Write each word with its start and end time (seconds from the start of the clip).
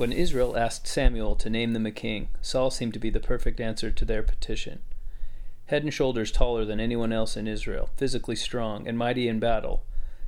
When 0.00 0.12
Israel 0.12 0.56
asked 0.56 0.86
Samuel 0.86 1.36
to 1.36 1.50
name 1.50 1.74
them 1.74 1.84
a 1.84 1.90
king, 1.90 2.30
Saul 2.40 2.70
seemed 2.70 2.94
to 2.94 2.98
be 2.98 3.10
the 3.10 3.20
perfect 3.20 3.60
answer 3.60 3.90
to 3.90 4.04
their 4.06 4.22
petition. 4.22 4.80
Head 5.66 5.82
and 5.82 5.92
shoulders 5.92 6.32
taller 6.32 6.64
than 6.64 6.80
anyone 6.80 7.12
else 7.12 7.36
in 7.36 7.46
Israel, 7.46 7.90
physically 7.98 8.34
strong 8.34 8.88
and 8.88 8.96
mighty 8.96 9.28
in 9.28 9.38
battle, 9.38 9.84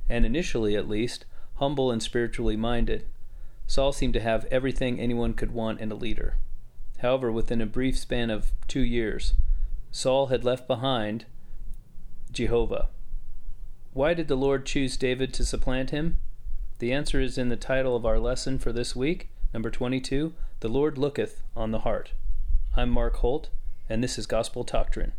and 0.07 0.27
initially 0.27 0.75
at 0.75 0.87
least, 0.87 1.25
humble 1.55 1.89
and 1.89 2.03
spiritually 2.03 2.55
minded, 2.55 3.07
Saul 3.65 3.91
seemed 3.91 4.13
to 4.13 4.19
have 4.19 4.45
everything 4.51 4.99
anyone 4.99 5.33
could 5.33 5.49
want 5.49 5.79
in 5.79 5.91
a 5.91 5.95
leader. 5.95 6.35
However, 6.99 7.31
within 7.31 7.59
a 7.59 7.65
brief 7.65 7.97
span 7.97 8.29
of 8.29 8.51
two 8.67 8.83
years, 8.83 9.33
Saul 9.89 10.27
had 10.27 10.43
left 10.43 10.67
behind 10.67 11.25
Jehovah. 12.31 12.89
Why 13.93 14.13
did 14.13 14.27
the 14.27 14.37
Lord 14.37 14.67
choose 14.67 14.97
David 14.97 15.33
to 15.33 15.43
supplant 15.43 15.89
him? 15.89 16.19
The 16.77 16.93
answer 16.93 17.19
is 17.19 17.39
in 17.39 17.49
the 17.49 17.55
title 17.55 17.95
of 17.95 18.05
our 18.05 18.19
lesson 18.19 18.59
for 18.59 18.71
this 18.71 18.95
week, 18.95 19.29
number 19.53 19.69
22 19.69 20.33
The 20.61 20.67
Lord 20.67 20.95
Looketh 20.95 21.43
on 21.55 21.69
the 21.69 21.79
Heart. 21.79 22.13
I'm 22.75 22.89
Mark 22.89 23.17
Holt, 23.17 23.49
and 23.87 24.03
this 24.03 24.17
is 24.17 24.25
Gospel 24.25 24.63
Doctrine. 24.63 25.13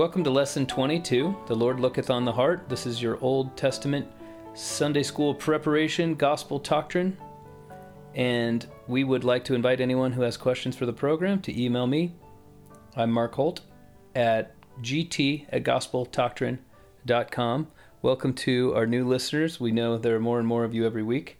Welcome 0.00 0.24
to 0.24 0.30
Lesson 0.30 0.64
22 0.64 1.36
The 1.46 1.54
Lord 1.54 1.76
Looketh 1.76 2.08
on 2.08 2.24
the 2.24 2.32
Heart. 2.32 2.70
This 2.70 2.86
is 2.86 3.02
your 3.02 3.18
Old 3.20 3.54
Testament 3.54 4.08
Sunday 4.54 5.02
School 5.02 5.34
preparation, 5.34 6.14
Gospel 6.14 6.58
Doctrine. 6.58 7.18
And 8.14 8.66
we 8.88 9.04
would 9.04 9.24
like 9.24 9.44
to 9.44 9.54
invite 9.54 9.78
anyone 9.78 10.12
who 10.12 10.22
has 10.22 10.38
questions 10.38 10.74
for 10.74 10.86
the 10.86 10.92
program 10.94 11.42
to 11.42 11.62
email 11.62 11.86
me. 11.86 12.14
I'm 12.96 13.10
Mark 13.10 13.34
Holt 13.34 13.60
at 14.14 14.54
gt 14.80 15.44
at 15.50 15.64
gospeldoctrine.com. 15.64 17.68
Welcome 18.00 18.32
to 18.32 18.74
our 18.74 18.86
new 18.86 19.06
listeners. 19.06 19.60
We 19.60 19.70
know 19.70 19.98
there 19.98 20.16
are 20.16 20.18
more 20.18 20.38
and 20.38 20.48
more 20.48 20.64
of 20.64 20.72
you 20.72 20.86
every 20.86 21.02
week. 21.02 21.36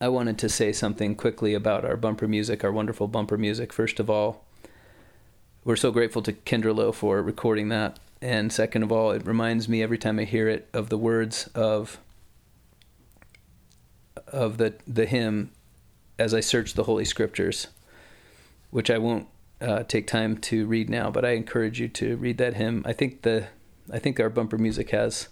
I 0.00 0.10
wanted 0.10 0.38
to 0.38 0.48
say 0.48 0.72
something 0.72 1.16
quickly 1.16 1.54
about 1.54 1.84
our 1.84 1.96
bumper 1.96 2.28
music, 2.28 2.62
our 2.62 2.70
wonderful 2.70 3.08
bumper 3.08 3.36
music. 3.36 3.72
First 3.72 3.98
of 3.98 4.08
all, 4.08 4.44
we're 5.64 5.76
so 5.76 5.90
grateful 5.90 6.22
to 6.22 6.32
Kendra 6.32 6.76
Lowe 6.76 6.92
for 6.92 7.22
recording 7.22 7.68
that. 7.70 7.98
And 8.20 8.52
second 8.52 8.82
of 8.82 8.92
all, 8.92 9.10
it 9.12 9.26
reminds 9.26 9.68
me 9.68 9.82
every 9.82 9.98
time 9.98 10.18
I 10.18 10.24
hear 10.24 10.48
it 10.48 10.68
of 10.72 10.88
the 10.88 10.98
words 10.98 11.48
of 11.54 11.98
of 14.28 14.58
the 14.58 14.74
the 14.86 15.06
hymn 15.06 15.50
as 16.18 16.32
I 16.32 16.40
search 16.40 16.74
the 16.74 16.84
Holy 16.84 17.04
Scriptures, 17.04 17.68
which 18.70 18.90
I 18.90 18.98
won't 18.98 19.26
uh, 19.60 19.82
take 19.84 20.06
time 20.06 20.38
to 20.38 20.66
read 20.66 20.88
now, 20.88 21.10
but 21.10 21.24
I 21.24 21.30
encourage 21.30 21.80
you 21.80 21.88
to 21.88 22.16
read 22.16 22.38
that 22.38 22.54
hymn. 22.54 22.82
I 22.86 22.92
think 22.92 23.22
the 23.22 23.48
I 23.90 23.98
think 23.98 24.20
our 24.20 24.30
bumper 24.30 24.58
music 24.58 24.90
has 24.90 25.28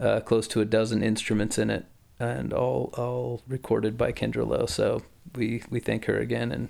uh, 0.00 0.20
close 0.20 0.48
to 0.48 0.60
a 0.60 0.64
dozen 0.64 1.02
instruments 1.02 1.58
in 1.58 1.70
it, 1.70 1.84
and 2.18 2.52
all 2.52 2.92
all 2.96 3.42
recorded 3.46 3.98
by 3.98 4.12
Kendra 4.12 4.46
Lowe. 4.46 4.66
So 4.66 5.02
we 5.34 5.62
we 5.68 5.80
thank 5.80 6.04
her 6.04 6.18
again 6.18 6.52
and. 6.52 6.68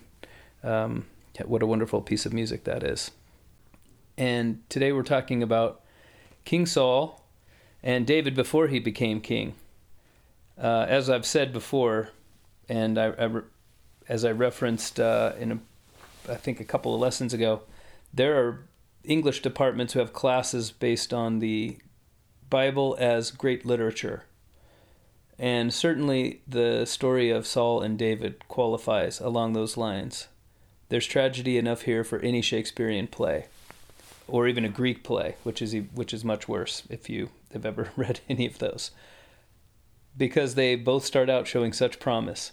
Um, 0.64 1.04
what 1.46 1.62
a 1.62 1.66
wonderful 1.66 2.00
piece 2.00 2.26
of 2.26 2.32
music 2.32 2.64
that 2.64 2.82
is. 2.82 3.10
And 4.16 4.62
today 4.68 4.92
we're 4.92 5.02
talking 5.02 5.42
about 5.42 5.80
King 6.44 6.66
Saul 6.66 7.24
and 7.82 8.06
David 8.06 8.34
before 8.34 8.68
he 8.68 8.78
became 8.78 9.20
king. 9.20 9.54
Uh, 10.60 10.86
as 10.88 11.08
I've 11.08 11.26
said 11.26 11.52
before, 11.52 12.10
and 12.68 12.98
I, 12.98 13.10
I 13.10 13.40
as 14.08 14.24
I 14.24 14.32
referenced 14.32 14.98
uh, 14.98 15.32
in 15.38 15.52
a, 15.52 15.58
I 16.28 16.34
think 16.34 16.60
a 16.60 16.64
couple 16.64 16.94
of 16.94 17.00
lessons 17.00 17.32
ago, 17.32 17.62
there 18.12 18.38
are 18.38 18.66
English 19.04 19.42
departments 19.42 19.92
who 19.92 20.00
have 20.00 20.12
classes 20.12 20.70
based 20.70 21.14
on 21.14 21.38
the 21.38 21.78
Bible 22.50 22.96
as 22.98 23.30
great 23.30 23.64
literature. 23.64 24.24
And 25.38 25.72
certainly 25.72 26.40
the 26.48 26.84
story 26.84 27.30
of 27.30 27.46
Saul 27.46 27.80
and 27.80 27.96
David 27.98 28.48
qualifies 28.48 29.20
along 29.20 29.52
those 29.52 29.76
lines. 29.76 30.26
There's 30.88 31.06
tragedy 31.06 31.58
enough 31.58 31.82
here 31.82 32.02
for 32.02 32.18
any 32.20 32.40
Shakespearean 32.40 33.08
play, 33.08 33.46
or 34.26 34.48
even 34.48 34.64
a 34.64 34.70
Greek 34.70 35.04
play, 35.04 35.36
which 35.42 35.60
is 35.60 35.74
which 35.94 36.14
is 36.14 36.24
much 36.24 36.48
worse 36.48 36.82
if 36.88 37.10
you 37.10 37.30
have 37.52 37.66
ever 37.66 37.90
read 37.96 38.20
any 38.28 38.46
of 38.46 38.58
those, 38.58 38.90
because 40.16 40.54
they 40.54 40.76
both 40.76 41.04
start 41.04 41.28
out 41.28 41.46
showing 41.46 41.72
such 41.72 42.00
promise. 42.00 42.52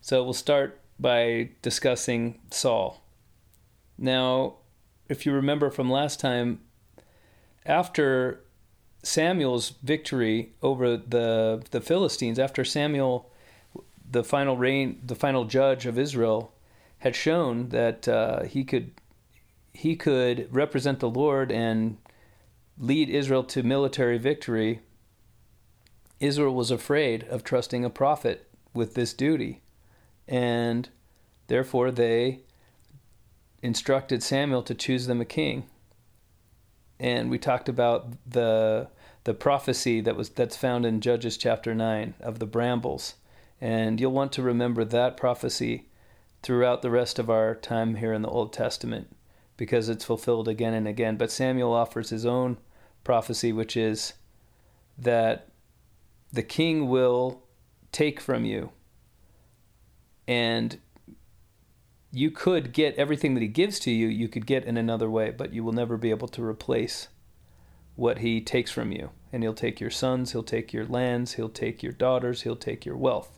So 0.00 0.24
we'll 0.24 0.32
start 0.32 0.80
by 0.98 1.50
discussing 1.62 2.40
Saul. 2.50 3.02
Now, 3.96 4.54
if 5.08 5.24
you 5.24 5.32
remember 5.32 5.70
from 5.70 5.90
last 5.90 6.20
time, 6.20 6.60
after 7.64 8.40
Samuel's 9.02 9.74
victory 9.82 10.54
over 10.60 10.96
the 10.96 11.62
the 11.70 11.80
Philistines, 11.80 12.38
after 12.38 12.64
Samuel, 12.64 13.30
the 14.10 14.24
final 14.24 14.56
reign, 14.56 15.00
the 15.04 15.14
final 15.14 15.44
judge 15.44 15.86
of 15.86 15.98
Israel, 15.98 16.52
had 16.98 17.14
shown 17.14 17.68
that 17.68 18.08
uh, 18.08 18.42
he 18.44 18.64
could 18.64 18.92
he 19.72 19.94
could 19.94 20.52
represent 20.52 20.98
the 20.98 21.08
Lord 21.08 21.52
and 21.52 21.98
lead 22.76 23.08
Israel 23.08 23.44
to 23.44 23.62
military 23.62 24.18
victory. 24.18 24.80
Israel 26.18 26.54
was 26.54 26.72
afraid 26.72 27.22
of 27.24 27.44
trusting 27.44 27.84
a 27.84 27.90
prophet 27.90 28.48
with 28.74 28.94
this 28.94 29.12
duty, 29.12 29.60
and 30.26 30.88
therefore 31.46 31.92
they 31.92 32.40
instructed 33.62 34.22
Samuel 34.22 34.62
to 34.64 34.74
choose 34.74 35.06
them 35.06 35.20
a 35.20 35.24
king. 35.24 35.64
And 36.98 37.30
we 37.30 37.38
talked 37.38 37.68
about 37.68 38.12
the 38.26 38.88
the 39.24 39.34
prophecy 39.34 40.00
that 40.00 40.16
was 40.16 40.30
that's 40.30 40.56
found 40.56 40.84
in 40.84 41.00
Judges 41.00 41.36
chapter 41.36 41.74
9 41.74 42.14
of 42.20 42.38
the 42.38 42.46
brambles. 42.46 43.14
And 43.60 44.00
you'll 44.00 44.12
want 44.12 44.32
to 44.32 44.42
remember 44.42 44.84
that 44.84 45.16
prophecy 45.16 45.88
throughout 46.42 46.82
the 46.82 46.90
rest 46.90 47.18
of 47.18 47.28
our 47.28 47.54
time 47.54 47.96
here 47.96 48.12
in 48.12 48.22
the 48.22 48.28
Old 48.28 48.52
Testament 48.52 49.08
because 49.56 49.88
it's 49.88 50.04
fulfilled 50.04 50.48
again 50.48 50.72
and 50.72 50.86
again. 50.86 51.16
But 51.16 51.30
Samuel 51.30 51.72
offers 51.72 52.10
his 52.10 52.24
own 52.24 52.58
prophecy, 53.04 53.52
which 53.52 53.76
is 53.76 54.14
that 54.96 55.48
the 56.32 56.42
king 56.42 56.88
will 56.88 57.42
take 57.92 58.20
from 58.20 58.44
you. 58.44 58.70
And 60.26 60.78
you 62.12 62.30
could 62.30 62.72
get 62.72 62.94
everything 62.96 63.34
that 63.34 63.42
he 63.42 63.48
gives 63.48 63.78
to 63.80 63.90
you, 63.90 64.06
you 64.06 64.28
could 64.28 64.46
get 64.46 64.64
in 64.64 64.76
another 64.76 65.10
way, 65.10 65.30
but 65.30 65.52
you 65.52 65.64
will 65.64 65.72
never 65.72 65.96
be 65.96 66.10
able 66.10 66.28
to 66.28 66.44
replace 66.44 67.08
what 67.96 68.18
he 68.18 68.40
takes 68.40 68.70
from 68.70 68.92
you. 68.92 69.10
And 69.32 69.42
he'll 69.42 69.54
take 69.54 69.80
your 69.80 69.90
sons, 69.90 70.32
he'll 70.32 70.42
take 70.42 70.72
your 70.72 70.86
lands, 70.86 71.32
he'll 71.32 71.48
take 71.48 71.82
your 71.82 71.92
daughters, 71.92 72.42
he'll 72.42 72.56
take 72.56 72.86
your 72.86 72.96
wealth 72.96 73.37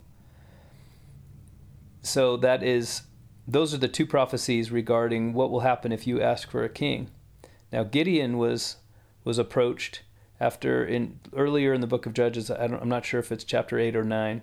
so 2.02 2.36
that 2.38 2.62
is 2.62 3.02
those 3.46 3.74
are 3.74 3.78
the 3.78 3.88
two 3.88 4.06
prophecies 4.06 4.70
regarding 4.70 5.32
what 5.32 5.50
will 5.50 5.60
happen 5.60 5.92
if 5.92 6.06
you 6.06 6.20
ask 6.20 6.50
for 6.50 6.64
a 6.64 6.68
king. 6.68 7.10
Now 7.72 7.82
Gideon 7.84 8.38
was 8.38 8.76
was 9.24 9.38
approached 9.38 10.02
after 10.38 10.84
in 10.84 11.20
earlier 11.36 11.72
in 11.72 11.80
the 11.80 11.86
book 11.86 12.06
of 12.06 12.14
Judges. 12.14 12.50
I 12.50 12.64
am 12.64 12.88
not 12.88 13.04
sure 13.04 13.20
if 13.20 13.30
it's 13.30 13.44
chapter 13.44 13.78
eight 13.78 13.96
or 13.96 14.04
nine. 14.04 14.42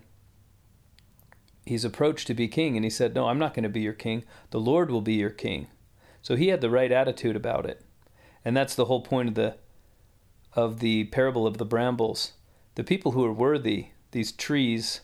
He's 1.66 1.84
approached 1.84 2.28
to 2.28 2.34
be 2.34 2.47
king, 2.47 2.78
and 2.78 2.85
he 2.85 2.90
said, 2.90 3.13
"No, 3.13 3.28
I'm 3.28 3.40
not 3.40 3.53
going 3.53 3.63
to 3.63 3.69
be 3.69 3.81
your 3.81 3.94
king. 3.94 4.23
The 4.51 4.59
Lord 4.59 4.90
will 4.90 5.01
be 5.01 5.16
your 5.16 5.29
king." 5.29 5.67
So 6.22 6.35
he 6.35 6.47
had 6.50 6.62
the 6.62 6.69
right 6.69 6.91
attitude 6.91 7.35
about 7.35 7.66
it, 7.66 7.84
and 8.46 8.56
that's 8.56 8.75
the 8.75 8.85
whole 8.85 9.02
point 9.02 9.29
of 9.29 9.35
the 9.35 9.58
of 10.53 10.79
the 10.79 11.05
parable 11.05 11.46
of 11.46 11.58
the 11.58 11.66
brambles. 11.66 12.34
The 12.76 12.84
people 12.84 13.11
who 13.11 13.26
are 13.26 13.34
worthy, 13.34 13.87
these 14.11 14.32
trees 14.32 15.02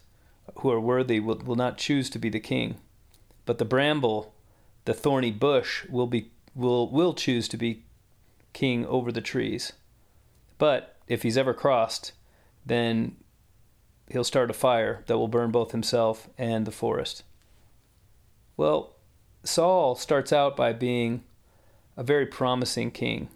who 0.59 0.71
are 0.71 0.79
worthy 0.79 1.19
will, 1.19 1.37
will 1.37 1.55
not 1.55 1.77
choose 1.77 2.09
to 2.11 2.19
be 2.19 2.29
the 2.29 2.39
king, 2.39 2.77
but 3.45 3.57
the 3.57 3.65
bramble, 3.65 4.33
the 4.85 4.93
thorny 4.93 5.31
bush, 5.31 5.85
will 5.89 6.07
be 6.07 6.31
will 6.55 6.89
will 6.89 7.13
choose 7.13 7.47
to 7.47 7.57
be 7.57 7.83
king 8.53 8.85
over 8.85 9.11
the 9.11 9.21
trees. 9.21 9.73
But 10.57 10.97
if 11.07 11.23
he's 11.23 11.37
ever 11.37 11.53
crossed, 11.53 12.13
then 12.65 13.15
he'll 14.09 14.23
start 14.23 14.49
a 14.49 14.53
fire 14.53 15.03
that 15.07 15.17
will 15.17 15.27
burn 15.27 15.51
both 15.51 15.71
himself 15.71 16.29
and 16.37 16.65
the 16.65 16.71
forest. 16.71 17.23
Well, 18.55 18.95
Saul 19.43 19.95
starts 19.95 20.31
out 20.31 20.55
by 20.55 20.73
being 20.73 21.23
a 21.97 22.03
very 22.03 22.25
promising 22.25 22.91
king. 22.91 23.29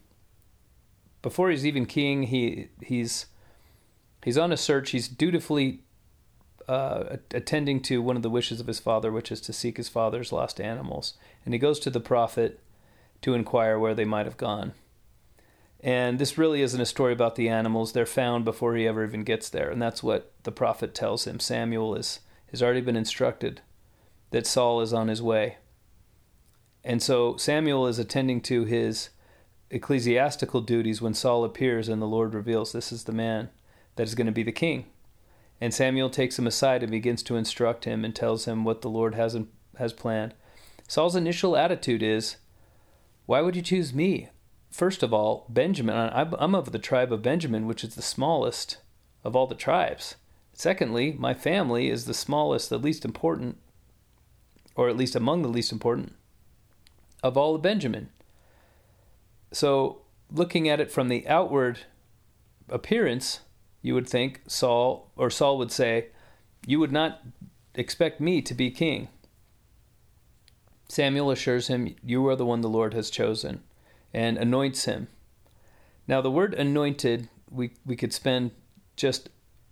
Before 1.22 1.50
he's 1.50 1.66
even 1.66 1.86
king, 1.86 2.24
he 2.24 2.70
he's 2.82 3.26
he's 4.24 4.38
on 4.38 4.52
a 4.52 4.58
search. 4.58 4.92
He's 4.92 5.08
dutifully 5.08 5.82
uh, 6.68 7.18
attending 7.32 7.82
to 7.82 8.02
one 8.02 8.16
of 8.16 8.24
the 8.24 8.30
wishes 8.30 8.60
of 8.60 8.68
his 8.68 8.80
father, 8.80 9.12
which 9.12 9.32
is 9.32 9.42
to 9.42 9.54
seek 9.54 9.78
his 9.78 9.90
father's 9.90 10.32
lost 10.32 10.60
animals. 10.60 11.14
And 11.46 11.54
he 11.54 11.60
goes 11.60 11.80
to 11.80 11.90
the 11.90 12.00
prophet 12.00 12.60
to 13.22 13.34
inquire 13.34 13.80
where 13.80 13.96
they 13.96 14.06
might 14.06 14.26
have 14.26 14.38
gone. 14.38 14.74
And 15.80 16.20
this 16.20 16.38
really 16.38 16.62
isn't 16.62 16.82
a 16.82 16.86
story 16.86 17.14
about 17.14 17.36
the 17.36 17.50
animals. 17.50 17.94
They're 17.94 18.06
found 18.06 18.44
before 18.44 18.76
he 18.76 18.88
ever 18.88 19.06
even 19.06 19.24
gets 19.24 19.50
there. 19.50 19.70
And 19.70 19.82
that's 19.82 20.04
what 20.04 20.34
the 20.44 20.52
prophet 20.52 20.94
tells 20.94 21.26
him. 21.26 21.40
Samuel 21.40 21.96
is, 21.96 22.20
has 22.52 22.62
already 22.62 22.82
been 22.82 22.96
instructed 22.96 23.62
that 24.32 24.48
Saul 24.48 24.82
is 24.82 24.92
on 24.92 25.08
his 25.08 25.22
way. 25.22 25.58
And 26.84 27.02
so 27.02 27.38
Samuel 27.38 27.88
is 27.88 28.00
attending 28.00 28.42
to 28.42 28.66
his 28.66 29.10
ecclesiastical 29.70 30.62
duties 30.62 31.02
when 31.02 31.14
Saul 31.14 31.44
appears 31.44 31.90
and 31.90 32.02
the 32.02 32.08
Lord 32.08 32.34
reveals 32.34 32.72
this 32.72 32.92
is 32.92 33.04
the 33.04 33.12
man 33.12 33.50
that 33.96 34.04
is 34.04 34.16
going 34.16 34.28
to 34.28 34.34
be 34.34 34.44
the 34.44 34.52
king. 34.52 34.86
And 35.60 35.74
Samuel 35.74 36.10
takes 36.10 36.38
him 36.38 36.48
aside 36.48 36.84
and 36.84 36.92
begins 36.92 37.24
to 37.24 37.36
instruct 37.36 37.86
him 37.86 38.06
and 38.06 38.16
tells 38.16 38.46
him 38.46 38.64
what 38.64 38.82
the 38.82 38.90
Lord 38.90 39.16
has, 39.16 39.38
has 39.78 39.94
planned. 39.94 40.34
Saul's 40.88 41.16
initial 41.16 41.58
attitude 41.58 42.04
is, 42.04 42.38
Why 43.26 43.42
would 43.42 43.56
you 43.56 43.62
choose 43.62 43.94
me? 43.94 44.30
First 44.70 45.02
of 45.02 45.14
all, 45.14 45.46
Benjamin, 45.50 46.12
I'm 46.14 46.54
of 46.54 46.72
the 46.72 46.80
tribe 46.80 47.12
of 47.12 47.22
Benjamin, 47.22 47.66
which 47.66 47.84
is 47.84 47.96
the 47.96 48.02
smallest 48.02 48.78
of 49.24 49.36
all 49.36 49.48
the 49.48 49.56
tribes. 49.56 50.16
Secondly, 50.54 51.16
my 51.18 51.34
family 51.34 51.90
is 51.90 52.06
the 52.06 52.14
smallest, 52.14 52.70
the 52.70 52.78
least 52.78 53.06
important, 53.06 53.58
or 54.76 54.90
at 54.90 54.98
least 54.98 55.16
among 55.16 55.42
the 55.42 55.50
least 55.50 55.72
important, 55.72 56.14
of 57.24 57.38
all 57.38 57.56
of 57.56 57.62
Benjamin. 57.62 58.10
So, 59.52 60.02
looking 60.32 60.68
at 60.70 60.80
it 60.80 60.92
from 60.92 61.10
the 61.10 61.28
outward 61.28 61.80
appearance, 62.70 63.42
you 63.82 63.94
would 63.94 64.08
think 64.08 64.42
Saul, 64.48 65.12
or 65.16 65.30
Saul 65.30 65.58
would 65.58 65.72
say, 65.72 66.08
You 66.66 66.80
would 66.80 66.92
not 66.92 67.22
expect 67.76 68.20
me 68.20 68.42
to 68.42 68.54
be 68.54 68.72
king. 68.72 69.10
Samuel 70.90 71.32
assures 71.32 71.68
him, 71.68 71.96
You 72.04 72.28
are 72.28 72.36
the 72.36 72.46
one 72.46 72.62
the 72.62 72.70
Lord 72.70 72.94
has 72.94 73.10
chosen, 73.10 73.64
and 74.14 74.38
anoints 74.38 74.86
him. 74.86 75.08
Now, 76.08 76.22
the 76.22 76.32
word 76.32 76.54
anointed, 76.54 77.30
we, 77.50 77.72
we 77.86 77.96
could 77.96 78.14
spend 78.14 78.52
just 78.96 79.30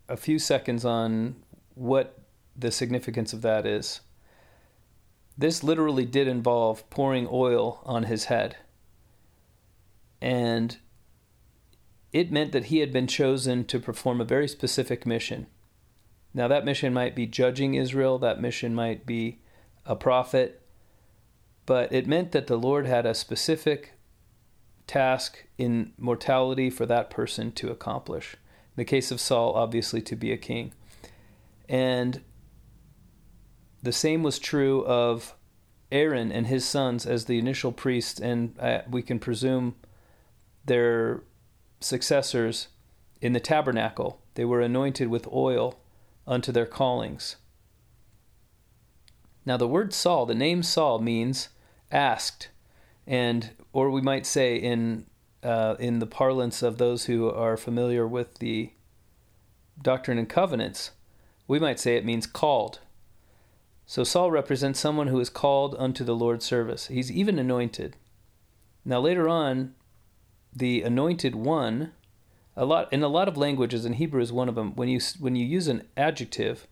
a 0.10 0.18
few 0.18 0.38
seconds 0.38 0.86
on 0.86 1.36
what 1.74 2.20
the 2.56 2.72
significance 2.72 3.34
of 3.34 3.42
that 3.42 3.66
is. 3.66 4.02
This 5.38 5.64
literally 5.64 6.06
did 6.06 6.28
involve 6.28 6.90
pouring 6.90 7.28
oil 7.30 7.82
on 7.86 8.04
his 8.04 8.26
head. 8.26 8.58
And 10.22 10.78
it 12.12 12.32
meant 12.32 12.52
that 12.52 12.66
he 12.66 12.80
had 12.80 12.94
been 12.94 13.08
chosen 13.08 13.66
to 13.66 13.80
perform 13.80 14.22
a 14.22 14.26
very 14.26 14.48
specific 14.48 15.06
mission. 15.06 15.48
Now, 16.34 16.48
that 16.48 16.66
mission 16.66 16.94
might 16.94 17.16
be 17.16 17.26
judging 17.26 17.76
Israel, 17.76 18.18
that 18.20 18.42
mission 18.42 18.76
might 18.76 19.06
be 19.06 19.40
a 19.86 19.96
prophet, 19.96 20.62
but 21.66 21.92
it 21.92 22.08
meant 22.08 22.32
that 22.34 22.48
the 22.48 22.58
Lord 22.58 22.86
had 22.86 23.06
a 23.06 23.14
specific 23.14 23.94
task 24.88 25.46
in 25.58 25.94
mortality 25.98 26.70
for 26.70 26.86
that 26.86 27.10
person 27.10 27.52
to 27.54 27.72
accomplish. 27.72 28.34
In 28.34 28.82
the 28.82 28.86
case 28.86 29.12
of 29.12 29.22
Saul, 29.22 29.54
obviously, 29.54 30.02
to 30.02 30.16
be 30.16 30.32
a 30.32 30.38
king. 30.38 30.74
And 31.68 32.22
the 33.82 33.92
same 33.92 34.22
was 34.24 34.38
true 34.40 34.86
of 34.86 35.36
Aaron 35.92 36.32
and 36.32 36.48
his 36.48 36.66
sons 36.66 37.06
as 37.06 37.26
the 37.26 37.40
initial 37.40 37.72
priests, 37.72 38.20
and 38.20 38.58
uh, 38.60 38.82
we 38.90 39.02
can 39.02 39.20
presume 39.20 39.76
their 40.66 41.24
successors 41.80 42.68
in 43.22 43.34
the 43.34 43.40
tabernacle. 43.40 44.22
They 44.36 44.46
were 44.46 44.62
anointed 44.62 45.08
with 45.08 45.28
oil 45.32 45.80
unto 46.28 46.52
their 46.52 46.66
callings. 46.66 47.38
Now, 49.46 49.58
the 49.58 49.68
word 49.68 49.94
Saul, 49.94 50.26
the 50.26 50.36
name 50.36 50.64
Saul, 50.64 51.00
means 51.00 51.50
asked, 51.92 52.50
and 53.06 53.52
or 53.72 53.92
we 53.92 54.02
might 54.02 54.26
say 54.26 54.56
in 54.56 55.06
uh, 55.44 55.76
in 55.80 56.00
the 56.00 56.08
parlance 56.08 56.64
of 56.64 56.78
those 56.78 57.06
who 57.06 57.30
are 57.30 57.56
familiar 57.56 58.08
with 58.08 58.40
the 58.40 58.72
Doctrine 59.80 60.18
and 60.18 60.28
Covenants, 60.28 60.92
we 61.48 61.60
might 61.60 61.80
say 61.80 61.96
it 61.96 62.06
means 62.06 62.26
called. 62.26 62.80
So 63.86 64.04
Saul 64.04 64.32
represents 64.32 64.80
someone 64.80 65.08
who 65.08 65.20
is 65.20 65.30
called 65.30 65.76
unto 65.78 66.04
the 66.04 66.16
Lord's 66.16 66.46
service. 66.46 66.88
He's 66.88 67.12
even 67.12 67.38
anointed. 67.38 67.96
Now 68.84 69.00
later 69.00 69.30
on, 69.30 69.76
the 70.56 70.82
anointed 70.84 71.36
one, 71.36 71.92
a 72.56 72.66
lot 72.66 72.92
in 72.94 73.04
a 73.04 73.08
lot 73.08 73.28
of 73.28 73.38
languages, 73.38 73.84
and 73.86 73.96
Hebrew 73.96 74.22
is 74.22 74.32
one 74.32 74.48
of 74.48 74.56
them. 74.56 74.76
When 74.76 74.88
you 74.88 75.00
when 75.20 75.36
you 75.36 75.46
use 75.46 75.68
an 75.68 75.84
adjective, 75.98 76.68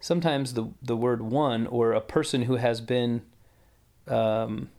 sometimes 0.00 0.54
the 0.54 0.70
the 0.82 0.96
word 0.96 1.22
one 1.22 1.66
or 1.66 1.92
a 1.92 2.00
person 2.00 2.42
who 2.42 2.56
has 2.56 2.80
been 2.80 3.22
um, 4.08 4.70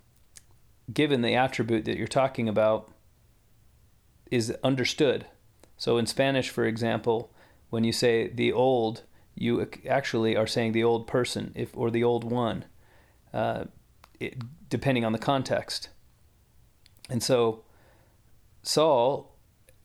given 0.91 1.21
the 1.21 1.35
attribute 1.35 1.85
that 1.85 1.97
you're 1.97 2.07
talking 2.07 2.49
about 2.49 2.91
is 4.31 4.55
understood. 4.63 5.25
So 5.77 5.97
in 5.97 6.05
Spanish, 6.05 6.49
for 6.49 6.65
example, 6.65 7.31
when 7.69 7.83
you 7.83 7.91
say 7.91 8.27
the 8.27 8.51
old, 8.51 9.03
you 9.35 9.67
actually 9.87 10.35
are 10.35 10.47
saying 10.47 10.71
the 10.71 10.83
old 10.83 11.05
person, 11.05 11.51
if 11.55 11.75
or 11.75 11.91
the 11.91 12.03
old 12.03 12.23
one, 12.23 12.65
uh, 13.33 13.65
it, 14.19 14.41
depending 14.69 15.05
on 15.05 15.11
the 15.11 15.19
context. 15.19 15.89
And 17.09 17.21
so 17.21 17.64
Saul, 18.65 19.31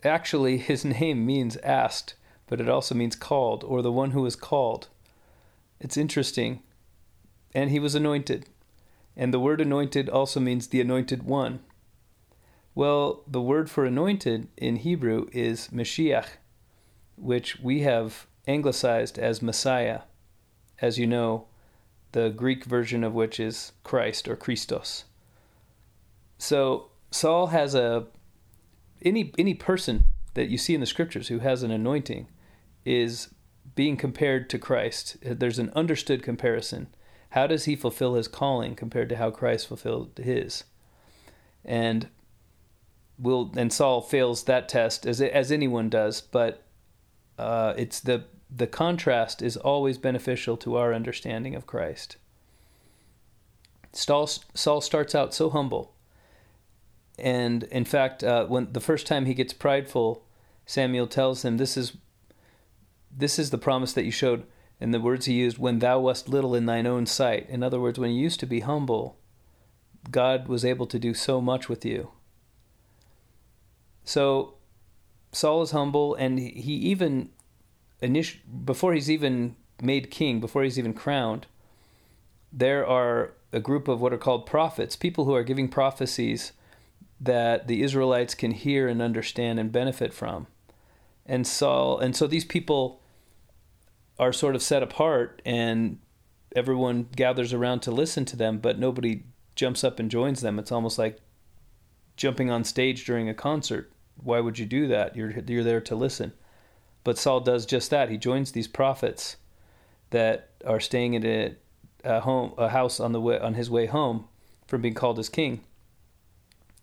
actually, 0.03 0.56
his 0.56 0.85
name 1.00 1.25
means 1.27 1.56
asked, 1.59 2.15
but 2.47 2.61
it 2.61 2.69
also 2.69 2.94
means 2.94 3.15
called, 3.15 3.62
or 3.62 3.82
the 3.82 3.93
one 3.93 4.12
who 4.12 4.25
is 4.27 4.35
called. 4.35 4.88
It's 5.79 5.97
interesting. 5.97 6.62
And 7.55 7.71
he 7.71 7.79
was 7.79 7.94
anointed. 7.94 8.47
And 9.17 9.35
the 9.35 9.41
word 9.41 9.61
anointed 9.61 10.09
also 10.09 10.41
means 10.41 10.69
the 10.69 10.81
anointed 10.81 11.25
one. 11.25 11.61
Well, 12.75 13.23
the 13.27 13.41
word 13.41 13.69
for 13.69 13.85
anointed 13.85 14.49
in 14.56 14.77
Hebrew 14.77 15.27
is 15.32 15.69
Mashiach, 15.69 16.29
which 17.17 17.61
we 17.61 17.81
have 17.82 18.27
anglicized 18.47 19.19
as 19.19 19.43
Messiah. 19.43 20.03
As 20.81 20.99
you 20.99 21.06
know, 21.06 21.47
the 22.12 22.31
Greek 22.31 22.65
version 22.65 23.05
of 23.05 23.12
which 23.12 23.38
is 23.38 23.73
Christ 23.85 24.27
or 24.29 24.37
Christos. 24.37 25.05
So 26.38 26.91
Saul 27.11 27.49
has 27.49 27.75
a 27.75 28.06
any 29.02 29.32
any 29.38 29.55
person 29.55 30.05
that 30.35 30.49
you 30.49 30.58
see 30.58 30.75
in 30.75 30.81
the 30.81 30.87
scriptures 30.87 31.29
who 31.29 31.41
has 31.41 31.62
an 31.62 31.70
anointing 31.70 32.29
is 32.85 33.29
being 33.75 33.97
compared 33.97 34.50
to 34.50 34.58
Christ. 34.58 35.17
There's 35.23 35.58
an 35.58 35.73
understood 35.75 36.23
comparison. 36.23 36.88
How 37.31 37.47
does 37.47 37.64
he 37.64 37.76
fulfill 37.76 38.14
his 38.14 38.29
calling 38.29 38.75
compared 38.75 39.08
to 39.11 39.17
how 39.17 39.31
Christ 39.31 39.69
fulfilled 39.69 40.19
his? 40.23 40.64
And 41.64 42.08
will 43.19 43.52
and 43.56 43.73
Saul 43.73 44.00
fails 44.00 44.44
that 44.44 44.69
test 44.69 45.06
as 45.06 45.20
as 45.20 45.53
anyone 45.53 45.89
does, 45.89 46.20
but 46.20 46.63
uh, 47.39 47.74
it's 47.77 48.01
the 48.01 48.24
the 48.51 48.67
contrast 48.67 49.43
is 49.43 49.56
always 49.56 49.98
beneficial 49.98 50.56
to 50.58 50.77
our 50.77 50.93
understanding 50.93 51.55
of 51.55 51.67
Christ. 51.67 52.17
Saul, 53.93 54.27
Saul 54.27 54.81
starts 54.81 55.15
out 55.15 55.34
so 55.34 55.51
humble 55.51 55.94
and 57.20 57.65
in 57.65 57.84
fact, 57.84 58.22
uh, 58.24 58.46
when 58.46 58.72
the 58.72 58.81
first 58.81 59.06
time 59.06 59.27
he 59.27 59.34
gets 59.34 59.53
prideful, 59.53 60.24
Samuel 60.67 61.06
tells 61.06 61.44
him, 61.44 61.56
"This 61.56 61.77
is 61.77 61.96
this 63.10 63.39
is 63.39 63.50
the 63.50 63.58
promise 63.58 63.93
that 63.93 64.05
you 64.05 64.10
showed." 64.10 64.46
In 64.81 64.93
the 64.93 65.00
words 65.00 65.27
he 65.27 65.34
used, 65.34 65.58
"When 65.58 65.81
thou 65.81 66.00
wast 66.00 66.29
little 66.29 66.55
in 66.55 66.67
thine 66.67 66.86
own 66.86 67.06
sight." 67.06 67.48
In 67.48 67.62
other 67.62 67.81
words, 67.81 67.98
when 67.98 68.12
you 68.12 68.20
used 68.22 68.41
to 68.41 68.46
be 68.46 68.60
humble, 68.60 69.19
God 70.10 70.48
was 70.48 70.65
able 70.65 70.86
to 70.86 70.98
do 70.98 71.12
so 71.12 71.41
much 71.41 71.69
with 71.69 71.84
you. 71.84 72.10
So 74.05 74.55
Saul 75.32 75.62
is 75.62 75.72
humble, 75.72 76.15
and 76.15 76.39
he 76.39 76.74
even 76.74 77.31
before 78.65 78.94
he's 78.94 79.10
even 79.10 79.56
made 79.82 80.10
king, 80.10 80.41
before 80.41 80.62
he's 80.62 80.79
even 80.79 80.94
crowned, 80.94 81.46
there 82.53 82.86
are 82.86 83.34
a 83.53 83.60
group 83.60 83.89
of 83.89 84.00
what 84.00 84.12
are 84.12 84.19
called 84.19 84.46
prophets, 84.46 84.96
people 84.96 85.24
who 85.24 85.34
are 85.34 85.44
giving 85.44 85.69
prophecies 85.69 86.53
that 87.20 87.69
the 87.69 87.82
Israelites 87.82 88.34
can 88.34 88.53
hear 88.53 88.89
and 88.89 89.03
understand 89.03 89.60
and 89.60 89.70
benefit 89.70 90.15
from. 90.15 90.46
And 91.27 91.46
Saul 91.46 91.98
and 91.98 92.17
so 92.17 92.27
these 92.27 92.44
people 92.44 93.03
are 94.19 94.32
sort 94.32 94.55
of 94.55 94.62
set 94.62 94.82
apart 94.82 95.43
and 95.44 95.98
everyone 96.56 97.08
gathers 97.15 97.53
around 97.53 97.81
to 97.81 97.91
listen 97.91 98.24
to 98.24 98.36
them, 98.36 98.58
but 98.58 98.79
nobody 98.79 99.24
jumps 99.55 99.84
up 99.84 99.98
and 99.98 100.10
joins 100.10 100.41
them. 100.41 100.58
It's 100.58 100.72
almost 100.72 100.98
like 100.98 101.19
jumping 102.17 102.50
on 102.50 102.65
stage 102.65 103.05
during 103.05 103.29
a 103.29 103.34
concert. 103.34 103.93
Why 104.17 104.41
would 104.41 104.58
you 104.58 104.67
do 104.67 104.86
that? 104.89 105.15
You're 105.15 105.31
you're 105.31 105.65
there 105.65 105.81
to 105.82 105.94
listen. 105.94 106.32
But 107.05 107.19
Saul 107.19 107.41
does 107.41 107.65
just 107.67 107.91
that. 107.91 108.10
He 108.10 108.19
joins 108.19 108.53
these 108.53 108.69
prophets 108.69 109.36
that 110.10 110.50
are 110.67 110.81
staying 110.81 111.15
in 111.15 111.24
a, 111.24 111.55
a 112.05 112.20
home, 112.20 112.53
a 112.58 112.69
house 112.70 113.00
on 113.00 113.12
the 113.12 113.20
way 113.20 113.39
on 113.39 113.55
his 113.55 113.70
way 113.70 113.86
home 113.86 114.27
from 114.67 114.81
being 114.81 114.94
called 114.94 115.19
as 115.19 115.29
king 115.29 115.60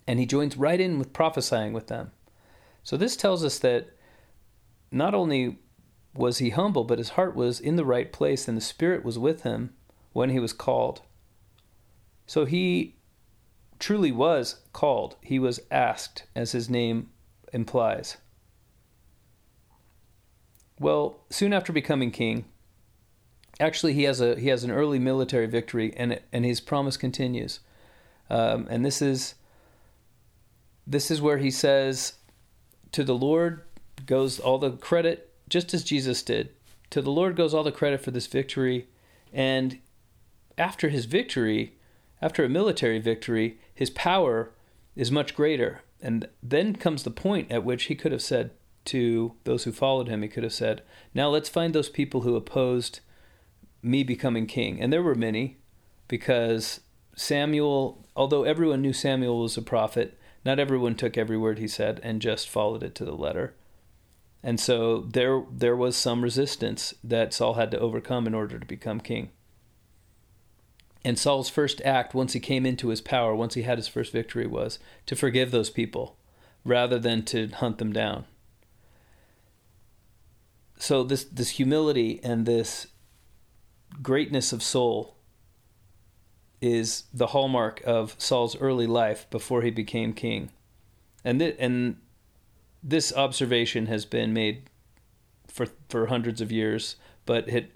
and 0.08 0.20
he 0.20 0.26
joins 0.26 0.58
right 0.58 0.80
in 0.80 0.98
with 0.98 1.14
prophesying 1.14 1.74
with 1.74 1.88
them. 1.88 2.12
So 2.84 2.96
this 2.96 3.18
tells 3.18 3.44
us 3.44 3.60
that 3.60 3.90
not 4.92 5.14
only 5.14 5.60
was 6.16 6.38
he 6.38 6.52
humble, 6.52 6.86
but 6.86 6.98
his 6.98 7.10
heart 7.10 7.36
was 7.36 7.60
in 7.60 7.76
the 7.76 7.86
right 7.86 8.12
place 8.12 8.48
and 8.48 8.56
the 8.56 8.62
Spirit 8.62 9.04
was 9.04 9.20
with 9.20 9.44
him 9.44 9.74
when 10.14 10.30
he 10.30 10.40
was 10.40 10.54
called. 10.54 11.02
So 12.26 12.46
he 12.46 12.96
truly 13.80 14.12
was 14.12 14.62
called. 14.74 15.16
He 15.22 15.40
was 15.40 15.60
asked, 15.70 16.24
as 16.36 16.54
his 16.54 16.70
name 16.70 17.10
implies. 17.54 18.18
Well, 20.80 21.20
soon 21.30 21.54
after 21.54 21.74
becoming 21.74 22.12
king, 22.12 22.46
actually 23.60 23.94
he 23.94 24.04
has 24.04 24.22
a 24.22 24.40
he 24.40 24.50
has 24.50 24.64
an 24.64 24.72
early 24.72 25.00
military 25.00 25.48
victory, 25.48 25.94
and 25.98 26.20
and 26.32 26.46
his 26.46 26.62
promise 26.62 26.98
continues. 26.98 27.60
Um, 28.30 28.68
and 28.70 28.86
this 28.86 29.02
is 29.02 29.36
this 30.88 31.12
is 31.12 31.22
where 31.22 31.38
he 31.38 31.52
says, 31.52 32.14
"To 32.94 33.04
the 33.04 33.16
Lord 33.16 33.62
goes 34.06 34.40
all 34.40 34.58
the 34.58 34.72
credit, 34.72 35.34
just 35.50 35.74
as 35.74 35.84
Jesus 35.84 36.24
did. 36.24 36.50
To 36.92 37.02
the 37.02 37.12
Lord 37.12 37.36
goes 37.36 37.54
all 37.54 37.64
the 37.64 37.72
credit 37.72 38.02
for 38.02 38.12
this 38.12 38.28
victory." 38.28 38.88
And 39.34 39.80
after 40.58 40.90
his 40.90 41.06
victory, 41.06 41.74
after 42.22 42.44
a 42.44 42.50
military 42.50 43.00
victory, 43.00 43.60
his 43.74 43.90
power 43.90 44.52
is 44.96 45.12
much 45.12 45.36
greater. 45.36 45.82
And 46.02 46.28
then 46.42 46.76
comes 46.76 47.04
the 47.04 47.12
point 47.12 47.52
at 47.52 47.64
which 47.64 47.86
he 47.86 47.96
could 47.96 48.12
have 48.12 48.22
said 48.22 48.52
to 48.86 49.34
those 49.44 49.66
who 49.66 49.72
followed 49.72 50.08
him, 50.08 50.22
he 50.22 50.28
could 50.28 50.44
have 50.44 50.54
said, 50.54 50.82
Now 51.14 51.30
let's 51.30 51.50
find 51.50 51.74
those 51.74 51.90
people 51.90 52.22
who 52.22 52.36
opposed 52.36 53.02
me 53.84 54.04
becoming 54.04 54.48
king. 54.48 54.82
And 54.82 54.92
there 54.92 55.04
were 55.04 55.16
many, 55.16 55.58
because 56.08 56.82
Samuel, 57.16 58.06
although 58.16 58.44
everyone 58.44 58.82
knew 58.82 58.94
Samuel 58.94 59.42
was 59.42 59.58
a 59.58 59.62
prophet, 59.62 60.18
not 60.46 60.60
everyone 60.60 60.96
took 60.96 61.18
every 61.18 61.38
word 61.38 61.60
he 61.60 61.68
said 61.68 62.00
and 62.04 62.22
just 62.22 62.50
followed 62.50 62.84
it 62.84 62.96
to 62.96 63.06
the 63.06 63.16
letter. 63.16 63.54
And 64.44 64.60
so 64.60 65.02
there 65.02 65.44
there 65.52 65.76
was 65.76 65.96
some 65.96 66.22
resistance 66.22 66.94
that 67.04 67.34
Saul 67.34 67.56
had 67.56 67.72
to 67.72 67.80
overcome 67.80 68.28
in 68.28 68.34
order 68.34 68.60
to 68.60 68.66
become 68.66 69.00
king. 69.00 69.32
And 71.04 71.18
Saul's 71.18 71.50
first 71.50 71.82
act, 71.84 72.14
once 72.14 72.34
he 72.34 72.40
came 72.40 72.66
into 72.66 72.90
his 72.90 73.02
power, 73.02 73.36
once 73.36 73.56
he 73.56 73.64
had 73.64 73.78
his 73.78 73.88
first 73.88 74.12
victory, 74.12 74.48
was 74.48 74.80
to 75.06 75.16
forgive 75.16 75.52
those 75.52 75.70
people 75.70 76.18
rather 76.64 77.00
than 77.00 77.24
to 77.24 77.48
hunt 77.48 77.78
them 77.78 77.94
down. 77.94 78.26
So 80.80 81.04
this 81.04 81.24
this 81.26 81.52
humility 81.52 82.20
and 82.24 82.46
this 82.46 82.88
greatness 84.02 84.54
of 84.54 84.62
soul 84.62 85.17
is 86.62 87.04
the 87.14 87.28
hallmark 87.28 87.82
of 87.86 88.16
Saul's 88.18 88.56
early 88.58 88.88
life 88.88 89.30
before 89.30 89.62
he 89.62 89.70
became 89.70 90.14
king. 90.14 90.52
And 91.24 91.40
th- 91.40 91.56
and 91.60 91.98
this 92.84 93.14
observation 93.14 93.88
has 93.88 94.06
been 94.06 94.34
made 94.34 94.70
for 95.48 95.68
for 95.90 96.08
hundreds 96.08 96.42
of 96.42 96.52
years, 96.52 96.96
but 97.26 97.48
it 97.48 97.72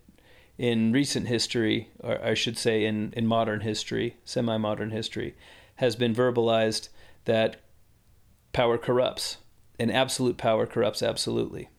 in 0.57 0.91
recent 0.91 1.27
history, 1.27 1.89
or 1.99 2.23
I 2.23 2.33
should 2.33 2.57
say 2.57 2.85
in, 2.85 3.13
in 3.13 3.25
modern 3.25 3.61
history, 3.61 4.17
semi 4.23 4.57
modern 4.57 4.91
history, 4.91 5.35
has 5.77 5.95
been 5.95 6.13
verbalized 6.13 6.89
that 7.25 7.57
power 8.53 8.77
corrupts, 8.77 9.37
and 9.79 9.91
absolute 9.91 10.37
power 10.37 10.67
corrupts 10.67 11.01
absolutely. 11.01 11.69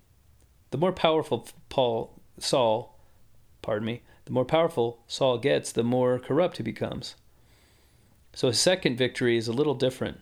The 0.73 0.79
more 0.79 0.93
powerful 0.93 1.47
Paul 1.69 2.21
Saul, 2.39 2.99
pardon 3.61 3.87
me, 3.87 4.03
the 4.33 4.35
more 4.37 4.47
powerful 4.47 5.05
Saul 5.07 5.37
gets, 5.37 5.73
the 5.73 5.83
more 5.83 6.19
corrupt 6.19 6.57
he 6.57 6.63
becomes. 6.63 7.17
So 8.33 8.49
his 8.49 8.59
second 8.59 8.97
victory 8.97 9.37
is 9.37 9.47
a 9.47 9.53
little 9.53 9.75
different. 9.75 10.21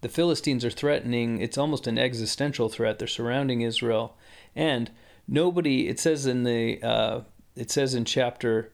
The 0.00 0.08
Philistines 0.08 0.64
are 0.64 0.70
threatening, 0.70 1.40
it's 1.40 1.58
almost 1.58 1.88
an 1.88 1.98
existential 1.98 2.68
threat. 2.68 3.00
They're 3.00 3.08
surrounding 3.08 3.62
Israel. 3.62 4.16
And 4.54 4.92
nobody 5.26 5.88
it 5.88 5.98
says 5.98 6.24
in 6.24 6.44
the 6.44 6.80
uh, 6.84 7.22
it 7.56 7.72
says 7.72 7.96
in 7.96 8.04
chapter 8.04 8.70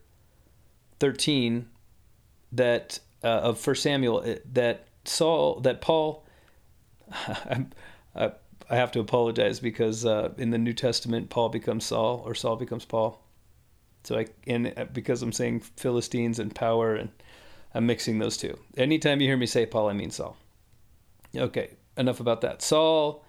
13 1.00 1.70
that 2.52 3.00
uh, 3.24 3.28
of 3.28 3.58
first 3.58 3.82
samuel 3.82 4.18
uh, 4.18 4.34
that 4.52 4.88
saul 5.04 5.60
that 5.60 5.80
paul 5.80 6.26
I, 7.10 7.64
I 8.14 8.76
have 8.76 8.92
to 8.92 9.00
apologize 9.00 9.60
because 9.60 10.04
uh, 10.04 10.32
in 10.36 10.50
the 10.50 10.58
new 10.58 10.72
testament 10.72 11.30
paul 11.30 11.48
becomes 11.48 11.84
saul 11.84 12.22
or 12.24 12.34
saul 12.34 12.56
becomes 12.56 12.84
paul 12.84 13.27
so 14.08 14.18
i 14.18 14.26
and 14.46 14.72
uh, 14.76 14.84
because 14.86 15.22
i'm 15.22 15.32
saying 15.32 15.60
philistines 15.60 16.38
and 16.38 16.54
power 16.54 16.94
and 16.94 17.10
i'm 17.74 17.86
mixing 17.86 18.18
those 18.18 18.36
two 18.36 18.58
anytime 18.76 19.20
you 19.20 19.28
hear 19.28 19.36
me 19.36 19.46
say 19.46 19.66
paul 19.66 19.88
i 19.88 19.92
mean 19.92 20.10
saul 20.10 20.36
okay 21.36 21.76
enough 21.96 22.20
about 22.20 22.40
that 22.40 22.62
saul 22.62 23.24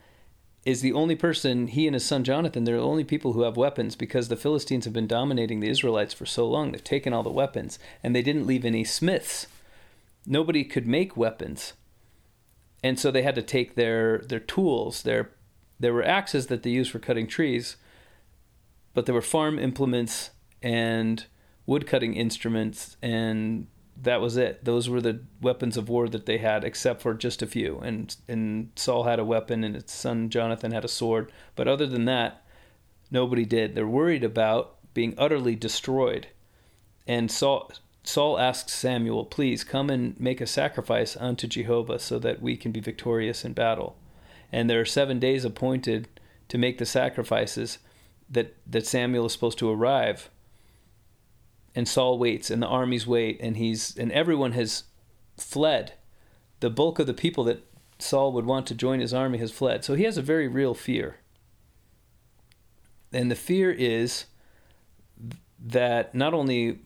is 0.66 0.82
the 0.82 0.94
only 0.94 1.16
person, 1.16 1.68
he 1.68 1.88
and 1.88 1.94
his 1.94 2.06
son 2.06 2.24
Jonathan, 2.24 2.64
they're 2.64 2.78
the 2.78 2.84
only 2.84 3.04
people 3.04 3.34
who 3.34 3.42
have 3.42 3.56
weapons 3.56 3.96
because 3.96 4.28
the 4.28 4.36
Philistines 4.36 4.86
have 4.86 4.94
been 4.94 5.08
dominating 5.08 5.60
the 5.60 5.70
Israelites 5.70 6.14
for 6.14 6.26
so 6.26 6.48
long. 6.48 6.72
They've 6.72 6.84
taken 6.84 7.14
all 7.14 7.24
the 7.24 7.30
weapons 7.30 7.80
and 8.04 8.16
they 8.16 8.22
didn't 8.22 8.48
leave 8.48 8.66
any 8.66 8.84
smiths. 8.84 9.48
Nobody 10.26 10.64
could 10.66 10.86
make 10.86 11.16
weapons. 11.16 11.74
And 12.84 13.00
so 13.00 13.10
they 13.10 13.22
had 13.22 13.36
to 13.36 13.42
take 13.42 13.76
their, 13.76 14.20
their 14.20 14.40
tools. 14.40 15.04
Their, 15.04 15.32
there 15.80 15.94
were 15.94 16.04
axes 16.04 16.48
that 16.48 16.64
they 16.64 16.70
used 16.70 16.92
for 16.92 17.00
cutting 17.00 17.28
trees, 17.28 17.78
but 18.94 19.06
there 19.06 19.16
were 19.16 19.22
farm 19.22 19.58
implements 19.58 20.32
and 20.62 21.26
woodcutting 21.66 22.16
instruments 22.16 22.98
and 23.02 23.68
that 24.04 24.22
was 24.22 24.38
it. 24.38 24.64
Those 24.64 24.90
were 24.90 25.02
the 25.02 25.22
weapons 25.42 25.78
of 25.78 25.90
war 25.90 26.08
that 26.08 26.26
they 26.26 26.38
had, 26.38 26.64
except 26.64 27.02
for 27.02 27.14
just 27.14 27.42
a 27.42 27.48
few. 27.48 27.80
And 27.80 28.16
and 28.28 28.72
Saul 28.76 29.04
had 29.04 29.20
a 29.20 29.26
weapon, 29.26 29.64
and 29.64 29.76
his 29.76 29.92
son 29.92 30.30
Jonathan 30.30 30.72
had 30.72 30.86
a 30.86 30.90
sword. 30.90 31.32
But 31.56 31.68
other 31.68 31.86
than 31.86 32.06
that, 32.06 32.46
nobody 33.12 33.46
did. 33.46 33.76
They're 33.76 33.88
worried 33.88 34.24
about 34.24 34.78
being 34.94 35.14
utterly 35.18 35.56
destroyed. 35.56 36.28
And 37.08 37.32
Saul 37.32 37.72
Saul 38.04 38.40
asks 38.40 38.74
Samuel, 38.74 39.26
"Please 39.26 39.64
come 39.64 39.90
and 39.90 40.20
make 40.20 40.42
a 40.42 40.48
sacrifice 40.48 41.18
unto 41.18 41.48
Jehovah, 41.48 42.00
so 42.00 42.20
that 42.20 42.42
we 42.42 42.56
can 42.56 42.72
be 42.72 42.80
victorious 42.80 43.44
in 43.44 43.54
battle." 43.54 43.98
And 44.52 44.70
there 44.70 44.80
are 44.80 44.86
seven 44.86 45.20
days 45.20 45.46
appointed 45.46 46.08
to 46.48 46.58
make 46.58 46.78
the 46.78 46.86
sacrifices 46.86 47.80
that 48.30 48.56
that 48.66 48.88
Samuel 48.88 49.26
is 49.26 49.34
supposed 49.34 49.60
to 49.60 49.70
arrive 49.70 50.30
and 51.80 51.88
Saul 51.88 52.20
waits 52.20 52.52
and 52.52 52.62
the 52.62 52.68
armies 52.68 53.08
wait 53.08 53.40
and 53.40 53.56
he's 53.56 53.96
and 53.96 54.12
everyone 54.12 54.52
has 54.52 54.84
fled. 55.38 55.94
The 56.60 56.70
bulk 56.70 57.00
of 57.00 57.08
the 57.08 57.14
people 57.14 57.46
that 57.46 57.66
Saul 58.00 58.34
would 58.34 58.46
want 58.46 58.68
to 58.68 58.76
join 58.76 59.00
his 59.00 59.14
army 59.14 59.38
has 59.38 59.50
fled. 59.50 59.86
So 59.86 59.96
he 59.96 60.04
has 60.04 60.18
a 60.18 60.22
very 60.22 60.48
real 60.50 60.74
fear. 60.74 61.20
And 63.14 63.32
the 63.32 63.36
fear 63.36 63.72
is 63.72 64.26
that 65.58 66.14
not 66.14 66.34
only 66.34 66.80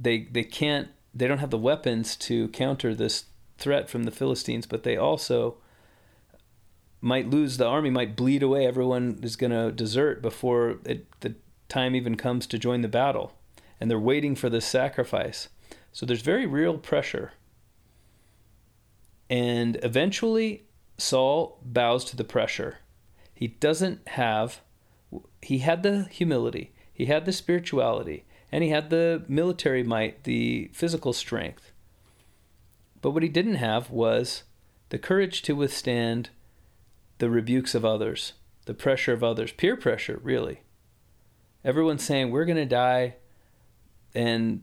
they 0.00 0.26
they 0.32 0.44
can't 0.44 0.88
they 1.14 1.28
don't 1.28 1.38
have 1.38 1.50
the 1.50 1.58
weapons 1.58 2.16
to 2.16 2.48
counter 2.48 2.94
this 2.94 3.26
threat 3.58 3.90
from 3.90 4.04
the 4.04 4.10
Philistines, 4.10 4.66
but 4.66 4.82
they 4.82 4.96
also 4.96 5.58
might 7.02 7.28
lose 7.28 7.58
the 7.58 7.66
army 7.66 7.90
might 7.90 8.16
bleed 8.16 8.42
away 8.42 8.66
everyone 8.66 9.20
is 9.22 9.36
going 9.36 9.52
to 9.52 9.70
desert 9.70 10.22
before 10.22 10.78
it, 10.86 11.06
the 11.20 11.34
time 11.68 11.94
even 11.94 12.16
comes 12.16 12.46
to 12.46 12.58
join 12.58 12.80
the 12.80 12.88
battle 12.88 13.37
and 13.80 13.90
they're 13.90 13.98
waiting 13.98 14.34
for 14.34 14.48
this 14.50 14.66
sacrifice. 14.66 15.48
So 15.92 16.06
there's 16.06 16.22
very 16.22 16.46
real 16.46 16.78
pressure. 16.78 17.32
And 19.30 19.78
eventually, 19.82 20.64
Saul 20.96 21.58
bows 21.62 22.04
to 22.06 22.16
the 22.16 22.24
pressure. 22.24 22.78
He 23.34 23.48
doesn't 23.48 24.06
have, 24.08 24.60
he 25.42 25.58
had 25.58 25.82
the 25.82 26.04
humility, 26.10 26.72
he 26.92 27.06
had 27.06 27.24
the 27.24 27.32
spirituality, 27.32 28.24
and 28.50 28.64
he 28.64 28.70
had 28.70 28.90
the 28.90 29.24
military 29.28 29.82
might, 29.82 30.24
the 30.24 30.70
physical 30.72 31.12
strength. 31.12 31.72
But 33.00 33.10
what 33.10 33.22
he 33.22 33.28
didn't 33.28 33.56
have 33.56 33.90
was 33.90 34.42
the 34.88 34.98
courage 34.98 35.42
to 35.42 35.54
withstand 35.54 36.30
the 37.18 37.30
rebukes 37.30 37.74
of 37.74 37.84
others, 37.84 38.32
the 38.64 38.74
pressure 38.74 39.12
of 39.12 39.22
others, 39.22 39.52
peer 39.52 39.76
pressure, 39.76 40.18
really. 40.22 40.62
Everyone's 41.64 42.04
saying, 42.04 42.30
We're 42.30 42.44
going 42.44 42.56
to 42.56 42.66
die 42.66 43.16
and 44.14 44.62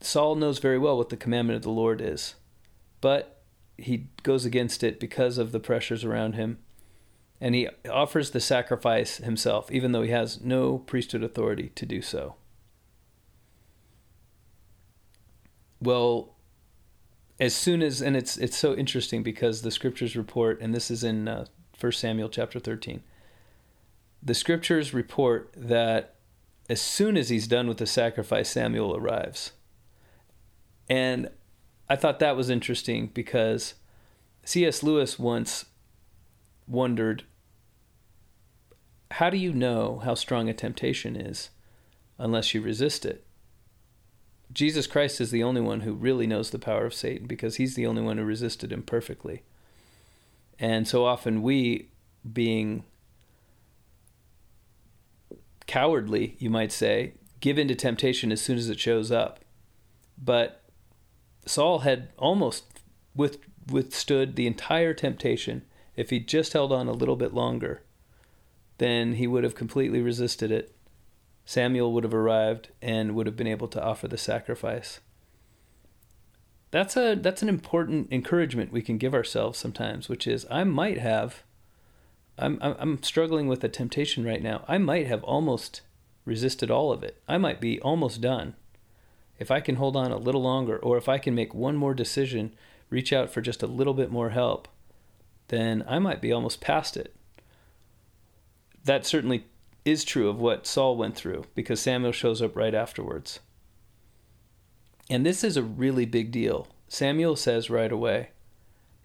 Saul 0.00 0.34
knows 0.34 0.58
very 0.58 0.78
well 0.78 0.96
what 0.96 1.10
the 1.10 1.16
commandment 1.16 1.56
of 1.56 1.62
the 1.62 1.70
Lord 1.70 2.00
is, 2.00 2.34
but 3.00 3.42
he 3.76 4.08
goes 4.22 4.44
against 4.44 4.82
it 4.82 5.00
because 5.00 5.38
of 5.38 5.52
the 5.52 5.60
pressures 5.60 6.04
around 6.04 6.34
him. 6.34 6.58
And 7.40 7.54
he 7.54 7.68
offers 7.90 8.30
the 8.30 8.40
sacrifice 8.40 9.16
himself, 9.16 9.72
even 9.72 9.92
though 9.92 10.02
he 10.02 10.10
has 10.10 10.42
no 10.42 10.78
priesthood 10.78 11.22
authority 11.22 11.70
to 11.74 11.86
do 11.86 12.02
so. 12.02 12.34
Well, 15.80 16.34
as 17.38 17.54
soon 17.54 17.80
as, 17.80 18.02
and 18.02 18.14
it's 18.14 18.36
it's 18.36 18.58
so 18.58 18.74
interesting 18.74 19.22
because 19.22 19.62
the 19.62 19.70
scriptures 19.70 20.14
report, 20.14 20.60
and 20.60 20.74
this 20.74 20.90
is 20.90 21.02
in 21.02 21.26
uh, 21.26 21.46
1 21.80 21.92
Samuel 21.92 22.28
chapter 22.28 22.60
13, 22.60 23.02
the 24.22 24.34
scriptures 24.34 24.92
report 24.92 25.50
that 25.56 26.16
as 26.70 26.80
soon 26.80 27.16
as 27.16 27.30
he's 27.30 27.48
done 27.48 27.66
with 27.66 27.78
the 27.78 27.86
sacrifice, 27.86 28.48
Samuel 28.48 28.96
arrives. 28.96 29.50
And 30.88 31.28
I 31.88 31.96
thought 31.96 32.20
that 32.20 32.36
was 32.36 32.48
interesting 32.48 33.10
because 33.12 33.74
C.S. 34.44 34.84
Lewis 34.84 35.18
once 35.18 35.64
wondered 36.68 37.24
how 39.10 39.30
do 39.30 39.36
you 39.36 39.52
know 39.52 40.00
how 40.04 40.14
strong 40.14 40.48
a 40.48 40.54
temptation 40.54 41.16
is 41.16 41.50
unless 42.18 42.54
you 42.54 42.60
resist 42.60 43.04
it? 43.04 43.26
Jesus 44.52 44.86
Christ 44.86 45.20
is 45.20 45.32
the 45.32 45.42
only 45.42 45.60
one 45.60 45.80
who 45.80 45.92
really 45.92 46.28
knows 46.28 46.50
the 46.50 46.58
power 46.60 46.86
of 46.86 46.94
Satan 46.94 47.26
because 47.26 47.56
he's 47.56 47.74
the 47.74 47.86
only 47.86 48.02
one 48.02 48.16
who 48.16 48.24
resisted 48.24 48.70
him 48.70 48.84
perfectly. 48.84 49.42
And 50.60 50.86
so 50.86 51.04
often 51.04 51.42
we, 51.42 51.88
being 52.32 52.84
cowardly, 55.70 56.36
you 56.38 56.50
might 56.50 56.72
say, 56.72 57.14
give 57.40 57.58
in 57.58 57.68
to 57.68 57.74
temptation 57.74 58.32
as 58.32 58.40
soon 58.40 58.58
as 58.58 58.68
it 58.68 58.80
shows 58.80 59.10
up. 59.10 59.40
But 60.18 60.64
Saul 61.46 61.80
had 61.80 62.08
almost 62.18 62.64
with, 63.14 63.38
withstood 63.70 64.36
the 64.36 64.46
entire 64.46 64.92
temptation 64.92 65.62
if 65.96 66.10
he 66.10 66.20
just 66.20 66.52
held 66.52 66.72
on 66.72 66.88
a 66.88 66.92
little 66.92 67.16
bit 67.16 67.32
longer. 67.32 67.82
Then 68.78 69.14
he 69.14 69.26
would 69.26 69.44
have 69.44 69.54
completely 69.54 70.00
resisted 70.00 70.50
it 70.50 70.74
Samuel 71.50 71.92
would 71.92 72.04
have 72.04 72.14
arrived 72.14 72.68
and 72.80 73.16
would 73.16 73.26
have 73.26 73.34
been 73.34 73.48
able 73.48 73.66
to 73.66 73.82
offer 73.82 74.06
the 74.06 74.16
sacrifice. 74.16 75.00
That's 76.70 76.96
a 76.96 77.16
that's 77.16 77.42
an 77.42 77.48
important 77.48 78.12
encouragement 78.12 78.70
we 78.70 78.82
can 78.82 78.98
give 78.98 79.14
ourselves 79.14 79.58
sometimes, 79.58 80.08
which 80.08 80.28
is 80.28 80.46
I 80.48 80.62
might 80.62 80.98
have 80.98 81.42
I'm 82.40 82.58
I'm 82.60 83.02
struggling 83.02 83.46
with 83.46 83.62
a 83.62 83.68
temptation 83.68 84.24
right 84.24 84.42
now. 84.42 84.64
I 84.66 84.78
might 84.78 85.06
have 85.06 85.22
almost 85.24 85.82
resisted 86.24 86.70
all 86.70 86.92
of 86.92 87.02
it. 87.02 87.22
I 87.28 87.38
might 87.38 87.60
be 87.60 87.80
almost 87.80 88.20
done. 88.20 88.54
If 89.38 89.50
I 89.50 89.60
can 89.60 89.76
hold 89.76 89.96
on 89.96 90.10
a 90.10 90.16
little 90.16 90.42
longer 90.42 90.76
or 90.76 90.96
if 90.96 91.08
I 91.08 91.18
can 91.18 91.34
make 91.34 91.54
one 91.54 91.76
more 91.76 91.94
decision, 91.94 92.54
reach 92.90 93.12
out 93.12 93.30
for 93.30 93.40
just 93.40 93.62
a 93.62 93.66
little 93.66 93.94
bit 93.94 94.10
more 94.10 94.30
help, 94.30 94.68
then 95.48 95.84
I 95.88 95.98
might 95.98 96.20
be 96.20 96.32
almost 96.32 96.60
past 96.60 96.96
it. 96.96 97.14
That 98.84 99.06
certainly 99.06 99.44
is 99.84 100.04
true 100.04 100.28
of 100.28 100.38
what 100.38 100.66
Saul 100.66 100.96
went 100.96 101.16
through 101.16 101.44
because 101.54 101.80
Samuel 101.80 102.12
shows 102.12 102.42
up 102.42 102.56
right 102.56 102.74
afterwards. 102.74 103.40
And 105.08 105.24
this 105.26 105.42
is 105.42 105.56
a 105.56 105.62
really 105.62 106.04
big 106.04 106.30
deal. 106.30 106.68
Samuel 106.88 107.36
says 107.36 107.70
right 107.70 107.90
away, 107.90 108.30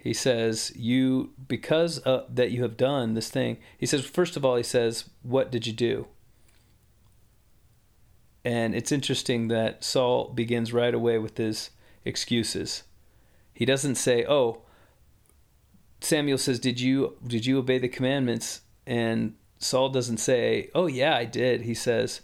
he 0.05 0.13
says, 0.13 0.71
You, 0.75 1.33
because 1.47 1.99
that 2.03 2.51
you 2.51 2.61
have 2.61 2.77
done 2.77 3.15
this 3.15 3.29
thing, 3.29 3.57
he 3.75 3.87
says, 3.87 4.05
first 4.05 4.37
of 4.37 4.45
all, 4.45 4.55
he 4.55 4.61
says, 4.61 5.09
What 5.23 5.51
did 5.51 5.65
you 5.65 5.73
do? 5.73 6.07
And 8.45 8.75
it's 8.75 8.91
interesting 8.91 9.47
that 9.47 9.83
Saul 9.83 10.29
begins 10.29 10.71
right 10.71 10.93
away 10.93 11.17
with 11.17 11.37
his 11.37 11.71
excuses. 12.05 12.83
He 13.51 13.65
doesn't 13.65 13.95
say, 13.95 14.23
Oh, 14.29 14.61
Samuel 16.01 16.37
says, 16.37 16.59
Did 16.59 16.79
you 16.79 17.17
did 17.25 17.47
you 17.47 17.57
obey 17.57 17.79
the 17.79 17.89
commandments? 17.89 18.61
And 18.85 19.33
Saul 19.57 19.89
doesn't 19.89 20.17
say, 20.17 20.69
"Oh 20.75 20.85
yeah, 20.85 21.15
I 21.15 21.25
did." 21.25 21.61
He 21.61 21.73
says, 21.73 22.21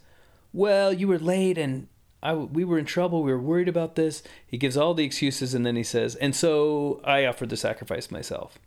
"Well, 0.54 0.94
you 0.94 1.08
were 1.08 1.18
late 1.18 1.58
and 1.58 1.88
I, 2.24 2.34
we 2.34 2.64
were 2.64 2.78
in 2.78 2.86
trouble. 2.86 3.24
We 3.24 3.32
were 3.32 3.40
worried 3.40 3.70
about 3.70 3.96
this." 3.96 4.24
He 4.46 4.58
gives 4.58 4.78
all 4.78 4.94
the 4.94 5.06
excuses 5.06 5.54
and 5.54 5.66
then 5.66 5.76
he 5.76 5.84
says, 5.84 6.16
"And 6.16 6.36
so 6.36 7.02
I 7.04 7.26
offered 7.26 7.50
the 7.50 7.58
sacrifice 7.58 8.12
myself." 8.12 8.60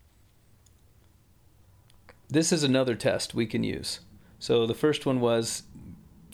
This 2.28 2.52
is 2.52 2.62
another 2.64 2.94
test 2.94 3.34
we 3.34 3.46
can 3.46 3.62
use. 3.62 4.00
So 4.38 4.66
the 4.66 4.74
first 4.74 5.06
one 5.06 5.20
was 5.20 5.62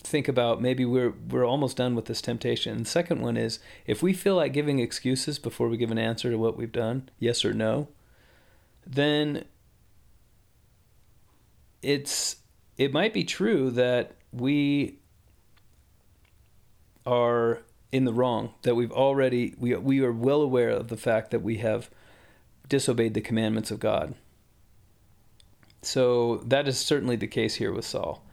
think 0.03 0.27
about 0.27 0.61
maybe 0.61 0.83
we're 0.83 1.13
we're 1.29 1.45
almost 1.45 1.77
done 1.77 1.95
with 1.95 2.05
this 2.05 2.21
temptation. 2.21 2.75
And 2.75 2.85
the 2.85 2.89
second 2.89 3.21
one 3.21 3.37
is 3.37 3.59
if 3.85 4.01
we 4.01 4.13
feel 4.13 4.35
like 4.35 4.53
giving 4.53 4.79
excuses 4.79 5.39
before 5.39 5.69
we 5.69 5.77
give 5.77 5.91
an 5.91 5.97
answer 5.97 6.29
to 6.31 6.37
what 6.37 6.57
we've 6.57 6.71
done, 6.71 7.09
yes 7.19 7.45
or 7.45 7.53
no, 7.53 7.87
then 8.85 9.45
it's 11.81 12.37
it 12.77 12.91
might 12.91 13.13
be 13.13 13.23
true 13.23 13.69
that 13.71 14.13
we 14.31 14.97
are 17.05 17.63
in 17.91 18.05
the 18.05 18.13
wrong 18.13 18.53
that 18.61 18.75
we've 18.75 18.91
already 18.91 19.53
we 19.57 19.75
we 19.75 20.01
are 20.01 20.11
well 20.11 20.41
aware 20.41 20.69
of 20.69 20.87
the 20.87 20.97
fact 20.97 21.31
that 21.31 21.41
we 21.41 21.57
have 21.57 21.89
disobeyed 22.69 23.13
the 23.13 23.21
commandments 23.21 23.71
of 23.71 23.79
God. 23.79 24.15
So 25.81 26.37
that 26.45 26.67
is 26.67 26.79
certainly 26.79 27.15
the 27.15 27.27
case 27.27 27.55
here 27.55 27.71
with 27.71 27.85
Saul. 27.85 28.23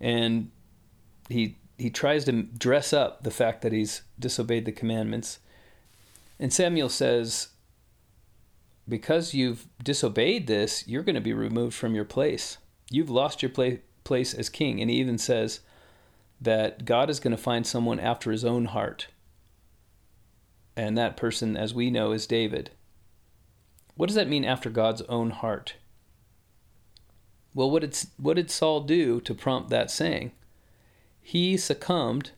And 0.00 0.50
he 1.28 1.56
he 1.78 1.90
tries 1.90 2.24
to 2.24 2.42
dress 2.42 2.92
up 2.92 3.22
the 3.22 3.30
fact 3.30 3.62
that 3.62 3.72
he's 3.72 4.02
disobeyed 4.18 4.64
the 4.64 4.72
commandments. 4.72 5.38
And 6.38 6.52
Samuel 6.52 6.88
says 6.88 7.48
because 8.88 9.34
you've 9.34 9.66
disobeyed 9.82 10.46
this, 10.46 10.88
you're 10.88 11.02
going 11.02 11.14
to 11.14 11.20
be 11.20 11.34
removed 11.34 11.74
from 11.74 11.94
your 11.94 12.06
place 12.06 12.56
you've 12.90 13.10
lost 13.10 13.42
your 13.42 13.50
play, 13.50 13.80
place 14.04 14.34
as 14.34 14.48
king. 14.48 14.80
And 14.80 14.90
he 14.90 14.96
even 14.96 15.18
says 15.18 15.60
that 16.40 16.84
God 16.84 17.10
is 17.10 17.20
going 17.20 17.36
to 17.36 17.42
find 17.42 17.66
someone 17.66 17.98
after 17.98 18.30
his 18.30 18.44
own 18.44 18.66
heart. 18.66 19.08
And 20.76 20.96
that 20.96 21.16
person, 21.16 21.56
as 21.56 21.74
we 21.74 21.90
know, 21.90 22.12
is 22.12 22.26
David. 22.26 22.70
What 23.96 24.06
does 24.06 24.16
that 24.16 24.28
mean 24.28 24.44
after 24.44 24.70
God's 24.70 25.02
own 25.02 25.30
heart? 25.30 25.74
Well, 27.54 27.70
what 27.70 27.82
did, 27.82 27.98
what 28.16 28.36
did 28.36 28.50
Saul 28.50 28.82
do 28.82 29.20
to 29.22 29.34
prompt 29.34 29.70
that 29.70 29.90
saying? 29.90 30.32
He 31.20 31.56
succumbed 31.56 32.30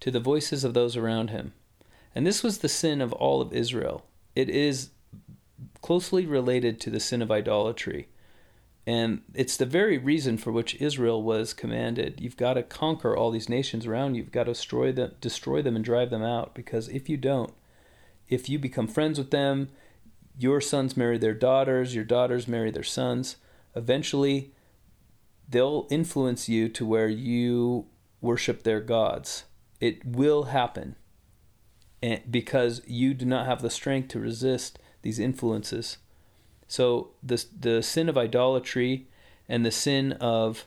to 0.00 0.10
the 0.10 0.20
voices 0.20 0.64
of 0.64 0.72
those 0.72 0.96
around 0.96 1.30
him. 1.30 1.52
And 2.14 2.26
this 2.26 2.42
was 2.42 2.58
the 2.58 2.68
sin 2.68 3.00
of 3.00 3.12
all 3.12 3.40
of 3.40 3.52
Israel. 3.52 4.06
It 4.34 4.48
is 4.48 4.90
closely 5.82 6.24
related 6.26 6.80
to 6.80 6.90
the 6.90 7.00
sin 7.00 7.20
of 7.20 7.30
idolatry. 7.30 8.08
And 8.86 9.22
it's 9.32 9.56
the 9.56 9.66
very 9.66 9.96
reason 9.96 10.36
for 10.36 10.50
which 10.50 10.80
Israel 10.80 11.22
was 11.22 11.54
commanded. 11.54 12.20
You've 12.20 12.36
got 12.36 12.54
to 12.54 12.62
conquer 12.62 13.16
all 13.16 13.30
these 13.30 13.48
nations 13.48 13.86
around 13.86 14.14
you. 14.14 14.22
You've 14.22 14.32
got 14.32 14.44
to 14.44 14.52
destroy 14.52 14.90
them, 14.90 15.12
destroy 15.20 15.62
them 15.62 15.76
and 15.76 15.84
drive 15.84 16.10
them 16.10 16.22
out. 16.22 16.54
Because 16.54 16.88
if 16.88 17.08
you 17.08 17.16
don't, 17.16 17.52
if 18.28 18.48
you 18.48 18.58
become 18.58 18.88
friends 18.88 19.18
with 19.18 19.30
them, 19.30 19.68
your 20.36 20.60
sons 20.60 20.96
marry 20.96 21.18
their 21.18 21.34
daughters, 21.34 21.94
your 21.94 22.04
daughters 22.04 22.48
marry 22.48 22.70
their 22.70 22.82
sons, 22.82 23.36
eventually 23.76 24.52
they'll 25.48 25.86
influence 25.90 26.48
you 26.48 26.68
to 26.70 26.86
where 26.86 27.08
you 27.08 27.86
worship 28.20 28.62
their 28.62 28.80
gods. 28.80 29.44
It 29.80 30.04
will 30.04 30.44
happen. 30.44 30.96
And 32.02 32.22
because 32.30 32.82
you 32.86 33.14
do 33.14 33.26
not 33.26 33.46
have 33.46 33.62
the 33.62 33.70
strength 33.70 34.08
to 34.08 34.20
resist 34.20 34.78
these 35.02 35.18
influences. 35.18 35.98
So 36.72 37.10
the 37.22 37.44
the 37.60 37.82
sin 37.82 38.08
of 38.08 38.16
idolatry 38.16 39.06
and 39.46 39.62
the 39.62 39.70
sin 39.70 40.12
of 40.12 40.66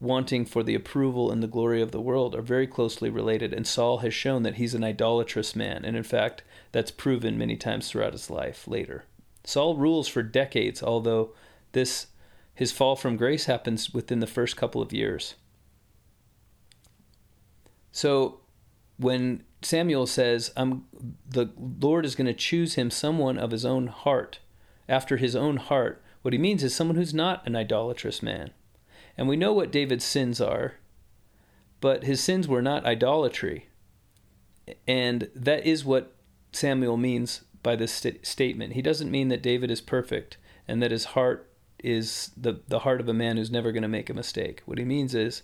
wanting 0.00 0.44
for 0.44 0.64
the 0.64 0.74
approval 0.74 1.30
and 1.30 1.40
the 1.40 1.46
glory 1.46 1.80
of 1.80 1.92
the 1.92 2.00
world 2.00 2.34
are 2.34 2.42
very 2.42 2.66
closely 2.66 3.08
related 3.08 3.52
and 3.52 3.64
Saul 3.64 3.98
has 3.98 4.12
shown 4.12 4.42
that 4.42 4.56
he's 4.56 4.74
an 4.74 4.82
idolatrous 4.82 5.54
man 5.54 5.84
and 5.84 5.96
in 5.96 6.02
fact 6.02 6.42
that's 6.72 6.90
proven 6.90 7.38
many 7.38 7.54
times 7.56 7.88
throughout 7.88 8.10
his 8.10 8.28
life 8.28 8.66
later. 8.66 9.04
Saul 9.44 9.76
rules 9.76 10.08
for 10.08 10.24
decades 10.24 10.82
although 10.82 11.32
this 11.70 12.08
his 12.52 12.72
fall 12.72 12.96
from 12.96 13.16
grace 13.16 13.44
happens 13.44 13.94
within 13.94 14.18
the 14.18 14.26
first 14.26 14.56
couple 14.56 14.82
of 14.82 14.92
years. 14.92 15.36
So 17.92 18.40
when 18.96 19.44
Samuel 19.62 20.08
says, 20.08 20.50
"I'm 20.56 20.86
the 21.24 21.52
Lord 21.56 22.04
is 22.04 22.16
going 22.16 22.26
to 22.26 22.34
choose 22.34 22.74
him 22.74 22.90
someone 22.90 23.38
of 23.38 23.52
his 23.52 23.64
own 23.64 23.86
heart," 23.86 24.40
after 24.88 25.16
his 25.16 25.34
own 25.36 25.56
heart, 25.56 26.02
what 26.22 26.32
he 26.32 26.38
means 26.38 26.62
is 26.62 26.74
someone 26.74 26.96
who's 26.96 27.14
not 27.14 27.46
an 27.46 27.56
idolatrous 27.56 28.22
man. 28.22 28.50
And 29.16 29.28
we 29.28 29.36
know 29.36 29.52
what 29.52 29.70
David's 29.70 30.04
sins 30.04 30.40
are, 30.40 30.74
but 31.80 32.04
his 32.04 32.22
sins 32.22 32.48
were 32.48 32.62
not 32.62 32.84
idolatry. 32.84 33.68
And 34.86 35.30
that 35.34 35.64
is 35.64 35.84
what 35.84 36.14
Samuel 36.52 36.96
means 36.96 37.42
by 37.62 37.76
this 37.76 37.92
st- 37.92 38.26
statement. 38.26 38.72
He 38.72 38.82
doesn't 38.82 39.10
mean 39.10 39.28
that 39.28 39.42
David 39.42 39.70
is 39.70 39.80
perfect 39.80 40.36
and 40.66 40.82
that 40.82 40.90
his 40.90 41.06
heart 41.06 41.50
is 41.78 42.30
the, 42.36 42.60
the 42.68 42.80
heart 42.80 43.00
of 43.00 43.08
a 43.08 43.14
man 43.14 43.36
who's 43.36 43.50
never 43.50 43.72
going 43.72 43.82
to 43.82 43.88
make 43.88 44.10
a 44.10 44.14
mistake. 44.14 44.62
What 44.66 44.78
he 44.78 44.84
means 44.84 45.14
is 45.14 45.42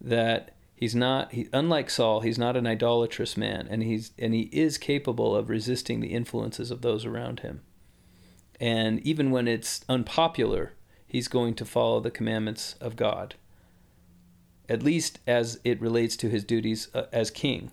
that 0.00 0.54
he's 0.74 0.94
not 0.94 1.32
he, 1.32 1.48
unlike 1.52 1.90
Saul, 1.90 2.20
he's 2.20 2.38
not 2.38 2.56
an 2.56 2.66
idolatrous 2.66 3.36
man 3.36 3.66
and 3.70 3.82
he's 3.82 4.12
and 4.18 4.34
he 4.34 4.42
is 4.52 4.78
capable 4.78 5.34
of 5.34 5.48
resisting 5.48 6.00
the 6.00 6.12
influences 6.12 6.70
of 6.70 6.82
those 6.82 7.04
around 7.04 7.40
him. 7.40 7.62
And 8.60 9.00
even 9.00 9.30
when 9.30 9.48
it's 9.48 9.84
unpopular, 9.88 10.72
he's 11.06 11.28
going 11.28 11.54
to 11.54 11.64
follow 11.64 12.00
the 12.00 12.10
commandments 12.10 12.74
of 12.80 12.96
God, 12.96 13.34
at 14.68 14.82
least 14.82 15.18
as 15.26 15.60
it 15.64 15.80
relates 15.80 16.16
to 16.16 16.28
his 16.28 16.44
duties 16.44 16.88
uh, 16.94 17.04
as 17.12 17.30
king. 17.30 17.72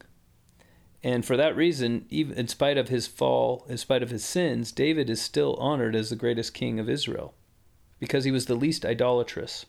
And 1.03 1.25
for 1.25 1.35
that 1.35 1.55
reason, 1.55 2.05
even 2.09 2.37
in 2.37 2.47
spite 2.47 2.77
of 2.77 2.87
his 2.89 3.07
fall, 3.07 3.65
in 3.67 3.77
spite 3.77 4.03
of 4.03 4.09
his 4.09 4.23
sins, 4.23 4.71
David 4.71 5.09
is 5.09 5.21
still 5.21 5.55
honored 5.55 5.95
as 5.95 6.09
the 6.09 6.15
greatest 6.15 6.53
king 6.53 6.79
of 6.79 6.89
Israel 6.89 7.33
because 7.99 8.23
he 8.23 8.31
was 8.31 8.45
the 8.45 8.55
least 8.55 8.85
idolatrous. 8.85 9.65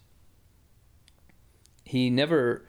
He 1.85 2.09
never 2.09 2.65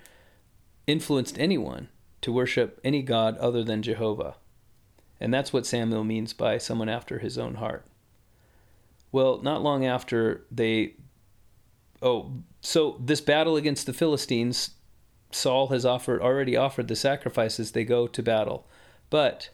influenced 0.87 1.39
anyone 1.39 1.89
to 2.21 2.31
worship 2.31 2.79
any 2.83 3.01
god 3.01 3.37
other 3.37 3.63
than 3.63 3.83
Jehovah. 3.83 4.35
And 5.19 5.33
that's 5.33 5.53
what 5.53 5.65
Samuel 5.65 6.03
means 6.03 6.33
by 6.33 6.57
someone 6.57 6.89
after 6.89 7.19
his 7.19 7.37
own 7.37 7.55
heart. 7.55 7.85
Well, 9.15 9.39
not 9.41 9.63
long 9.63 9.85
after 9.85 10.45
they. 10.51 10.95
Oh, 12.01 12.33
so 12.59 12.97
this 12.99 13.21
battle 13.21 13.55
against 13.55 13.85
the 13.85 13.93
Philistines, 13.93 14.71
Saul 15.31 15.67
has 15.67 15.85
offered 15.85 16.21
already 16.21 16.57
offered 16.57 16.89
the 16.89 16.97
sacrifices. 16.97 17.71
They 17.71 17.85
go 17.85 18.07
to 18.07 18.21
battle. 18.21 18.67
But 19.09 19.51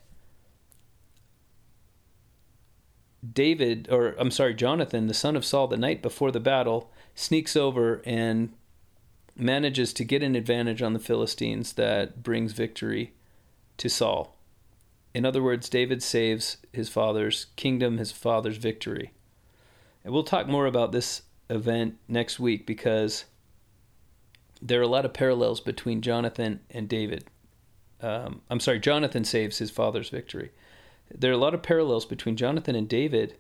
David, 3.21 3.87
or 3.91 4.15
I'm 4.17 4.31
sorry, 4.31 4.55
Jonathan, 4.55 5.05
the 5.05 5.13
son 5.13 5.35
of 5.35 5.45
Saul, 5.45 5.67
the 5.67 5.77
night 5.77 6.01
before 6.01 6.31
the 6.31 6.39
battle, 6.39 6.91
sneaks 7.13 7.55
over 7.55 8.01
and 8.03 8.53
manages 9.35 9.93
to 9.93 10.03
get 10.03 10.23
an 10.23 10.35
advantage 10.35 10.81
on 10.81 10.93
the 10.93 10.99
Philistines 10.99 11.73
that 11.73 12.23
brings 12.23 12.53
victory 12.53 13.13
to 13.77 13.89
Saul. 13.89 14.35
In 15.13 15.23
other 15.23 15.43
words, 15.43 15.69
David 15.69 16.01
saves 16.01 16.57
his 16.73 16.89
father's 16.89 17.45
kingdom, 17.57 17.99
his 17.99 18.11
father's 18.11 18.57
victory. 18.57 19.11
And 20.03 20.13
we'll 20.13 20.23
talk 20.23 20.47
more 20.47 20.65
about 20.65 20.91
this 20.91 21.23
event 21.49 21.97
next 22.07 22.39
week 22.39 22.65
because 22.65 23.25
there 24.61 24.79
are 24.79 24.83
a 24.83 24.87
lot 24.87 25.05
of 25.05 25.13
parallels 25.13 25.59
between 25.59 26.01
Jonathan 26.01 26.61
and 26.69 26.87
David. 26.87 27.25
Um, 28.01 28.41
I'm 28.49 28.59
sorry, 28.59 28.79
Jonathan 28.79 29.23
saves 29.23 29.57
his 29.57 29.71
father's 29.71 30.09
victory. 30.09 30.51
There 31.13 31.31
are 31.31 31.35
a 31.35 31.37
lot 31.37 31.53
of 31.53 31.61
parallels 31.61 32.05
between 32.05 32.35
Jonathan 32.35 32.75
and 32.75 32.87
David, 32.87 33.35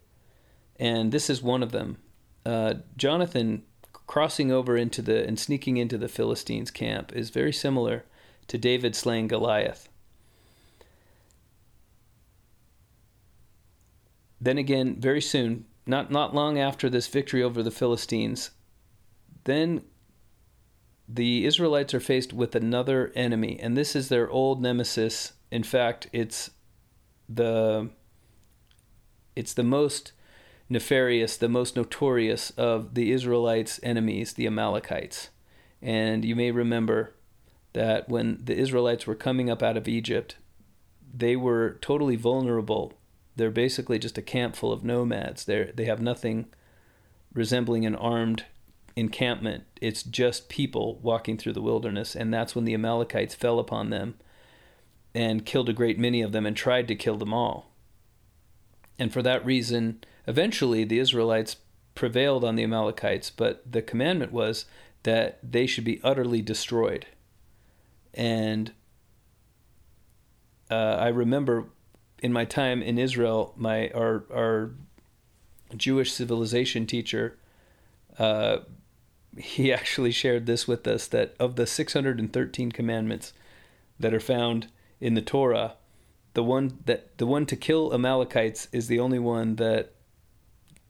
and 0.77 1.11
this 1.11 1.29
is 1.29 1.41
one 1.41 1.63
of 1.63 1.71
them. 1.71 1.97
Uh, 2.45 2.75
Jonathan 2.97 3.63
crossing 4.07 4.51
over 4.51 4.75
into 4.75 5.01
the 5.01 5.25
and 5.25 5.39
sneaking 5.39 5.77
into 5.77 5.97
the 5.97 6.09
Philistines' 6.09 6.69
camp 6.71 7.13
is 7.15 7.29
very 7.29 7.53
similar 7.53 8.03
to 8.47 8.57
David 8.57 8.95
slaying 8.95 9.27
Goliath. 9.27 9.87
Then 14.41 14.57
again, 14.57 14.99
very 14.99 15.21
soon, 15.21 15.65
not 15.91 16.09
not 16.09 16.33
long 16.33 16.57
after 16.57 16.89
this 16.89 17.07
victory 17.07 17.43
over 17.43 17.61
the 17.61 17.69
Philistines, 17.69 18.51
then 19.43 19.83
the 21.07 21.45
Israelites 21.45 21.93
are 21.93 21.99
faced 21.99 22.33
with 22.33 22.55
another 22.55 23.11
enemy, 23.15 23.59
and 23.61 23.77
this 23.77 23.95
is 23.95 24.09
their 24.09 24.29
old 24.29 24.61
nemesis. 24.61 25.33
In 25.51 25.63
fact, 25.63 26.07
it's 26.11 26.51
the 27.29 27.89
it's 29.35 29.53
the 29.53 29.63
most 29.63 30.13
nefarious, 30.69 31.37
the 31.37 31.49
most 31.49 31.75
notorious 31.75 32.51
of 32.51 32.93
the 32.93 33.11
Israelites' 33.11 33.79
enemies, 33.83 34.33
the 34.33 34.47
Amalekites. 34.47 35.29
And 35.81 36.23
you 36.23 36.35
may 36.35 36.51
remember 36.51 37.15
that 37.73 38.07
when 38.09 38.39
the 38.43 38.55
Israelites 38.57 39.05
were 39.05 39.15
coming 39.15 39.49
up 39.49 39.61
out 39.61 39.77
of 39.77 39.87
Egypt, 39.87 40.37
they 41.13 41.35
were 41.35 41.77
totally 41.81 42.15
vulnerable. 42.15 42.93
They're 43.35 43.51
basically 43.51 43.99
just 43.99 44.17
a 44.17 44.21
camp 44.21 44.55
full 44.55 44.71
of 44.71 44.83
nomads. 44.83 45.45
They 45.45 45.71
they 45.73 45.85
have 45.85 46.01
nothing 46.01 46.47
resembling 47.33 47.85
an 47.85 47.95
armed 47.95 48.45
encampment. 48.95 49.63
It's 49.81 50.03
just 50.03 50.49
people 50.49 50.99
walking 51.01 51.37
through 51.37 51.53
the 51.53 51.61
wilderness, 51.61 52.15
and 52.15 52.33
that's 52.33 52.55
when 52.55 52.65
the 52.65 52.73
Amalekites 52.73 53.35
fell 53.35 53.59
upon 53.59 53.89
them 53.89 54.15
and 55.13 55.45
killed 55.45 55.69
a 55.69 55.73
great 55.73 55.99
many 55.99 56.21
of 56.21 56.31
them 56.31 56.45
and 56.45 56.55
tried 56.55 56.87
to 56.87 56.95
kill 56.95 57.17
them 57.17 57.33
all. 57.33 57.71
And 58.97 59.11
for 59.11 59.21
that 59.21 59.45
reason, 59.45 60.03
eventually 60.27 60.83
the 60.83 60.99
Israelites 60.99 61.57
prevailed 61.95 62.43
on 62.43 62.55
the 62.55 62.63
Amalekites, 62.63 63.29
but 63.29 63.69
the 63.69 63.81
commandment 63.81 64.31
was 64.31 64.65
that 65.03 65.39
they 65.43 65.65
should 65.65 65.83
be 65.83 65.99
utterly 66.03 66.41
destroyed. 66.41 67.07
And 68.13 68.71
uh, 70.69 70.97
I 70.99 71.07
remember 71.07 71.65
in 72.21 72.31
my 72.31 72.45
time 72.45 72.81
in 72.81 72.97
Israel, 72.97 73.53
my 73.57 73.89
our 73.89 74.23
our 74.33 74.71
Jewish 75.75 76.13
civilization 76.13 76.85
teacher, 76.85 77.37
uh, 78.19 78.59
he 79.37 79.73
actually 79.79 80.11
shared 80.11 80.45
this 80.45 80.67
with 80.67 80.87
us 80.87 81.07
that 81.07 81.35
of 81.39 81.55
the 81.55 81.67
613 81.67 82.71
commandments 82.71 83.33
that 83.99 84.13
are 84.13 84.19
found 84.19 84.67
in 84.99 85.15
the 85.15 85.21
Torah, 85.21 85.75
the 86.33 86.43
one 86.43 86.79
that 86.85 87.17
the 87.17 87.25
one 87.25 87.45
to 87.47 87.55
kill 87.55 87.93
Amalekites 87.93 88.67
is 88.71 88.87
the 88.87 88.99
only 88.99 89.19
one 89.19 89.55
that 89.55 89.91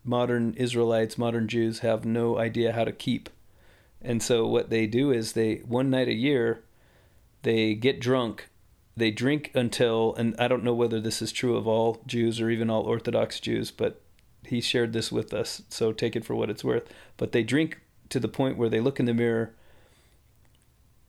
modern 0.03 0.53
Israelites, 0.55 1.17
modern 1.17 1.47
Jews 1.47 1.79
have 1.79 2.05
no 2.05 2.37
idea 2.37 2.73
how 2.73 2.83
to 2.83 2.91
keep. 2.91 3.29
And 4.01 4.21
so 4.21 4.47
what 4.47 4.69
they 4.69 4.87
do 4.87 5.11
is 5.11 5.33
they 5.33 5.57
one 5.57 5.89
night 5.89 6.07
a 6.07 6.13
year 6.13 6.63
they 7.43 7.73
get 7.73 7.99
drunk, 7.99 8.49
they 9.01 9.11
drink 9.11 9.51
until 9.53 10.13
and 10.15 10.35
I 10.37 10.47
don't 10.47 10.63
know 10.63 10.73
whether 10.73 10.99
this 10.99 11.21
is 11.21 11.31
true 11.31 11.57
of 11.57 11.67
all 11.67 12.01
Jews 12.05 12.39
or 12.39 12.49
even 12.49 12.69
all 12.69 12.83
Orthodox 12.83 13.39
Jews, 13.39 13.71
but 13.71 14.01
he 14.45 14.61
shared 14.61 14.93
this 14.93 15.11
with 15.11 15.33
us, 15.33 15.61
so 15.69 15.91
take 15.91 16.15
it 16.15 16.25
for 16.25 16.35
what 16.35 16.49
it's 16.49 16.63
worth. 16.63 16.91
But 17.17 17.31
they 17.31 17.43
drink 17.43 17.79
to 18.09 18.19
the 18.19 18.27
point 18.27 18.57
where 18.57 18.69
they 18.69 18.79
look 18.79 18.99
in 18.99 19.05
the 19.05 19.13
mirror 19.13 19.53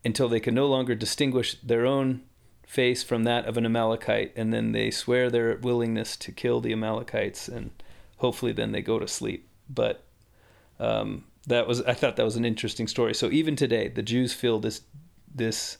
until 0.05 0.29
they 0.29 0.41
can 0.41 0.55
no 0.55 0.67
longer 0.67 0.95
distinguish 0.95 1.57
their 1.61 1.87
own 1.87 2.23
face 2.67 3.03
from 3.03 3.25
that 3.25 3.47
of 3.47 3.57
an 3.57 3.67
Amalekite, 3.67 4.33
and 4.37 4.53
then 4.53 4.73
they 4.73 4.91
swear 4.91 5.31
their 5.31 5.57
willingness 5.57 6.17
to 6.17 6.33
kill 6.33 6.61
the 6.61 6.73
Amalekites, 6.73 7.49
and 7.49 7.71
hopefully 8.19 8.53
then 8.53 8.73
they 8.73 8.83
go 8.83 8.99
to 8.99 9.07
sleep. 9.09 9.49
But 9.69 10.05
um, 10.81 11.25
that 11.47 11.67
was 11.67 11.83
I 11.83 11.95
thought 11.95 12.17
that 12.17 12.25
was 12.25 12.37
an 12.37 12.45
interesting 12.45 12.89
story. 12.89 13.15
So 13.15 13.31
even 13.31 13.57
today, 13.57 13.89
the 13.89 14.03
Jews 14.03 14.33
feel 14.33 14.59
this 14.59 14.83
this 15.35 15.79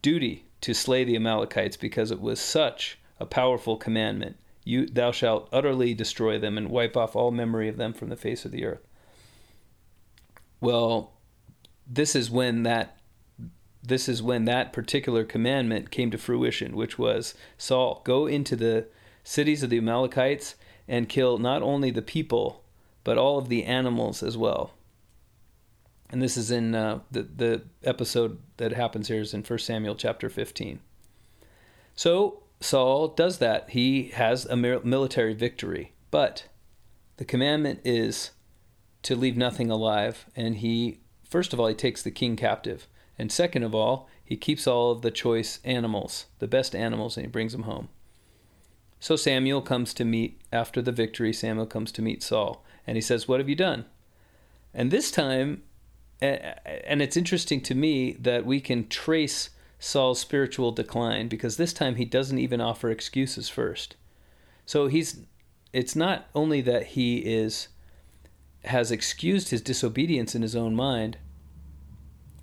duty 0.00 0.47
to 0.60 0.74
slay 0.74 1.04
the 1.04 1.16
Amalekites 1.16 1.76
because 1.76 2.10
it 2.10 2.20
was 2.20 2.40
such 2.40 2.98
a 3.20 3.26
powerful 3.26 3.76
commandment. 3.76 4.36
You 4.64 4.86
thou 4.86 5.12
shalt 5.12 5.48
utterly 5.52 5.94
destroy 5.94 6.38
them 6.38 6.58
and 6.58 6.68
wipe 6.70 6.96
off 6.96 7.16
all 7.16 7.30
memory 7.30 7.68
of 7.68 7.76
them 7.76 7.92
from 7.92 8.08
the 8.08 8.16
face 8.16 8.44
of 8.44 8.50
the 8.50 8.64
earth. 8.64 8.86
Well, 10.60 11.12
this 11.86 12.14
is 12.14 12.30
when 12.30 12.64
that 12.64 12.98
this 13.82 14.08
is 14.08 14.22
when 14.22 14.44
that 14.44 14.72
particular 14.72 15.24
commandment 15.24 15.90
came 15.90 16.10
to 16.10 16.18
fruition, 16.18 16.76
which 16.76 16.98
was 16.98 17.34
Saul, 17.56 18.02
go 18.04 18.26
into 18.26 18.56
the 18.56 18.86
cities 19.22 19.62
of 19.62 19.70
the 19.70 19.78
Amalekites 19.78 20.56
and 20.86 21.08
kill 21.08 21.38
not 21.38 21.62
only 21.62 21.90
the 21.90 22.02
people, 22.02 22.64
but 23.04 23.16
all 23.16 23.38
of 23.38 23.48
the 23.48 23.64
animals 23.64 24.22
as 24.22 24.36
well. 24.36 24.72
And 26.10 26.22
this 26.22 26.36
is 26.36 26.50
in 26.50 26.74
uh, 26.74 27.00
the, 27.10 27.22
the 27.22 27.62
episode 27.84 28.38
that 28.56 28.72
happens 28.72 29.08
here 29.08 29.20
is 29.20 29.34
in 29.34 29.42
1 29.42 29.58
Samuel 29.58 29.94
chapter 29.94 30.30
15. 30.30 30.80
So 31.94 32.42
Saul 32.60 33.08
does 33.08 33.38
that. 33.38 33.70
He 33.70 34.08
has 34.14 34.46
a 34.46 34.56
military 34.56 35.34
victory. 35.34 35.92
But 36.10 36.44
the 37.18 37.24
commandment 37.24 37.80
is 37.84 38.30
to 39.02 39.14
leave 39.14 39.36
nothing 39.36 39.70
alive. 39.70 40.26
And 40.34 40.56
he, 40.56 41.00
first 41.28 41.52
of 41.52 41.60
all, 41.60 41.66
he 41.66 41.74
takes 41.74 42.02
the 42.02 42.10
king 42.10 42.36
captive. 42.36 42.86
And 43.18 43.30
second 43.30 43.64
of 43.64 43.74
all, 43.74 44.08
he 44.24 44.36
keeps 44.36 44.66
all 44.66 44.92
of 44.92 45.02
the 45.02 45.10
choice 45.10 45.58
animals, 45.64 46.26
the 46.38 46.46
best 46.46 46.74
animals, 46.74 47.16
and 47.16 47.26
he 47.26 47.30
brings 47.30 47.52
them 47.52 47.62
home. 47.62 47.88
So 49.00 49.16
Samuel 49.16 49.62
comes 49.62 49.94
to 49.94 50.04
meet, 50.04 50.40
after 50.52 50.82
the 50.82 50.92
victory, 50.92 51.32
Samuel 51.32 51.66
comes 51.66 51.92
to 51.92 52.02
meet 52.02 52.22
Saul. 52.22 52.64
And 52.86 52.96
he 52.96 53.00
says, 53.00 53.28
What 53.28 53.40
have 53.40 53.48
you 53.48 53.54
done? 53.54 53.84
And 54.74 54.90
this 54.90 55.10
time, 55.10 55.62
and 56.20 57.00
it's 57.00 57.16
interesting 57.16 57.60
to 57.62 57.74
me 57.74 58.12
that 58.12 58.44
we 58.44 58.60
can 58.60 58.88
trace 58.88 59.50
Saul's 59.78 60.18
spiritual 60.18 60.72
decline 60.72 61.28
because 61.28 61.56
this 61.56 61.72
time 61.72 61.94
he 61.94 62.04
doesn't 62.04 62.38
even 62.38 62.60
offer 62.60 62.90
excuses 62.90 63.48
first. 63.48 63.94
So 64.66 64.88
he's 64.88 65.20
it's 65.72 65.94
not 65.94 66.26
only 66.34 66.60
that 66.62 66.86
he 66.88 67.18
is 67.18 67.68
has 68.64 68.90
excused 68.90 69.50
his 69.50 69.62
disobedience 69.62 70.34
in 70.34 70.42
his 70.42 70.56
own 70.56 70.74
mind, 70.74 71.18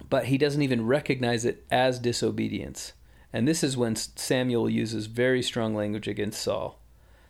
but 0.10 0.26
he 0.26 0.38
doesn't 0.38 0.62
even 0.62 0.86
recognize 0.86 1.44
it 1.46 1.66
as 1.70 2.00
disobedience. 2.00 2.94
And 3.34 3.48
this 3.48 3.64
is 3.64 3.76
when 3.76 3.96
Samuel 3.96 4.70
uses 4.70 5.08
very 5.08 5.42
strong 5.42 5.76
language 5.76 6.08
against 6.08 6.42
Saul. 6.42 6.80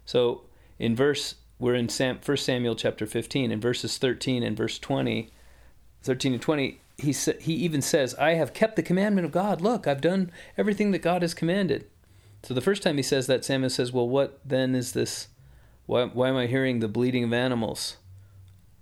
So 0.05 0.43
in 0.77 0.95
verse, 0.95 1.35
we're 1.57 1.73
in 1.73 1.89
Sam, 1.89 2.19
1 2.23 2.37
Samuel 2.37 2.75
chapter 2.75 3.07
15, 3.07 3.51
in 3.51 3.59
verses 3.59 3.97
13 3.97 4.43
and 4.43 4.55
verse 4.55 4.77
20, 4.77 5.31
13 6.05 6.33
and 6.33 6.41
20, 6.41 6.79
he, 6.97 7.11
he 7.11 7.53
even 7.53 7.81
says, 7.81 8.15
I 8.15 8.35
have 8.35 8.53
kept 8.53 8.75
the 8.75 8.83
commandment 8.83 9.25
of 9.25 9.31
God. 9.31 9.61
Look, 9.61 9.87
I've 9.87 10.01
done 10.01 10.31
everything 10.57 10.91
that 10.91 10.99
God 10.99 11.21
has 11.21 11.33
commanded. 11.33 11.85
So 12.43 12.53
the 12.53 12.61
first 12.61 12.83
time 12.83 12.97
he 12.97 13.03
says 13.03 13.27
that, 13.27 13.43
Samuel 13.43 13.69
says, 13.69 13.91
Well, 13.91 14.07
what 14.07 14.39
then 14.45 14.75
is 14.75 14.93
this? 14.93 15.27
Why, 15.87 16.05
why 16.05 16.29
am 16.29 16.37
I 16.37 16.47
hearing 16.47 16.79
the 16.79 16.87
bleating 16.87 17.23
of 17.23 17.33
animals? 17.33 17.97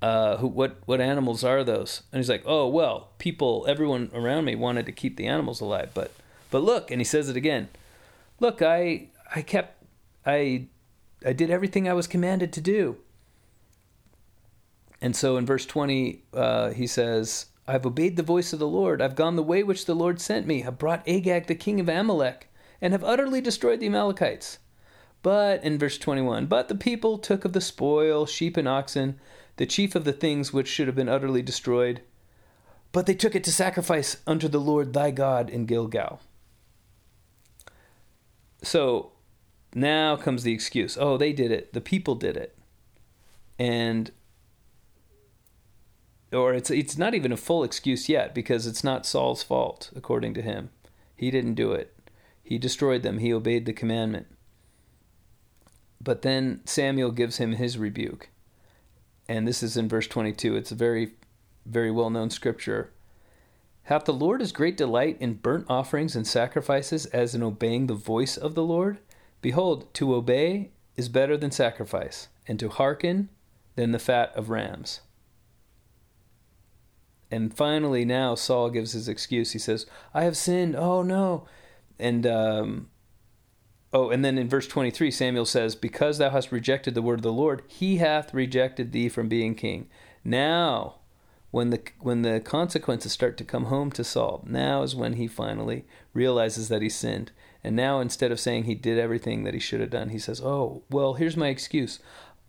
uh, 0.04 0.36
who, 0.38 0.48
what 0.48 0.76
what 0.86 1.00
animals 1.00 1.46
are 1.46 1.64
those? 1.64 2.04
And 2.12 2.20
he's 2.20 2.30
like, 2.30 2.44
oh 2.46 2.68
well, 2.68 3.12
people, 3.20 3.66
everyone 3.70 4.12
around 4.14 4.44
me 4.44 4.54
wanted 4.54 4.86
to 4.86 4.92
keep 4.92 5.16
the 5.16 5.28
animals 5.28 5.62
alive, 5.62 5.92
but 5.94 6.12
but 6.52 6.62
look, 6.62 6.92
and 6.92 7.00
he 7.00 7.06
says 7.06 7.30
it 7.30 7.38
again. 7.38 7.70
Look, 8.42 8.62
I 8.62 9.08
I 9.34 9.42
kept 9.42 9.82
I 10.26 10.66
I 11.26 11.32
did 11.32 11.50
everything 11.50 11.88
I 11.88 11.94
was 11.94 12.06
commanded 12.06 12.52
to 12.52 12.62
do. 12.62 12.98
And 15.04 15.18
so 15.18 15.36
in 15.36 15.46
verse 15.46 15.66
20, 15.66 16.24
uh, 16.34 16.70
he 16.70 16.88
says, 16.88 17.48
I've 17.68 17.86
obeyed 17.86 18.16
the 18.16 18.24
voice 18.24 18.54
of 18.54 18.60
the 18.60 18.68
Lord. 18.70 19.02
I've 19.02 19.18
gone 19.18 19.36
the 19.36 19.44
way 19.44 19.62
which 19.62 19.86
the 19.86 19.94
Lord 19.94 20.22
sent 20.22 20.48
me. 20.48 20.63
I've 20.63 20.78
brought 20.78 21.06
Agag, 21.06 21.48
the 21.48 21.56
king 21.56 21.82
of 21.82 21.89
Amalek, 21.89 22.50
and 22.82 22.94
have 22.94 23.04
utterly 23.04 23.42
destroyed 23.42 23.82
the 23.82 23.88
Amalekites. 23.88 24.60
But 25.22 25.62
in 25.62 25.78
verse 25.78 25.98
21, 25.98 26.46
but 26.46 26.70
the 26.70 26.76
people 26.76 27.18
took 27.18 27.44
of 27.44 27.52
the 27.52 27.60
spoil, 27.60 28.26
sheep 28.26 28.56
and 28.56 28.66
oxen, 28.66 29.20
the 29.58 29.66
chief 29.66 29.94
of 29.94 30.06
the 30.06 30.13
things 30.13 30.54
which 30.54 30.70
should 30.70 30.88
have 30.88 30.96
been 30.96 31.10
utterly 31.10 31.42
destroyed. 31.42 32.00
But 32.94 33.06
they 33.06 33.13
took 33.13 33.36
it 33.36 33.44
to 33.44 33.52
sacrifice 33.52 34.22
unto 34.26 34.48
the 34.48 34.62
Lord 34.62 34.94
thy 34.94 35.12
God 35.12 35.50
in 35.50 35.66
Gilgal. 35.66 36.22
so 38.62 39.12
now 39.76 40.16
comes 40.16 40.44
the 40.44 40.54
excuse. 40.54 40.98
Oh, 40.98 41.18
they 41.18 41.34
did 41.34 41.52
it. 41.52 41.74
The 41.74 41.82
people 41.82 42.16
did 42.16 42.38
it. 42.38 42.58
And 43.60 44.10
or 46.34 46.54
it's 46.54 46.69
it's 46.69 46.98
not 46.98 47.13
even 47.13 47.32
a 47.32 47.38
full 47.38 47.63
excuse 47.63 48.10
yet 48.10 48.34
because 48.34 48.67
it's 48.67 48.84
not 48.84 49.06
Saul's 49.06 49.43
fault 49.43 49.91
according 49.96 50.34
to 50.36 50.41
him. 50.41 50.69
He 51.15 51.32
didn't 51.32 51.54
do 51.56 51.72
it. 51.72 51.93
He 52.43 52.58
destroyed 52.58 53.04
them. 53.04 53.19
He 53.19 53.34
obeyed 53.34 53.65
the 53.65 53.74
commandment. 53.74 54.28
But 56.02 56.22
then 56.22 56.62
Samuel 56.65 57.12
gives 57.12 57.38
him 57.38 57.54
his 57.54 57.78
rebuke. 57.78 58.30
And 59.30 59.48
this 59.48 59.63
is 59.63 59.78
in 59.78 59.88
verse 59.88 60.08
22. 60.08 60.56
It's 60.56 60.72
a 60.72 60.76
very 60.76 61.13
very 61.65 61.91
well-known 61.91 62.30
scripture. 62.30 62.91
Hath 63.84 64.06
the 64.06 64.13
Lord 64.13 64.41
as 64.41 64.52
great 64.52 64.78
delight 64.78 65.17
in 65.19 65.36
burnt 65.36 65.65
offerings 65.69 66.15
and 66.15 66.26
sacrifices 66.26 67.06
as 67.08 67.36
in 67.36 67.43
obeying 67.43 67.88
the 67.88 67.93
voice 67.93 68.38
of 68.38 68.56
the 68.56 68.63
Lord? 68.63 69.00
Behold, 69.41 69.93
to 69.96 70.15
obey 70.15 70.72
is 70.96 71.10
better 71.10 71.36
than 71.36 71.52
sacrifice, 71.52 72.30
and 72.48 72.60
to 72.60 72.69
hearken 72.69 73.30
than 73.76 73.91
the 73.91 74.00
fat 74.00 74.32
of 74.36 74.50
rams. 74.50 75.02
And 77.34 77.52
finally, 77.52 78.06
now 78.06 78.36
Saul 78.36 78.69
gives 78.69 78.91
his 78.91 79.10
excuse. 79.10 79.54
He 79.54 79.60
says, 79.60 79.88
I 80.13 80.24
have 80.24 80.38
sinned. 80.38 80.76
Oh, 80.76 81.02
no. 81.02 81.48
And, 81.98 82.28
um, 82.28 82.89
oh, 83.91 84.12
and 84.12 84.24
then 84.24 84.38
in 84.38 84.48
verse 84.48 84.67
23, 84.67 85.10
Samuel 85.10 85.48
says, 85.48 85.76
Because 85.76 86.19
thou 86.19 86.30
hast 86.30 86.52
rejected 86.52 86.93
the 86.93 87.02
word 87.02 87.17
of 87.19 87.24
the 87.24 87.34
Lord, 87.34 87.63
he 87.67 87.98
hath 87.98 88.36
rejected 88.36 88.91
thee 88.91 89.10
from 89.10 89.30
being 89.30 89.56
king. 89.56 89.89
Now, 90.24 91.00
when 91.50 91.72
the 91.72 91.82
when 92.00 92.22
the 92.22 92.39
consequences 92.39 93.12
start 93.12 93.36
to 93.38 93.43
come 93.43 93.65
home 93.65 93.91
to 93.91 94.04
Saul, 94.04 94.43
now 94.48 94.84
is 94.84 94.96
when 94.96 95.13
he 95.13 95.28
finally 95.28 95.86
realizes 96.13 96.67
that 96.69 96.84
he 96.84 96.89
sinned. 96.89 97.32
And 97.63 97.76
now 97.76 98.00
instead 98.00 98.32
of 98.32 98.39
saying 98.39 98.65
he 98.65 98.76
did 98.76 99.00
everything 99.00 99.43
that 99.43 99.54
he 99.56 99.60
should 99.60 99.80
have 99.82 99.89
done, 99.89 100.10
he 100.10 100.19
says, 100.19 100.39
"Oh, 100.39 100.84
well, 100.91 101.15
here's 101.15 101.38
my 101.38 101.48
excuse. 101.48 102.00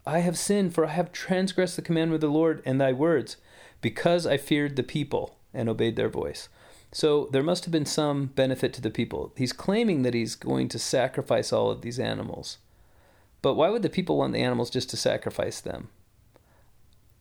I 0.07 0.19
have 0.21 0.37
sinned 0.37 0.75
for 0.75 0.87
I 0.87 0.91
have 0.91 1.13
transgressed 1.13 1.77
the 1.77 1.83
commandment 1.83 2.23
of 2.23 2.29
the 2.29 2.35
Lord 2.35 2.63
and 2.67 2.81
thy 2.81 2.93
words, 2.93 3.39
because 3.85 4.27
I 4.27 4.39
feared 4.39 4.77
the 4.77 4.83
people 4.83 5.37
and 5.53 5.69
obeyed 5.69 5.97
their 5.97 6.09
voice." 6.09 6.49
So 6.91 7.29
there 7.33 7.43
must 7.43 7.65
have 7.67 7.73
been 7.73 7.85
some 7.85 8.27
benefit 8.27 8.73
to 8.75 8.81
the 8.81 8.91
people. 8.91 9.33
He's 9.37 9.53
claiming 9.53 10.03
that 10.03 10.15
he's 10.15 10.37
going 10.37 10.69
to 10.69 10.79
sacrifice 10.79 11.53
all 11.53 11.71
of 11.71 11.83
these 11.83 11.99
animals. 12.01 12.57
But 13.43 13.55
why 13.55 13.69
would 13.69 13.83
the 13.83 13.91
people 13.91 14.17
want 14.17 14.33
the 14.33 14.43
animals 14.43 14.71
just 14.71 14.89
to 14.91 14.97
sacrifice 14.97 15.61
them? 15.61 15.91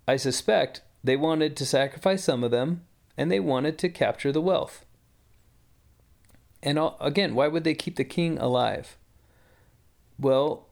I 0.07 0.15
suspect 0.15 0.81
they 1.03 1.17
wanted 1.17 1.57
to 1.57 1.65
sacrifice 1.65 2.23
some 2.23 2.45
of 2.45 2.51
them, 2.51 2.85
and 3.17 3.29
they 3.29 3.41
wanted 3.41 3.77
to 3.79 3.89
capture 3.89 4.31
the 4.31 4.41
wealth. 4.41 4.85
And 6.61 6.79
again, 7.01 7.35
why 7.35 7.49
would 7.49 7.65
they 7.65 7.73
keep 7.73 7.97
the 7.97 8.05
king 8.05 8.37
alive? 8.37 8.97
Well, 10.17 10.67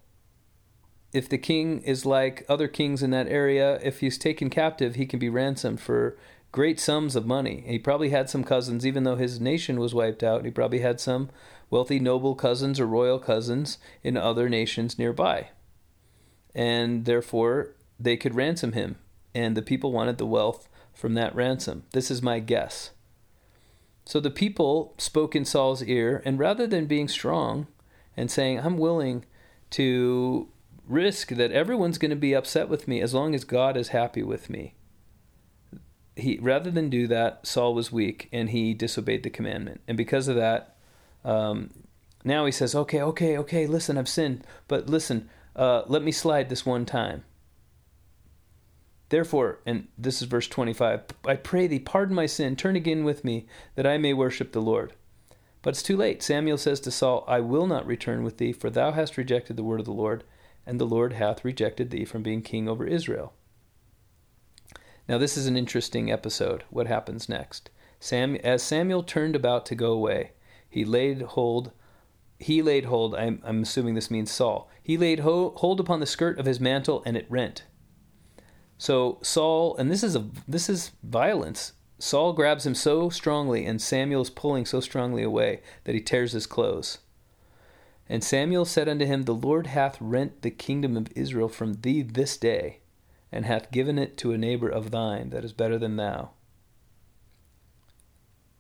if 1.14 1.28
the 1.28 1.38
king 1.38 1.82
is 1.82 2.06
like 2.06 2.46
other 2.48 2.68
kings 2.68 3.04
in 3.04 3.12
that 3.12 3.28
area, 3.28 3.80
if 3.84 4.00
he's 4.00 4.18
taken 4.18 4.50
captive, 4.50 4.96
he 4.96 5.06
can 5.06 5.20
be 5.20 5.30
ransomed 5.30 5.82
for 5.82 6.18
great 6.52 6.80
sums 6.80 7.16
of 7.16 7.26
money. 7.26 7.64
He 7.68 7.80
probably 7.80 8.10
had 8.10 8.30
some 8.30 8.44
cousins, 8.44 8.86
even 8.86 9.04
though 9.04 9.16
his 9.16 9.40
nation 9.40 9.80
was 9.80 9.94
wiped 9.94 10.24
out. 10.24 10.46
He 10.46 10.52
probably 10.52 10.80
had 10.80 11.00
some 11.00 11.30
wealthy 11.70 12.00
noble 12.00 12.36
cousins 12.36 12.80
or 12.80 12.86
royal 12.86 13.20
cousins 13.20 13.78
in 14.04 14.18
other 14.18 14.50
nations 14.50 15.00
nearby. 15.00 15.50
And 16.54 17.06
therefore, 17.06 17.76
they 18.00 18.18
could 18.18 18.36
ransom 18.36 18.74
him 18.74 18.98
and 19.34 19.56
the 19.56 19.62
people 19.62 19.92
wanted 19.92 20.18
the 20.18 20.26
wealth 20.26 20.68
from 20.94 21.14
that 21.14 21.36
ransom. 21.36 21.84
This 21.94 22.12
is 22.12 22.22
my 22.22 22.40
guess. 22.40 22.92
So 24.06 24.20
the 24.20 24.30
people 24.30 24.94
spoke 24.98 25.36
in 25.36 25.46
Saul's 25.46 25.84
ear, 25.84 26.22
and 26.26 26.40
rather 26.40 26.68
than 26.68 26.86
being 26.86 27.08
strong 27.08 27.68
and 28.18 28.30
saying, 28.30 28.60
I'm 28.60 28.78
willing 28.78 29.26
to 29.72 30.50
risk 30.92 31.30
that 31.30 31.52
everyone's 31.52 31.98
going 31.98 32.10
to 32.10 32.16
be 32.16 32.34
upset 32.34 32.70
with 32.70 32.88
me 32.88 33.02
as 33.02 33.14
long 33.14 33.34
as 33.34 33.44
God 33.44 33.78
is 33.78 33.90
happy 33.90 34.24
with 34.24 34.50
me, 34.50 34.76
he 36.16 36.38
rather 36.42 36.70
than 36.70 36.90
do 36.90 37.08
that, 37.08 37.46
Saul 37.48 37.74
was 37.74 37.92
weak 37.92 38.28
and 38.32 38.50
he 38.50 38.74
disobeyed 38.74 39.24
the 39.24 39.30
commandment. 39.30 39.82
And 39.88 39.98
because 39.98 40.28
of 40.28 40.36
that, 40.36 40.76
um, 41.24 41.72
now 42.24 42.46
he 42.46 42.52
says, 42.52 42.76
Okay, 42.76 43.02
okay, 43.02 43.38
okay, 43.38 43.68
listen, 43.68 43.98
I've 43.98 44.10
sinned, 44.10 44.46
but 44.68 44.90
listen, 44.90 45.30
uh, 45.56 45.84
let 45.88 46.04
me 46.04 46.12
slide 46.12 46.50
this 46.50 46.66
one 46.66 46.86
time. 46.86 47.24
Therefore, 49.10 49.60
and 49.66 49.88
this 49.98 50.22
is 50.22 50.28
verse 50.28 50.48
25, 50.48 51.02
I 51.26 51.36
pray 51.36 51.68
thee, 51.68 51.80
pardon 51.80 52.16
my 52.16 52.26
sin, 52.26 52.56
turn 52.56 52.78
again 52.78 53.04
with 53.04 53.26
me, 53.26 53.46
that 53.76 53.86
I 53.86 53.98
may 53.98 54.14
worship 54.14 54.54
the 54.54 54.62
Lord. 54.62 54.94
But 55.62 55.72
it's 55.72 55.84
too 55.84 55.98
late. 55.98 56.24
Samuel 56.24 56.58
says 56.58 56.80
to 56.82 56.92
Saul, 56.92 57.26
I 57.28 57.42
will 57.42 57.68
not 57.68 57.86
return 57.86 58.24
with 58.24 58.38
thee, 58.38 58.54
for 58.54 58.70
thou 58.70 58.92
hast 58.92 59.18
rejected 59.18 59.58
the 59.58 59.64
word 59.64 59.82
of 59.82 59.86
the 59.86 59.92
Lord, 59.92 60.24
and 60.72 60.80
the 60.80 60.86
Lord 60.86 61.12
hath 61.12 61.44
rejected 61.44 61.90
thee 61.90 62.06
from 62.06 62.24
being 62.24 62.42
king 62.42 62.70
over 62.70 62.88
Israel. 62.88 63.34
Now, 65.06 65.18
this 65.18 65.36
is 65.36 65.46
an 65.46 65.58
interesting 65.58 66.10
episode. 66.10 66.64
What 66.70 66.88
happens 66.88 67.28
next? 67.28 67.70
Sam, 68.00 68.38
as 68.38 68.64
Samuel 68.64 69.04
turned 69.04 69.36
about 69.36 69.66
to 69.66 69.76
go 69.76 69.92
away, 69.92 70.32
he 70.70 70.86
laid 70.86 71.24
hold. 71.24 71.74
He 72.40 72.62
laid 72.62 72.86
hold. 72.86 73.14
I'm, 73.16 73.42
I'm 73.44 73.64
assuming 73.64 73.96
this 73.96 74.10
means 74.10 74.32
Saul. 74.32 74.70
He 74.82 74.98
laid 74.98 75.20
ho- 75.20 75.54
hold 75.58 75.82
upon 75.82 76.00
the 76.00 76.06
skirt 76.06 76.40
of 76.40 76.46
his 76.46 76.62
mantle, 76.62 77.04
and 77.06 77.18
it 77.18 77.26
rent. 77.28 77.66
So 78.78 79.20
Saul, 79.22 79.76
and 79.76 79.92
this 79.92 80.04
is 80.04 80.16
a 80.16 80.26
this 80.48 80.70
is 80.70 80.92
violence. 81.04 81.74
Saul 82.00 82.32
grabs 82.32 82.66
him 82.66 82.76
so 82.76 83.10
strongly, 83.10 83.66
and 83.66 83.82
Samuel 83.82 84.22
is 84.22 84.30
pulling 84.30 84.66
so 84.66 84.80
strongly 84.80 85.22
away 85.22 85.64
that 85.84 85.96
he 85.96 86.02
tears 86.02 86.32
his 86.32 86.48
clothes. 86.48 87.00
And 88.10 88.24
Samuel 88.24 88.66
said 88.66 88.90
unto 88.90 89.06
him, 89.06 89.24
The 89.24 89.34
Lord 89.34 89.68
hath 89.68 89.98
rent 90.02 90.42
the 90.42 90.52
kingdom 90.52 90.98
of 90.98 91.08
Israel 91.16 91.48
from 91.48 91.76
thee 91.76 92.02
this 92.02 92.38
day, 92.38 92.80
and 93.32 93.46
hath 93.46 93.72
given 93.72 93.98
it 93.98 94.18
to 94.18 94.34
a 94.34 94.38
neighbor 94.38 94.68
of 94.68 94.92
thine 94.92 95.30
that 95.30 95.46
is 95.46 95.54
better 95.54 95.78
than 95.78 95.96
thou. 95.96 96.32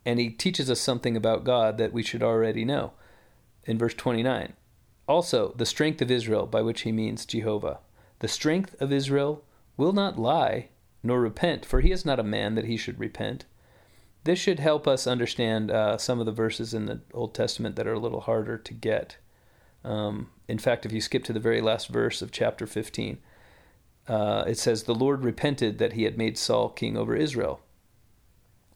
And 0.05 0.19
he 0.19 0.29
teaches 0.29 0.71
us 0.71 0.79
something 0.79 1.15
about 1.15 1.43
God 1.43 1.77
that 1.77 1.93
we 1.93 2.03
should 2.03 2.23
already 2.23 2.65
know. 2.65 2.93
In 3.65 3.77
verse 3.77 3.93
29, 3.93 4.53
also 5.07 5.53
the 5.57 5.65
strength 5.65 6.01
of 6.01 6.09
Israel, 6.09 6.47
by 6.47 6.61
which 6.61 6.81
he 6.81 6.91
means 6.91 7.25
Jehovah. 7.25 7.79
The 8.19 8.27
strength 8.27 8.75
of 8.81 8.91
Israel 8.91 9.43
will 9.77 9.93
not 9.93 10.17
lie, 10.17 10.69
nor 11.03 11.19
repent, 11.19 11.65
for 11.65 11.81
he 11.81 11.91
is 11.91 12.05
not 12.05 12.19
a 12.19 12.23
man 12.23 12.55
that 12.55 12.65
he 12.65 12.77
should 12.77 12.99
repent. 12.99 13.45
This 14.23 14.39
should 14.39 14.59
help 14.59 14.87
us 14.87 15.07
understand 15.07 15.71
uh, 15.71 15.97
some 15.97 16.19
of 16.19 16.25
the 16.25 16.31
verses 16.31 16.73
in 16.73 16.85
the 16.85 17.01
Old 17.13 17.33
Testament 17.33 17.75
that 17.75 17.87
are 17.87 17.93
a 17.93 17.99
little 17.99 18.21
harder 18.21 18.57
to 18.57 18.73
get. 18.73 19.17
Um, 19.83 20.29
in 20.47 20.57
fact, 20.57 20.85
if 20.85 20.91
you 20.91 21.01
skip 21.01 21.23
to 21.25 21.33
the 21.33 21.39
very 21.39 21.61
last 21.61 21.87
verse 21.87 22.21
of 22.21 22.31
chapter 22.31 22.67
15, 22.67 23.17
uh, 24.07 24.43
it 24.47 24.57
says, 24.57 24.83
The 24.83 24.95
Lord 24.95 25.23
repented 25.23 25.77
that 25.77 25.93
he 25.93 26.03
had 26.03 26.17
made 26.17 26.37
Saul 26.37 26.69
king 26.69 26.97
over 26.97 27.15
Israel. 27.15 27.61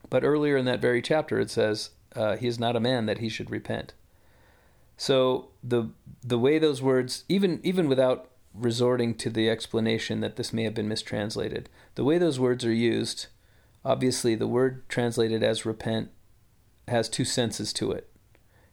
But 0.10 0.24
earlier 0.24 0.58
in 0.58 0.66
that 0.66 0.82
very 0.82 1.02
chapter, 1.02 1.40
it 1.40 1.50
says, 1.50 1.92
uh, 2.16 2.38
He 2.38 2.48
is 2.48 2.60
not 2.60 2.76
a 2.76 2.80
man 2.80 3.06
that 3.06 3.20
he 3.20 3.30
should 3.30 3.52
repent. 3.52 3.94
So 4.98 5.50
the 5.64 5.90
the 6.24 6.40
way 6.40 6.58
those 6.58 6.82
words, 6.82 7.26
even 7.28 7.60
even 7.64 7.88
without 7.90 8.30
resorting 8.54 9.16
to 9.16 9.30
the 9.30 9.50
explanation 9.50 10.22
that 10.22 10.38
this 10.38 10.54
may 10.54 10.64
have 10.64 10.74
been 10.74 10.88
mistranslated. 10.88 11.70
The 11.96 12.04
way 12.04 12.18
those 12.18 12.40
words 12.40 12.64
are 12.64 12.74
used, 12.74 13.28
obviously, 13.84 14.36
the 14.36 14.48
word 14.48 14.88
translated 14.88 15.44
as 15.44 15.66
repent 15.66 16.12
has 16.88 17.10
two 17.10 17.26
senses 17.26 17.74
to 17.74 17.92
it. 17.92 18.10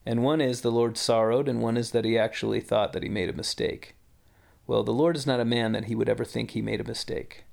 And 0.05 0.23
one 0.23 0.41
is 0.41 0.61
the 0.63 0.73
Lord 0.73 0.97
sorrowed, 0.99 1.49
and 1.49 1.61
one 1.61 1.77
is 1.77 1.93
that 1.93 2.05
he 2.05 2.19
actually 2.19 2.61
thought 2.61 2.93
that 2.93 3.03
he 3.03 3.09
made 3.09 3.29
a 3.29 3.35
mistake. 3.35 3.95
Well, 4.67 4.83
the 4.83 4.93
Lord 4.93 5.17
is 5.17 5.27
not 5.27 5.41
a 5.41 5.45
man 5.45 5.73
that 5.73 5.85
he 5.85 5.95
would 5.95 6.09
ever 6.09 6.25
think 6.25 6.51
he 6.51 6.63
made 6.63 6.81
a 6.81 6.85
mistake. 6.85 7.45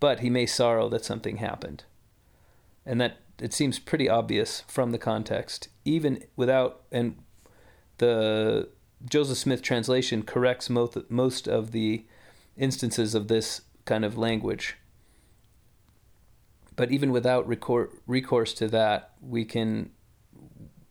But 0.00 0.20
he 0.20 0.30
may 0.30 0.46
sorrow 0.46 0.88
that 0.88 1.04
something 1.04 1.38
happened. 1.38 1.84
And 2.86 3.00
that 3.00 3.18
it 3.38 3.52
seems 3.52 3.78
pretty 3.78 4.08
obvious 4.08 4.62
from 4.66 4.90
the 4.90 4.98
context, 4.98 5.68
even 5.84 6.24
without, 6.36 6.82
and 6.92 7.16
the 7.98 8.68
Joseph 9.08 9.38
Smith 9.38 9.62
translation 9.62 10.22
corrects 10.22 10.70
most, 10.70 10.96
most 11.08 11.48
of 11.48 11.72
the 11.72 12.06
instances 12.56 13.14
of 13.14 13.28
this 13.28 13.62
kind 13.84 14.04
of 14.04 14.16
language. 14.16 14.76
But 16.76 16.90
even 16.90 17.12
without 17.12 17.48
recourse 17.48 18.54
to 18.54 18.68
that, 18.68 19.12
we 19.20 19.44
can 19.44 19.90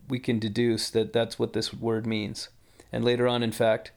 we 0.08 0.18
can 0.18 0.38
deduce 0.38 0.90
that 0.90 1.12
that's 1.12 1.38
what 1.38 1.52
this 1.52 1.72
word 1.72 2.06
means. 2.06 2.48
And 2.92 3.04
later 3.04 3.26
on, 3.26 3.42
in 3.42 3.52
fact, 3.52 3.92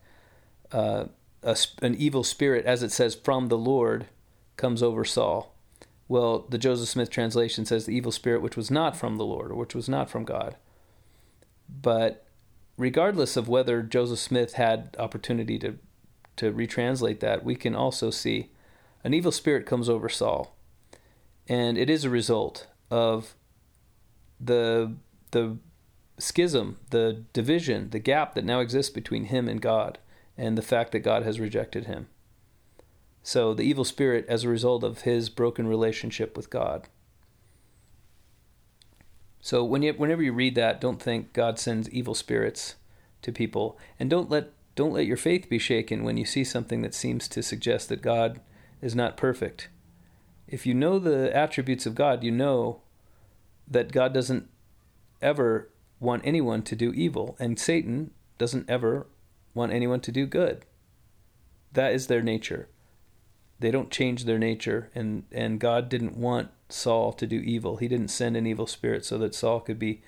uh, 0.71 1.05
a, 1.43 1.57
an 1.81 1.95
evil 1.95 2.23
spirit, 2.23 2.65
as 2.65 2.83
it 2.83 2.91
says, 2.91 3.15
from 3.15 3.47
the 3.47 3.57
Lord, 3.57 4.07
comes 4.55 4.81
over 4.81 5.05
Saul. 5.05 5.53
Well, 6.07 6.45
the 6.49 6.57
Joseph 6.57 6.89
Smith 6.89 7.09
translation 7.09 7.65
says 7.65 7.85
the 7.85 7.95
evil 7.95 8.11
spirit 8.11 8.41
which 8.41 8.57
was 8.57 8.71
not 8.71 8.95
from 8.95 9.17
the 9.17 9.25
Lord, 9.25 9.51
or 9.51 9.55
which 9.55 9.75
was 9.75 9.89
not 9.89 10.09
from 10.09 10.23
God. 10.23 10.55
But 11.69 12.25
regardless 12.77 13.35
of 13.35 13.49
whether 13.49 13.81
Joseph 13.81 14.19
Smith 14.19 14.53
had 14.53 14.95
opportunity 14.99 15.59
to 15.59 15.77
to 16.37 16.53
retranslate 16.53 17.19
that, 17.19 17.43
we 17.43 17.55
can 17.55 17.75
also 17.75 18.11
see 18.11 18.51
an 19.03 19.13
evil 19.13 19.31
spirit 19.31 19.65
comes 19.65 19.89
over 19.89 20.07
Saul, 20.07 20.55
and 21.47 21.77
it 21.77 21.89
is 21.89 22.03
a 22.03 22.09
result 22.09 22.67
of 22.91 23.35
the 24.39 24.93
the 25.31 25.57
schism, 26.17 26.77
the 26.89 27.23
division, 27.33 27.89
the 27.91 27.99
gap 27.99 28.33
that 28.35 28.45
now 28.45 28.59
exists 28.59 28.91
between 28.91 29.25
him 29.25 29.47
and 29.47 29.61
God, 29.61 29.97
and 30.37 30.57
the 30.57 30.61
fact 30.61 30.91
that 30.91 30.99
God 30.99 31.23
has 31.23 31.39
rejected 31.39 31.85
him. 31.85 32.07
So 33.23 33.53
the 33.53 33.63
evil 33.63 33.83
spirit, 33.83 34.25
as 34.29 34.43
a 34.43 34.49
result 34.49 34.83
of 34.83 35.01
his 35.01 35.29
broken 35.29 35.67
relationship 35.67 36.37
with 36.37 36.49
God. 36.49 36.87
So 39.41 39.63
when 39.63 39.81
you, 39.81 39.93
whenever 39.93 40.23
you 40.23 40.33
read 40.33 40.55
that, 40.55 40.81
don't 40.81 41.01
think 41.01 41.33
God 41.33 41.59
sends 41.59 41.89
evil 41.89 42.15
spirits 42.15 42.75
to 43.21 43.31
people, 43.31 43.77
and 43.99 44.09
don't 44.09 44.29
let 44.29 44.51
don't 44.75 44.93
let 44.93 45.07
your 45.07 45.17
faith 45.17 45.49
be 45.49 45.57
shaken 45.57 46.03
when 46.03 46.17
you 46.17 46.25
see 46.25 46.43
something 46.43 46.83
that 46.83 46.93
seems 46.93 47.27
to 47.27 47.41
suggest 47.41 47.89
that 47.89 48.01
God 48.03 48.39
is 48.79 48.95
not 48.95 49.17
perfect. 49.17 49.69
If 50.47 50.67
you 50.67 50.75
know 50.75 50.99
the 50.99 51.35
attributes 51.35 51.87
of 51.87 51.95
God, 51.95 52.23
you 52.23 52.31
know 52.31 52.81
that 53.67 53.91
God 53.91 54.13
doesn't 54.13 54.47
ever 55.19 55.69
want 55.99 56.21
anyone 56.25 56.61
to 56.63 56.75
do 56.75 56.93
evil, 56.93 57.35
and 57.39 57.59
Satan 57.59 58.11
doesn't 58.37 58.69
ever 58.69 59.07
want 59.53 59.73
anyone 59.73 59.99
to 60.01 60.11
do 60.11 60.25
good. 60.25 60.65
That 61.73 61.93
is 61.93 62.07
their 62.07 62.21
nature. 62.21 62.69
They 63.59 63.71
don't 63.71 63.91
change 63.91 64.25
their 64.25 64.37
nature, 64.37 64.91
and, 64.93 65.23
and 65.31 65.59
God 65.59 65.89
didn't 65.89 66.17
want 66.17 66.49
Saul 66.69 67.11
to 67.13 67.25
do 67.25 67.39
evil. 67.39 67.77
He 67.77 67.87
didn't 67.87 68.09
send 68.09 68.37
an 68.37 68.45
evil 68.45 68.67
spirit 68.67 69.03
so 69.05 69.17
that 69.17 69.33
Saul 69.33 69.59
could 69.59 69.79
be 69.79 70.01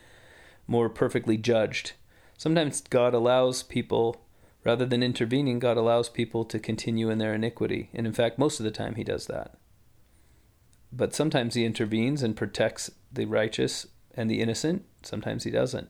more 0.67 0.89
perfectly 0.89 1.37
judged. 1.37 1.93
Sometimes 2.37 2.81
God 2.81 3.13
allows 3.13 3.63
people, 3.63 4.21
rather 4.63 4.85
than 4.85 5.01
intervening, 5.01 5.57
God 5.57 5.77
allows 5.77 6.09
people 6.09 6.45
to 6.45 6.59
continue 6.59 7.09
in 7.09 7.17
their 7.17 7.33
iniquity. 7.33 7.89
And 7.93 8.05
in 8.05 8.13
fact, 8.13 8.37
most 8.37 8.59
of 8.59 8.63
the 8.63 8.71
time, 8.71 8.95
He 8.95 9.03
does 9.03 9.25
that. 9.25 9.57
But 10.91 11.15
sometimes 11.15 11.55
He 11.55 11.65
intervenes 11.65 12.21
and 12.21 12.35
protects 12.35 12.91
the 13.11 13.25
righteous 13.25 13.87
and 14.13 14.29
the 14.29 14.41
innocent. 14.41 14.85
Sometimes 15.03 15.43
He 15.43 15.51
doesn't. 15.51 15.89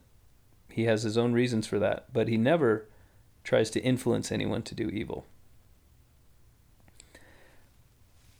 He 0.70 0.86
has 0.86 1.04
His 1.04 1.18
own 1.18 1.34
reasons 1.34 1.68
for 1.68 1.80
that. 1.80 2.14
But 2.14 2.28
He 2.28 2.38
never 2.38 2.88
tries 3.44 3.70
to 3.72 3.82
influence 3.82 4.32
anyone 4.32 4.62
to 4.64 4.76
do 4.76 4.90
evil. 4.90 5.26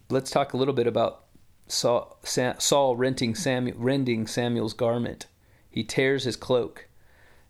Let's 0.10 0.32
talk 0.32 0.54
a 0.54 0.58
little 0.58 0.74
bit 0.74 0.88
about 0.88 1.26
Saul, 1.68 2.18
Saul 2.24 2.96
renting 2.96 3.36
Samuel, 3.36 3.78
rending 3.78 4.26
Samuel's 4.26 4.74
garment. 4.74 5.28
He 5.70 5.84
tears 5.84 6.24
his 6.24 6.36
cloak, 6.36 6.88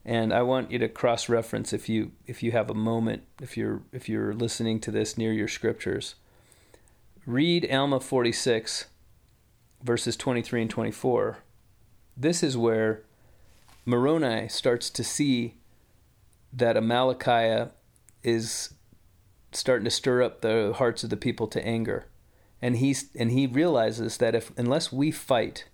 and 0.03 0.33
I 0.33 0.41
want 0.41 0.71
you 0.71 0.77
to 0.79 0.89
cross-reference 0.89 1.71
if 1.71 1.87
you 1.87 2.11
if 2.27 2.43
you 2.43 2.51
have 2.51 2.69
a 2.69 2.73
moment, 2.73 3.23
if 3.41 3.55
you're 3.55 3.81
if 3.93 4.09
you're 4.09 4.33
listening 4.33 4.81
to 4.81 4.91
this 4.91 5.17
near 5.17 5.31
your 5.31 5.47
scriptures. 5.47 6.15
Read 7.25 7.69
Alma 7.71 7.99
46, 7.99 8.87
verses 9.83 10.17
23 10.17 10.63
and 10.63 10.69
24. 10.69 11.39
This 12.17 12.43
is 12.43 12.57
where 12.57 13.03
Moroni 13.89 14.47
starts 14.47 14.91
to 14.91 15.03
see 15.03 15.55
that 16.53 16.75
Amalickiah 16.75 17.71
is 18.23 18.75
starting 19.51 19.85
to 19.85 19.89
stir 19.89 20.21
up 20.21 20.41
the 20.41 20.73
hearts 20.77 21.03
of 21.03 21.09
the 21.09 21.17
people 21.17 21.47
to 21.47 21.65
anger. 21.65 22.05
And 22.61 22.77
he's 22.77 23.09
and 23.15 23.31
he 23.31 23.47
realizes 23.47 24.17
that 24.17 24.35
if 24.35 24.51
unless 24.57 24.91
we 24.91 25.09
fight, 25.09 25.65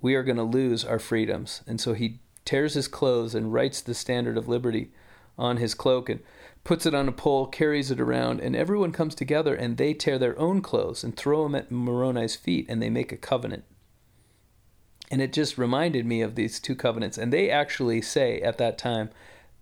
we 0.00 0.16
are 0.16 0.24
going 0.24 0.38
to 0.38 0.42
lose 0.42 0.84
our 0.84 0.98
freedoms. 0.98 1.62
And 1.68 1.80
so 1.80 1.92
he 1.92 2.18
tears 2.44 2.74
his 2.74 2.88
clothes 2.88 3.34
and 3.34 3.52
writes 3.52 3.80
the 3.80 3.94
standard 3.94 4.36
of 4.36 4.48
liberty 4.48 4.90
on 5.38 5.58
his 5.58 5.74
cloak 5.74 6.08
and 6.08 6.20
puts 6.64 6.84
it 6.84 6.94
on 6.94 7.06
a 7.06 7.12
pole, 7.12 7.46
carries 7.46 7.92
it 7.92 8.00
around, 8.00 8.40
and 8.40 8.56
everyone 8.56 8.90
comes 8.90 9.14
together 9.14 9.54
and 9.54 9.76
they 9.76 9.94
tear 9.94 10.18
their 10.18 10.38
own 10.38 10.62
clothes 10.62 11.04
and 11.04 11.16
throw 11.16 11.44
them 11.44 11.54
at 11.54 11.70
Moroni's 11.70 12.34
feet 12.34 12.66
and 12.68 12.82
they 12.82 12.90
make 12.90 13.12
a 13.12 13.16
covenant. 13.16 13.64
And 15.10 15.20
it 15.20 15.32
just 15.32 15.58
reminded 15.58 16.06
me 16.06 16.22
of 16.22 16.34
these 16.34 16.60
two 16.60 16.76
covenants. 16.76 17.18
And 17.18 17.32
they 17.32 17.50
actually 17.50 18.00
say 18.00 18.40
at 18.40 18.58
that 18.58 18.78
time, 18.78 19.10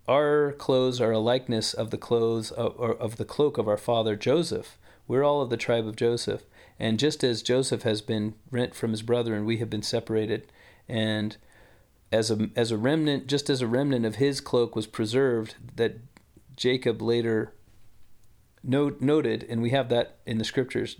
our 0.06 0.52
clothes 0.52 1.00
are 1.00 1.12
a 1.12 1.18
likeness 1.18 1.74
of 1.74 1.90
the 1.90 1.98
clothes 1.98 2.52
uh, 2.52 2.66
of, 2.66 3.00
of 3.00 3.16
the 3.16 3.24
cloak 3.24 3.58
of 3.58 3.68
our 3.68 3.76
father 3.76 4.16
Joseph. 4.16 4.78
We're 5.06 5.24
all 5.24 5.40
of 5.40 5.50
the 5.50 5.56
tribe 5.56 5.86
of 5.86 5.96
Joseph. 5.96 6.42
And 6.78 6.98
just 6.98 7.24
as 7.24 7.42
Joseph 7.42 7.82
has 7.82 8.00
been 8.00 8.34
rent 8.50 8.74
from 8.74 8.90
his 8.90 9.02
brother 9.02 9.34
and 9.34 9.46
we 9.46 9.56
have 9.58 9.70
been 9.70 9.82
separated, 9.82 10.46
and 10.88 11.36
as 12.12 12.30
a 12.30 12.50
as 12.54 12.70
a 12.70 12.78
remnant, 12.78 13.26
just 13.26 13.50
as 13.50 13.60
a 13.60 13.66
remnant 13.66 14.06
of 14.06 14.16
his 14.16 14.40
cloak 14.40 14.76
was 14.76 14.86
preserved, 14.86 15.56
that 15.74 15.96
Jacob 16.56 17.02
later 17.02 17.52
note, 18.62 19.00
noted, 19.00 19.44
and 19.48 19.60
we 19.60 19.70
have 19.70 19.88
that 19.88 20.18
in 20.24 20.38
the 20.38 20.44
scriptures. 20.44 20.96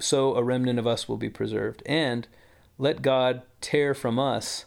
So 0.00 0.34
a 0.34 0.42
remnant 0.42 0.78
of 0.78 0.86
us 0.86 1.08
will 1.08 1.16
be 1.18 1.30
preserved, 1.30 1.82
and 1.86 2.26
let 2.78 3.02
God 3.02 3.42
tear 3.60 3.94
from 3.94 4.18
us 4.18 4.66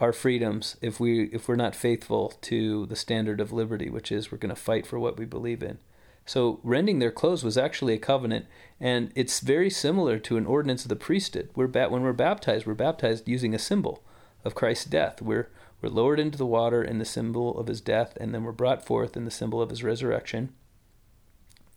our 0.00 0.12
freedoms 0.12 0.76
if 0.80 0.98
we 0.98 1.24
if 1.26 1.46
we're 1.48 1.56
not 1.56 1.76
faithful 1.76 2.34
to 2.42 2.86
the 2.86 2.96
standard 2.96 3.40
of 3.40 3.52
liberty, 3.52 3.88
which 3.88 4.10
is 4.10 4.30
we're 4.30 4.38
going 4.38 4.54
to 4.54 4.60
fight 4.60 4.86
for 4.86 4.98
what 4.98 5.18
we 5.18 5.24
believe 5.24 5.62
in. 5.62 5.78
So 6.24 6.60
rending 6.62 6.98
their 6.98 7.10
clothes 7.10 7.44
was 7.44 7.58
actually 7.58 7.94
a 7.94 7.98
covenant, 7.98 8.46
and 8.80 9.10
it's 9.14 9.40
very 9.40 9.70
similar 9.70 10.18
to 10.20 10.36
an 10.36 10.46
ordinance 10.46 10.84
of 10.84 10.88
the 10.88 10.96
priesthood. 10.96 11.50
We're 11.54 11.66
ba- 11.66 11.88
when 11.88 12.02
we're 12.02 12.12
baptized, 12.12 12.64
we're 12.64 12.74
baptized 12.74 13.28
using 13.28 13.54
a 13.54 13.58
symbol 13.58 14.02
of 14.44 14.54
Christ's 14.54 14.86
death. 14.86 15.20
We're 15.20 15.48
we're 15.80 15.88
lowered 15.88 16.20
into 16.20 16.38
the 16.38 16.46
water 16.46 16.82
in 16.82 16.98
the 16.98 17.04
symbol 17.04 17.58
of 17.58 17.66
his 17.66 17.80
death, 17.80 18.16
and 18.20 18.32
then 18.32 18.44
we're 18.44 18.52
brought 18.52 18.84
forth 18.84 19.16
in 19.16 19.24
the 19.24 19.30
symbol 19.32 19.60
of 19.60 19.70
his 19.70 19.82
resurrection. 19.82 20.52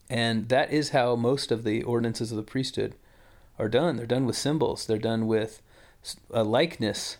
And 0.09 0.49
that 0.49 0.71
is 0.71 0.89
how 0.89 1.15
most 1.15 1.51
of 1.51 1.63
the 1.63 1.81
ordinances 1.81 2.31
of 2.31 2.37
the 2.37 2.43
priesthood 2.43 2.93
are 3.57 3.69
done. 3.69 3.95
They're 3.95 4.05
done 4.05 4.25
with 4.25 4.37
symbols. 4.37 4.85
They're 4.85 4.97
done 4.97 5.27
with 5.27 5.61
a 6.31 6.43
likeness 6.43 7.17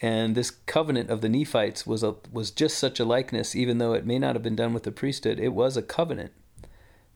and 0.00 0.34
this 0.34 0.50
covenant 0.50 1.10
of 1.10 1.20
the 1.20 1.28
Nephites 1.28 1.86
was 1.86 2.02
a 2.02 2.16
was 2.32 2.50
just 2.50 2.78
such 2.78 2.98
a 3.00 3.04
likeness, 3.04 3.54
even 3.54 3.78
though 3.78 3.92
it 3.92 4.06
may 4.06 4.18
not 4.18 4.34
have 4.34 4.42
been 4.42 4.56
done 4.56 4.72
with 4.72 4.84
the 4.84 4.92
priesthood. 4.92 5.38
It 5.38 5.52
was 5.52 5.76
a 5.76 5.82
covenant, 5.82 6.32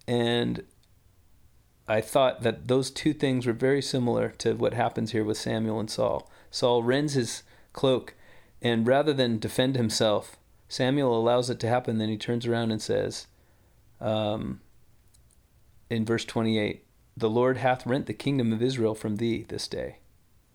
and 0.06 0.64
I 1.88 2.00
thought 2.00 2.42
that 2.42 2.68
those 2.68 2.90
two 2.90 3.14
things 3.14 3.46
were 3.46 3.52
very 3.54 3.80
similar 3.80 4.30
to 4.38 4.54
what 4.54 4.74
happens 4.74 5.12
here 5.12 5.24
with 5.24 5.38
Samuel 5.38 5.80
and 5.80 5.90
Saul. 5.90 6.30
Saul 6.50 6.82
rends 6.82 7.14
his 7.14 7.42
cloak, 7.72 8.14
and 8.60 8.86
rather 8.86 9.14
than 9.14 9.38
defend 9.38 9.76
himself, 9.76 10.36
Samuel 10.68 11.18
allows 11.18 11.48
it 11.48 11.60
to 11.60 11.68
happen. 11.68 11.98
Then 11.98 12.10
he 12.10 12.18
turns 12.18 12.46
around 12.46 12.70
and 12.70 12.82
says, 12.82 13.26
um, 13.98 14.60
in 15.88 16.04
verse 16.04 16.26
twenty-eight, 16.26 16.83
"The 17.16 17.30
Lord 17.30 17.58
hath 17.58 17.86
rent 17.86 18.06
the 18.06 18.14
kingdom 18.14 18.52
of 18.52 18.62
Israel 18.62 18.94
from 18.94 19.16
thee 19.16 19.44
this 19.48 19.68
day, 19.68 19.98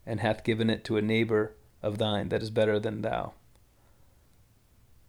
and 0.05 0.19
hath 0.19 0.43
given 0.43 0.69
it 0.69 0.83
to 0.85 0.97
a 0.97 1.01
neighbor." 1.01 1.55
of 1.81 1.97
thine 1.97 2.29
that 2.29 2.41
is 2.41 2.49
better 2.49 2.79
than 2.79 3.01
thou. 3.01 3.33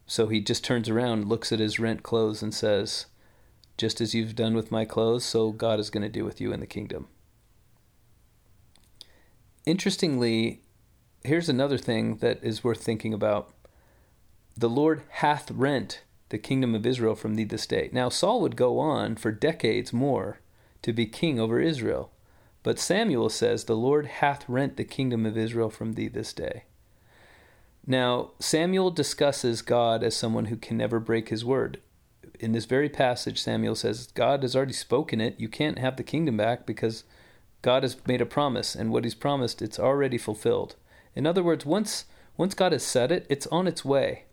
So 0.05 0.27
he 0.27 0.41
just 0.41 0.63
turns 0.63 0.89
around, 0.89 1.27
looks 1.27 1.51
at 1.51 1.59
his 1.59 1.79
rent 1.79 2.03
clothes, 2.03 2.41
and 2.41 2.53
says, 2.53 3.05
Just 3.77 4.01
as 4.01 4.13
you've 4.13 4.35
done 4.35 4.55
with 4.55 4.71
my 4.71 4.85
clothes, 4.85 5.23
so 5.23 5.51
God 5.51 5.79
is 5.79 5.89
going 5.89 6.03
to 6.03 6.09
do 6.09 6.25
with 6.25 6.41
you 6.41 6.51
in 6.51 6.59
the 6.59 6.67
kingdom. 6.67 7.07
Interestingly, 9.65 10.61
here's 11.23 11.49
another 11.49 11.77
thing 11.77 12.17
that 12.17 12.43
is 12.43 12.63
worth 12.63 12.83
thinking 12.83 13.13
about. 13.13 13.53
The 14.57 14.69
Lord 14.69 15.03
hath 15.09 15.51
rent 15.51 16.01
the 16.29 16.37
kingdom 16.37 16.75
of 16.75 16.85
Israel 16.85 17.15
from 17.15 17.35
thee 17.35 17.43
this 17.43 17.67
day. 17.67 17.89
Now, 17.93 18.09
Saul 18.09 18.41
would 18.41 18.55
go 18.55 18.79
on 18.79 19.15
for 19.15 19.31
decades 19.31 19.93
more 19.93 20.39
to 20.81 20.93
be 20.93 21.05
king 21.05 21.39
over 21.39 21.59
Israel. 21.59 22.11
But 22.63 22.79
Samuel 22.79 23.29
says, 23.29 23.63
The 23.63 23.75
Lord 23.75 24.05
hath 24.05 24.47
rent 24.47 24.77
the 24.77 24.83
kingdom 24.83 25.25
of 25.25 25.37
Israel 25.37 25.69
from 25.69 25.93
thee 25.93 26.07
this 26.07 26.33
day. 26.33 26.63
Now, 27.85 28.31
Samuel 28.39 28.91
discusses 28.91 29.61
God 29.61 30.03
as 30.03 30.15
someone 30.15 30.45
who 30.45 30.55
can 30.55 30.77
never 30.77 30.99
break 30.99 31.29
his 31.29 31.43
word. 31.43 31.79
In 32.39 32.51
this 32.51 32.65
very 32.65 32.89
passage, 32.89 33.41
Samuel 33.41 33.75
says, 33.75 34.07
God 34.13 34.43
has 34.43 34.55
already 34.55 34.73
spoken 34.73 35.19
it. 35.19 35.39
You 35.39 35.49
can't 35.49 35.79
have 35.79 35.97
the 35.97 36.03
kingdom 36.03 36.37
back 36.37 36.65
because 36.65 37.03
God 37.61 37.83
has 37.83 37.97
made 38.07 38.21
a 38.21 38.25
promise, 38.25 38.75
and 38.75 38.91
what 38.91 39.03
he's 39.03 39.15
promised, 39.15 39.61
it's 39.61 39.79
already 39.79 40.17
fulfilled. 40.17 40.75
In 41.15 41.27
other 41.27 41.43
words, 41.43 41.65
once, 41.65 42.05
once 42.37 42.53
God 42.53 42.71
has 42.71 42.83
said 42.83 43.11
it, 43.11 43.25
it's 43.29 43.47
on 43.47 43.67
its 43.67 43.85
way. 43.85 44.25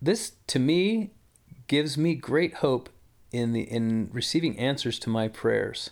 This, 0.00 0.32
to 0.48 0.58
me, 0.58 1.12
gives 1.66 1.96
me 1.96 2.14
great 2.14 2.54
hope 2.54 2.90
in 3.34 3.52
the 3.52 3.62
in 3.62 4.08
receiving 4.12 4.58
answers 4.58 4.98
to 5.00 5.10
my 5.10 5.26
prayers 5.26 5.90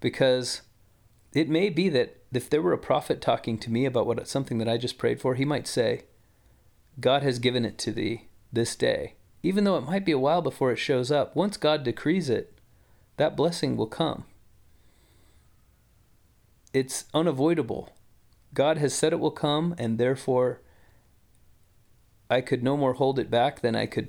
because 0.00 0.62
it 1.34 1.48
may 1.48 1.68
be 1.68 1.88
that 1.90 2.16
if 2.32 2.48
there 2.48 2.62
were 2.62 2.72
a 2.72 2.78
prophet 2.78 3.20
talking 3.20 3.58
to 3.58 3.70
me 3.70 3.84
about 3.84 4.06
what 4.06 4.26
something 4.26 4.58
that 4.58 4.68
I 4.68 4.76
just 4.76 4.98
prayed 4.98 5.20
for, 5.20 5.34
he 5.34 5.44
might 5.44 5.68
say, 5.68 6.04
God 6.98 7.22
has 7.22 7.38
given 7.38 7.64
it 7.64 7.78
to 7.78 7.92
thee 7.92 8.28
this 8.52 8.74
day. 8.74 9.14
Even 9.42 9.64
though 9.64 9.76
it 9.76 9.82
might 9.86 10.04
be 10.04 10.12
a 10.12 10.18
while 10.18 10.42
before 10.42 10.72
it 10.72 10.76
shows 10.76 11.10
up, 11.10 11.36
once 11.36 11.56
God 11.56 11.84
decrees 11.84 12.28
it, 12.28 12.58
that 13.16 13.36
blessing 13.36 13.76
will 13.76 13.86
come. 13.86 14.24
It's 16.72 17.04
unavoidable. 17.14 17.90
God 18.54 18.78
has 18.78 18.94
said 18.94 19.12
it 19.12 19.20
will 19.20 19.30
come, 19.30 19.74
and 19.78 19.98
therefore 19.98 20.60
I 22.28 22.40
could 22.40 22.62
no 22.62 22.76
more 22.76 22.94
hold 22.94 23.18
it 23.18 23.30
back 23.30 23.60
than 23.60 23.76
I 23.76 23.86
could 23.86 24.08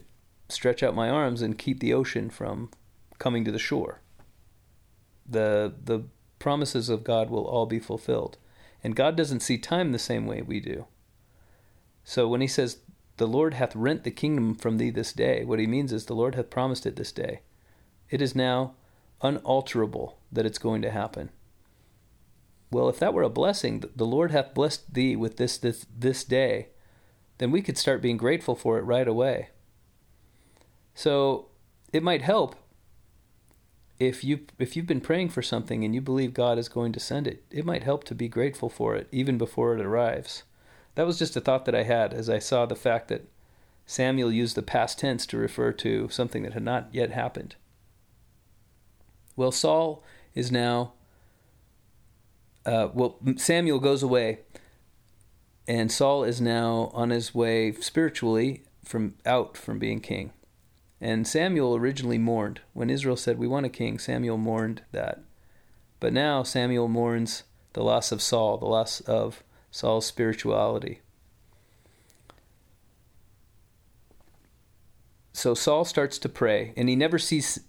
stretch 0.51 0.83
out 0.83 0.95
my 0.95 1.09
arms 1.09 1.41
and 1.41 1.57
keep 1.57 1.79
the 1.79 1.93
ocean 1.93 2.29
from 2.29 2.69
coming 3.19 3.45
to 3.45 3.51
the 3.51 3.59
shore. 3.59 4.01
The 5.27 5.73
the 5.83 6.05
promises 6.41 6.89
of 6.89 7.03
God 7.03 7.29
will 7.29 7.45
all 7.45 7.65
be 7.65 7.79
fulfilled. 7.79 8.37
And 8.83 8.95
God 8.95 9.15
doesn't 9.15 9.41
see 9.41 9.57
time 9.57 9.91
the 9.91 9.99
same 9.99 10.25
way 10.25 10.41
we 10.41 10.59
do. 10.59 10.87
So 12.03 12.27
when 12.27 12.41
he 12.41 12.47
says, 12.47 12.79
The 13.17 13.27
Lord 13.27 13.53
hath 13.53 13.75
rent 13.75 14.03
the 14.03 14.11
kingdom 14.11 14.55
from 14.55 14.77
thee 14.77 14.89
this 14.89 15.13
day, 15.13 15.45
what 15.45 15.59
he 15.59 15.67
means 15.67 15.93
is 15.93 16.05
the 16.05 16.15
Lord 16.15 16.35
hath 16.35 16.49
promised 16.49 16.85
it 16.85 16.95
this 16.95 17.11
day. 17.11 17.41
It 18.09 18.21
is 18.21 18.35
now 18.35 18.73
unalterable 19.21 20.17
that 20.31 20.45
it's 20.45 20.57
going 20.57 20.81
to 20.81 20.91
happen. 20.91 21.29
Well, 22.71 22.89
if 22.89 22.99
that 22.99 23.13
were 23.13 23.23
a 23.23 23.29
blessing, 23.29 23.83
the 23.95 24.05
Lord 24.05 24.31
hath 24.31 24.53
blessed 24.53 24.93
thee 24.93 25.15
with 25.15 25.37
this 25.37 25.57
this 25.57 25.85
this 25.95 26.23
day, 26.23 26.69
then 27.37 27.51
we 27.51 27.61
could 27.61 27.77
start 27.77 28.01
being 28.01 28.17
grateful 28.17 28.55
for 28.55 28.79
it 28.79 28.83
right 28.83 29.07
away. 29.07 29.49
So 31.01 31.47
it 31.91 32.03
might 32.03 32.21
help 32.21 32.55
if 33.97 34.23
you 34.23 34.41
if 34.59 34.75
you've 34.75 34.85
been 34.85 35.01
praying 35.01 35.29
for 35.29 35.41
something 35.41 35.83
and 35.83 35.95
you 35.95 35.99
believe 35.99 36.31
God 36.31 36.59
is 36.59 36.69
going 36.69 36.91
to 36.91 36.99
send 36.99 37.25
it, 37.25 37.43
it 37.49 37.65
might 37.65 37.81
help 37.81 38.03
to 38.03 38.13
be 38.13 38.27
grateful 38.27 38.69
for 38.69 38.95
it 38.95 39.07
even 39.11 39.39
before 39.39 39.73
it 39.73 39.83
arrives. 39.83 40.43
That 40.93 41.07
was 41.07 41.17
just 41.17 41.35
a 41.35 41.41
thought 41.41 41.65
that 41.65 41.73
I 41.73 41.81
had 41.81 42.13
as 42.13 42.29
I 42.29 42.37
saw 42.37 42.67
the 42.67 42.75
fact 42.75 43.07
that 43.07 43.27
Samuel 43.87 44.31
used 44.31 44.55
the 44.55 44.61
past 44.61 44.99
tense 44.99 45.25
to 45.25 45.37
refer 45.37 45.71
to 45.71 46.07
something 46.09 46.43
that 46.43 46.53
had 46.53 46.61
not 46.61 46.89
yet 46.91 47.09
happened. 47.09 47.55
Well, 49.35 49.51
Saul 49.51 50.03
is 50.35 50.51
now 50.51 50.93
uh, 52.63 52.89
well, 52.93 53.17
Samuel 53.37 53.79
goes 53.79 54.03
away, 54.03 54.41
and 55.67 55.91
Saul 55.91 56.23
is 56.23 56.39
now 56.39 56.91
on 56.93 57.09
his 57.09 57.33
way 57.33 57.71
spiritually 57.71 58.61
from 58.85 59.15
out 59.25 59.57
from 59.57 59.79
being 59.79 59.99
king. 59.99 60.33
And 61.01 61.27
Samuel 61.27 61.75
originally 61.75 62.19
mourned 62.19 62.61
when 62.73 62.89
Israel 62.89 63.17
said, 63.17 63.39
"We 63.39 63.47
want 63.47 63.65
a 63.65 63.69
king." 63.69 63.97
Samuel 63.97 64.37
mourned 64.37 64.83
that, 64.91 65.23
but 65.99 66.13
now 66.13 66.43
Samuel 66.43 66.87
mourns 66.87 67.43
the 67.73 67.83
loss 67.83 68.11
of 68.11 68.21
Saul, 68.21 68.57
the 68.57 68.65
loss 68.65 69.01
of 69.01 69.43
Saul's 69.71 70.05
spirituality. 70.05 71.01
So 75.33 75.55
Saul 75.55 75.85
starts 75.85 76.19
to 76.19 76.29
pray, 76.29 76.73
and 76.77 76.87
he 76.87 76.95
never 76.95 77.17
sees 77.17 77.61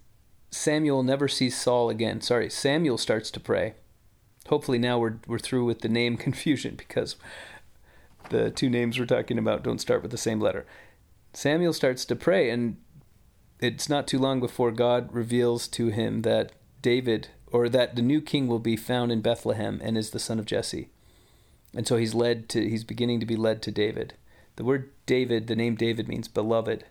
Samuel 0.50 1.02
never 1.02 1.28
sees 1.28 1.58
Saul 1.58 1.88
again. 1.88 2.20
Sorry, 2.20 2.50
Samuel 2.50 2.98
starts 2.98 3.30
to 3.30 3.40
pray 3.40 3.74
hopefully 4.48 4.78
now 4.78 4.98
we're 4.98 5.16
we're 5.26 5.38
through 5.38 5.64
with 5.64 5.80
the 5.80 5.88
name 5.88 6.16
confusion 6.26 6.74
because 6.76 7.16
the 8.30 8.50
two 8.50 8.70
names 8.70 8.98
we're 8.98 9.06
talking 9.06 9.38
about 9.38 9.62
don't 9.62 9.80
start 9.80 10.02
with 10.02 10.10
the 10.10 10.18
same 10.18 10.40
letter. 10.40 10.66
Samuel 11.34 11.72
starts 11.72 12.04
to 12.04 12.16
pray 12.16 12.50
and 12.50 12.76
it's 13.62 13.88
not 13.88 14.08
too 14.08 14.18
long 14.18 14.40
before 14.40 14.72
God 14.72 15.08
reveals 15.14 15.68
to 15.68 15.86
him 15.86 16.22
that 16.22 16.50
David 16.82 17.28
or 17.46 17.68
that 17.68 17.94
the 17.94 18.02
new 18.02 18.20
king 18.20 18.48
will 18.48 18.58
be 18.58 18.76
found 18.76 19.12
in 19.12 19.20
Bethlehem 19.20 19.80
and 19.84 19.96
is 19.96 20.10
the 20.10 20.18
son 20.18 20.40
of 20.40 20.46
Jesse. 20.46 20.88
And 21.74 21.86
so 21.86 21.96
he's 21.96 22.12
led 22.12 22.48
to 22.50 22.68
he's 22.68 22.84
beginning 22.84 23.20
to 23.20 23.26
be 23.26 23.36
led 23.36 23.62
to 23.62 23.70
David. 23.70 24.14
The 24.56 24.64
word 24.64 24.90
David, 25.06 25.46
the 25.46 25.56
name 25.56 25.76
David 25.76 26.08
means 26.08 26.26
beloved. 26.26 26.84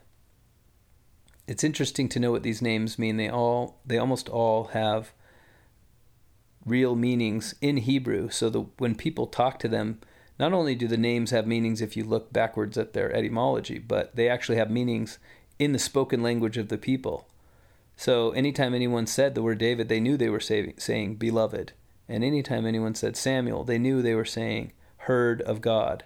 It's 1.46 1.64
interesting 1.64 2.08
to 2.10 2.20
know 2.20 2.32
what 2.32 2.44
these 2.44 2.62
names 2.62 2.98
mean. 2.98 3.18
They 3.18 3.30
all 3.30 3.82
they 3.86 3.98
almost 3.98 4.30
all 4.30 4.66
have 4.66 5.12
real 6.66 6.96
meanings 6.96 7.54
in 7.60 7.78
Hebrew 7.78 8.30
so 8.30 8.50
that 8.50 8.68
when 8.78 8.96
people 8.96 9.28
talk 9.28 9.60
to 9.60 9.68
them, 9.68 10.00
not 10.40 10.54
only 10.54 10.76
do 10.76 10.88
the 10.88 10.98
names 10.98 11.32
have 11.32 11.46
meanings 11.46 11.82
if 11.82 11.98
you 11.98 12.06
look 12.06 12.32
backwards 12.32 12.78
at 12.78 12.94
their 12.94 13.12
etymology, 13.12 13.78
but 13.78 14.16
they 14.16 14.30
actually 14.30 14.58
have 14.58 14.72
meanings 14.72 15.20
in 15.62 15.74
the 15.74 15.80
spoken 15.80 16.24
language 16.24 16.58
of 16.58 16.70
the 16.70 16.78
people. 16.78 17.28
So 17.96 18.32
anytime 18.32 18.74
anyone 18.74 19.06
said 19.06 19.36
the 19.36 19.44
word 19.44 19.60
David, 19.60 19.90
they 19.90 20.00
knew 20.00 20.18
they 20.18 20.30
were 20.30 20.40
say, 20.40 20.74
saying 20.78 21.16
beloved. 21.16 21.74
And 22.10 22.24
anytime 22.24 22.66
anyone 22.66 22.96
said 22.96 23.16
Samuel, 23.16 23.64
they 23.64 23.78
knew 23.78 24.02
they 24.02 24.16
were 24.16 24.26
saying 24.26 24.74
heard 25.06 25.40
of 25.44 25.62
God 25.62 26.04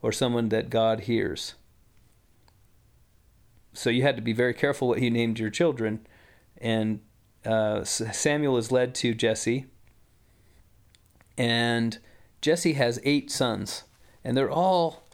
or 0.00 0.10
someone 0.10 0.48
that 0.48 0.70
God 0.70 1.00
hears. 1.00 1.54
So 3.74 3.90
you 3.90 4.02
had 4.02 4.16
to 4.16 4.22
be 4.22 4.32
very 4.32 4.54
careful 4.54 4.88
what 4.88 5.02
you 5.02 5.10
named 5.10 5.38
your 5.38 5.50
children. 5.50 6.06
And 6.56 7.00
uh, 7.44 7.84
Samuel 7.84 8.56
is 8.56 8.72
led 8.72 8.94
to 8.96 9.14
Jesse, 9.14 9.66
and 11.36 11.98
Jesse 12.40 12.72
has 12.72 13.00
eight 13.04 13.30
sons, 13.30 13.84
and 14.24 14.36
they're 14.36 14.50
all 14.50 15.04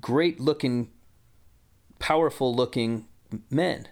great 0.00 0.38
looking, 0.38 0.90
powerful 2.02 2.52
looking 2.52 3.06
men. 3.48 3.86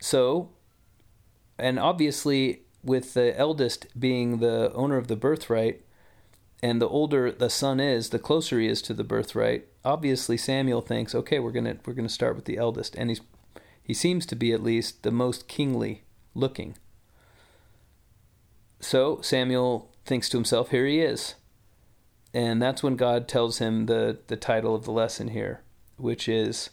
So, 0.00 0.48
and 1.58 1.78
obviously, 1.78 2.62
with 2.82 3.12
the 3.12 3.38
eldest 3.38 3.86
being 3.98 4.38
the 4.38 4.72
owner 4.72 4.96
of 4.96 5.06
the 5.06 5.14
birthright, 5.14 5.82
and 6.62 6.80
the 6.80 6.88
older 6.88 7.30
the 7.30 7.50
son 7.50 7.80
is, 7.80 8.08
the 8.08 8.18
closer 8.18 8.58
he 8.58 8.66
is 8.66 8.80
to 8.82 8.94
the 8.94 9.04
birthright. 9.04 9.68
Obviously, 9.84 10.38
Samuel 10.38 10.80
thinks, 10.80 11.14
okay, 11.14 11.38
we're 11.38 11.52
gonna 11.52 11.76
we're 11.84 11.92
gonna 11.92 12.08
start 12.08 12.34
with 12.34 12.46
the 12.46 12.56
eldest, 12.56 12.94
and 12.96 13.10
he's 13.10 13.20
he 13.82 13.92
seems 13.92 14.24
to 14.26 14.36
be 14.36 14.52
at 14.52 14.62
least 14.62 15.02
the 15.02 15.10
most 15.10 15.48
kingly 15.48 16.04
looking. 16.34 16.76
So 18.80 19.20
Samuel 19.20 19.90
thinks 20.06 20.30
to 20.30 20.38
himself, 20.38 20.70
here 20.70 20.86
he 20.86 21.00
is. 21.00 21.34
And 22.32 22.62
that's 22.62 22.82
when 22.82 22.96
God 22.96 23.28
tells 23.28 23.58
him 23.58 23.86
the, 23.86 24.18
the 24.28 24.36
title 24.36 24.74
of 24.74 24.84
the 24.84 24.92
lesson 24.92 25.28
here, 25.28 25.62
which 26.00 26.28
is 26.28 26.70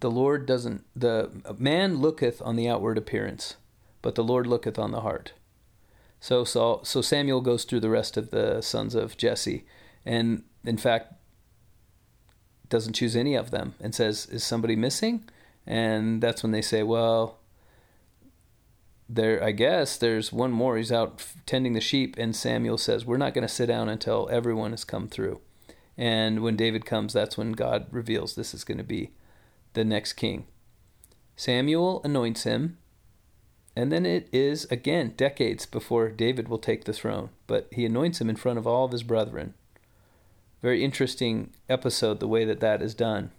the 0.00 0.10
Lord 0.10 0.46
doesn't, 0.46 0.84
the 0.94 1.30
man 1.58 1.98
looketh 1.98 2.40
on 2.42 2.56
the 2.56 2.68
outward 2.68 2.98
appearance, 2.98 3.56
but 4.00 4.14
the 4.14 4.24
Lord 4.24 4.46
looketh 4.46 4.78
on 4.78 4.92
the 4.92 5.00
heart. 5.00 5.32
So, 6.20 6.44
so, 6.44 6.80
so 6.84 7.00
Samuel 7.00 7.40
goes 7.40 7.64
through 7.64 7.80
the 7.80 7.90
rest 7.90 8.16
of 8.16 8.30
the 8.30 8.60
sons 8.60 8.94
of 8.94 9.16
Jesse, 9.16 9.64
and 10.04 10.42
in 10.64 10.76
fact, 10.76 11.14
doesn't 12.68 12.94
choose 12.94 13.16
any 13.16 13.34
of 13.34 13.50
them 13.50 13.74
and 13.80 13.94
says, 13.94 14.26
Is 14.26 14.44
somebody 14.44 14.76
missing? 14.76 15.28
And 15.66 16.20
that's 16.20 16.42
when 16.42 16.52
they 16.52 16.62
say, 16.62 16.82
Well, 16.82 17.38
there 19.08 19.42
I 19.42 19.52
guess 19.52 19.96
there's 19.96 20.32
one 20.32 20.52
more. 20.52 20.76
He's 20.76 20.92
out 20.92 21.24
tending 21.46 21.72
the 21.72 21.80
sheep, 21.80 22.16
and 22.18 22.36
Samuel 22.36 22.78
says, 22.78 23.06
"We're 23.06 23.16
not 23.16 23.34
going 23.34 23.46
to 23.46 23.52
sit 23.52 23.66
down 23.66 23.88
until 23.88 24.28
everyone 24.30 24.72
has 24.72 24.84
come 24.84 25.08
through." 25.08 25.40
And 25.98 26.44
when 26.44 26.54
David 26.54 26.86
comes, 26.86 27.12
that's 27.12 27.36
when 27.36 27.52
God 27.52 27.88
reveals 27.90 28.36
this 28.36 28.54
is 28.54 28.62
going 28.62 28.78
to 28.78 28.84
be 28.84 29.10
the 29.74 29.84
next 29.84 30.12
king. 30.12 30.46
Samuel 31.34 32.00
anoints 32.04 32.44
him, 32.44 32.78
and 33.74 33.90
then 33.90 34.06
it 34.06 34.28
is 34.32 34.64
again 34.66 35.14
decades 35.16 35.66
before 35.66 36.08
David 36.08 36.48
will 36.48 36.58
take 36.58 36.84
the 36.84 36.92
throne. 36.92 37.30
But 37.48 37.66
he 37.72 37.84
anoints 37.84 38.20
him 38.20 38.30
in 38.30 38.36
front 38.36 38.58
of 38.58 38.66
all 38.66 38.84
of 38.84 38.92
his 38.92 39.02
brethren. 39.02 39.54
Very 40.62 40.84
interesting 40.84 41.50
episode, 41.68 42.20
the 42.20 42.28
way 42.28 42.44
that 42.44 42.60
that 42.60 42.80
is 42.80 42.94
done. 42.94 43.32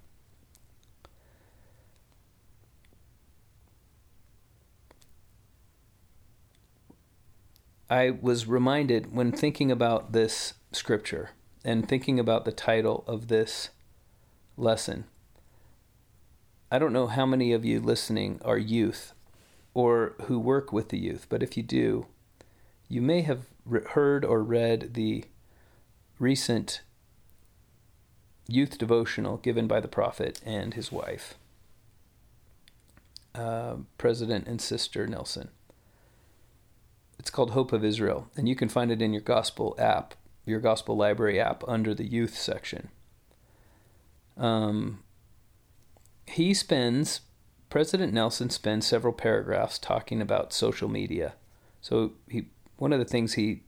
I 7.90 8.12
was 8.12 8.48
reminded 8.48 9.16
when 9.16 9.32
thinking 9.32 9.72
about 9.72 10.12
this 10.12 10.54
scripture 10.72 11.32
and 11.64 11.88
thinking 11.88 12.20
about 12.20 12.46
the 12.46 12.52
title 12.52 13.04
of 13.08 13.28
this 13.28 13.70
lesson. 14.58 15.06
I 16.72 16.80
don't 16.80 16.94
know 16.94 17.08
how 17.08 17.26
many 17.26 17.52
of 17.52 17.66
you 17.66 17.80
listening 17.80 18.40
are 18.46 18.58
youth 18.58 19.14
or 19.74 20.16
who 20.24 20.40
work 20.40 20.72
with 20.72 20.90
the 20.90 21.00
youth, 21.00 21.26
but 21.30 21.42
if 21.42 21.58
you 21.58 21.64
do, 21.64 22.06
you 22.88 23.02
may 23.02 23.22
have 23.22 23.46
heard 23.90 24.26
or 24.26 24.44
read 24.44 24.94
the 24.94 25.26
recent 26.20 26.82
youth 28.48 28.78
devotional 28.78 29.38
given 29.38 29.68
by 29.68 29.80
the 29.80 29.88
prophet 29.88 30.42
and 30.46 30.74
his 30.74 30.92
wife, 30.92 31.36
uh, 33.36 33.76
President 33.98 34.48
and 34.48 34.60
Sister 34.60 35.08
Nelson. 35.08 35.50
It's 37.20 37.30
called 37.30 37.52
Hope 37.52 37.74
of 37.74 37.84
Israel, 37.84 38.28
and 38.36 38.50
you 38.50 38.56
can 38.56 38.70
find 38.70 38.92
it 38.92 39.02
in 39.02 39.14
your 39.14 39.22
gospel 39.22 39.76
app, 39.78 40.16
your 40.50 40.60
gospel 40.60 40.98
library 40.98 41.40
app, 41.40 41.64
under 41.68 41.94
the 41.94 42.06
youth 42.06 42.38
section. 42.38 42.90
Um, 44.38 45.04
he 46.26 46.54
spends, 46.54 47.22
President 47.70 48.14
Nelson 48.14 48.50
spends 48.50 48.88
several 48.88 49.14
paragraphs 49.14 49.78
talking 49.78 50.22
about 50.22 50.54
social 50.54 50.88
media. 50.88 51.34
So 51.82 52.14
he, 52.28 52.48
one 52.78 52.94
of 52.94 53.00
the 53.00 53.06
things 53.06 53.34
he, 53.34 53.64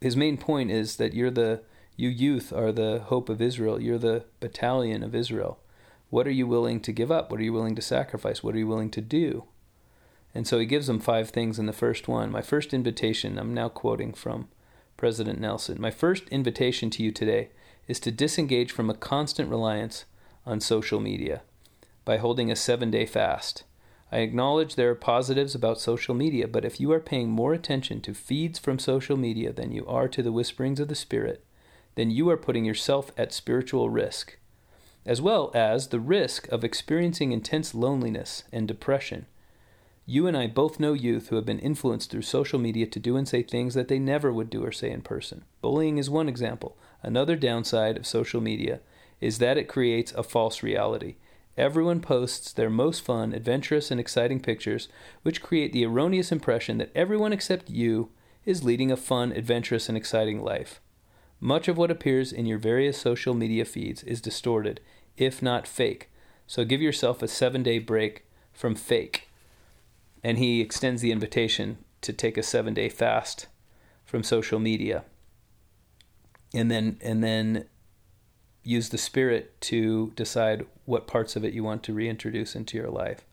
his 0.00 0.16
main 0.16 0.36
point 0.36 0.70
is 0.70 0.96
that 0.96 1.14
you're 1.14 1.30
the, 1.30 1.62
you 1.96 2.08
youth 2.08 2.52
are 2.52 2.72
the 2.72 3.00
hope 3.06 3.28
of 3.28 3.42
Israel. 3.42 3.80
You're 3.80 3.98
the 3.98 4.24
battalion 4.40 5.02
of 5.02 5.14
Israel. 5.14 5.58
What 6.10 6.26
are 6.26 6.32
you 6.32 6.46
willing 6.46 6.80
to 6.80 6.92
give 6.92 7.10
up? 7.10 7.30
What 7.30 7.40
are 7.40 7.44
you 7.44 7.52
willing 7.52 7.74
to 7.74 7.82
sacrifice? 7.82 8.42
What 8.42 8.54
are 8.54 8.58
you 8.58 8.66
willing 8.66 8.90
to 8.92 9.00
do? 9.00 9.44
And 10.34 10.46
so 10.46 10.58
he 10.58 10.66
gives 10.66 10.86
them 10.86 11.00
five 11.00 11.30
things 11.30 11.58
in 11.58 11.66
the 11.66 11.72
first 11.72 12.08
one. 12.08 12.30
My 12.30 12.42
first 12.42 12.72
invitation, 12.72 13.38
I'm 13.38 13.54
now 13.54 13.68
quoting 13.68 14.12
from 14.12 14.48
President 14.98 15.40
Nelson. 15.40 15.80
My 15.80 15.92
first 15.92 16.28
invitation 16.28 16.90
to 16.90 17.02
you 17.02 17.12
today 17.12 17.48
is 17.86 18.00
to 18.00 18.10
disengage 18.10 18.72
from 18.72 18.90
a 18.90 18.94
constant 18.94 19.48
reliance 19.48 20.04
on 20.44 20.60
social 20.60 21.00
media 21.00 21.40
by 22.04 22.18
holding 22.18 22.50
a 22.50 22.56
seven 22.56 22.90
day 22.90 23.06
fast. 23.06 23.62
I 24.10 24.18
acknowledge 24.18 24.74
there 24.74 24.90
are 24.90 24.96
positives 24.96 25.54
about 25.54 25.80
social 25.80 26.14
media, 26.14 26.48
but 26.48 26.64
if 26.64 26.80
you 26.80 26.90
are 26.92 27.00
paying 27.00 27.30
more 27.30 27.54
attention 27.54 28.00
to 28.02 28.12
feeds 28.12 28.58
from 28.58 28.78
social 28.78 29.16
media 29.16 29.52
than 29.52 29.70
you 29.70 29.86
are 29.86 30.08
to 30.08 30.22
the 30.22 30.32
whisperings 30.32 30.80
of 30.80 30.88
the 30.88 30.94
Spirit, 30.94 31.44
then 31.94 32.10
you 32.10 32.28
are 32.28 32.36
putting 32.36 32.64
yourself 32.64 33.12
at 33.16 33.32
spiritual 33.32 33.90
risk, 33.90 34.36
as 35.06 35.22
well 35.22 35.52
as 35.54 35.88
the 35.88 36.00
risk 36.00 36.48
of 36.48 36.64
experiencing 36.64 37.30
intense 37.30 37.74
loneliness 37.74 38.44
and 38.52 38.66
depression. 38.66 39.26
You 40.10 40.26
and 40.26 40.34
I 40.38 40.46
both 40.46 40.80
know 40.80 40.94
youth 40.94 41.28
who 41.28 41.36
have 41.36 41.44
been 41.44 41.58
influenced 41.58 42.10
through 42.10 42.22
social 42.22 42.58
media 42.58 42.86
to 42.86 42.98
do 42.98 43.18
and 43.18 43.28
say 43.28 43.42
things 43.42 43.74
that 43.74 43.88
they 43.88 43.98
never 43.98 44.32
would 44.32 44.48
do 44.48 44.64
or 44.64 44.72
say 44.72 44.90
in 44.90 45.02
person. 45.02 45.44
Bullying 45.60 45.98
is 45.98 46.08
one 46.08 46.30
example. 46.30 46.78
Another 47.02 47.36
downside 47.36 47.98
of 47.98 48.06
social 48.06 48.40
media 48.40 48.80
is 49.20 49.36
that 49.36 49.58
it 49.58 49.68
creates 49.68 50.12
a 50.12 50.22
false 50.22 50.62
reality. 50.62 51.16
Everyone 51.58 52.00
posts 52.00 52.54
their 52.54 52.70
most 52.70 53.04
fun, 53.04 53.34
adventurous, 53.34 53.90
and 53.90 54.00
exciting 54.00 54.40
pictures, 54.40 54.88
which 55.24 55.42
create 55.42 55.74
the 55.74 55.84
erroneous 55.84 56.32
impression 56.32 56.78
that 56.78 56.90
everyone 56.94 57.34
except 57.34 57.68
you 57.68 58.08
is 58.46 58.64
leading 58.64 58.90
a 58.90 58.96
fun, 58.96 59.30
adventurous, 59.32 59.90
and 59.90 59.98
exciting 59.98 60.42
life. 60.42 60.80
Much 61.38 61.68
of 61.68 61.76
what 61.76 61.90
appears 61.90 62.32
in 62.32 62.46
your 62.46 62.56
various 62.56 62.96
social 62.96 63.34
media 63.34 63.66
feeds 63.66 64.02
is 64.04 64.22
distorted, 64.22 64.80
if 65.18 65.42
not 65.42 65.66
fake. 65.66 66.08
So 66.46 66.64
give 66.64 66.80
yourself 66.80 67.20
a 67.20 67.28
seven 67.28 67.62
day 67.62 67.78
break 67.78 68.24
from 68.54 68.74
fake. 68.74 69.27
And 70.22 70.38
he 70.38 70.60
extends 70.60 71.02
the 71.02 71.12
invitation 71.12 71.78
to 72.00 72.12
take 72.12 72.36
a 72.36 72.42
seven 72.42 72.74
day 72.74 72.88
fast 72.88 73.46
from 74.04 74.22
social 74.22 74.58
media. 74.58 75.04
And 76.54 76.70
then 76.70 76.98
and 77.02 77.22
then 77.22 77.66
use 78.62 78.90
the 78.90 78.98
spirit 78.98 79.58
to 79.60 80.12
decide 80.14 80.66
what 80.84 81.06
parts 81.06 81.36
of 81.36 81.44
it 81.44 81.54
you 81.54 81.64
want 81.64 81.82
to 81.82 81.94
reintroduce 81.94 82.54
into 82.54 82.76
your 82.76 82.90
life. 82.90 83.24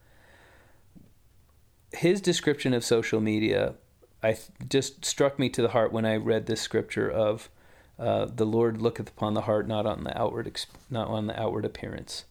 His 1.92 2.22
description 2.22 2.74
of 2.74 2.84
social 2.84 3.20
media, 3.20 3.76
I 4.24 4.38
just 4.68 5.04
struck 5.06 5.38
me 5.38 5.50
to 5.50 5.62
the 5.62 5.70
heart 5.70 5.92
when 5.92 6.06
I 6.06 6.16
read 6.16 6.46
this 6.46 6.62
scripture 6.62 7.10
of 7.10 7.50
uh, 7.98 8.26
the 8.26 8.46
Lord 8.46 8.82
looketh 8.82 9.10
upon 9.10 9.34
the 9.34 9.42
heart, 9.42 9.68
not 9.68 9.86
on 9.86 10.04
the 10.04 10.18
outward, 10.18 10.52
not 10.90 11.08
on 11.08 11.28
the 11.28 11.40
outward 11.40 11.66
appearance, 11.66 12.26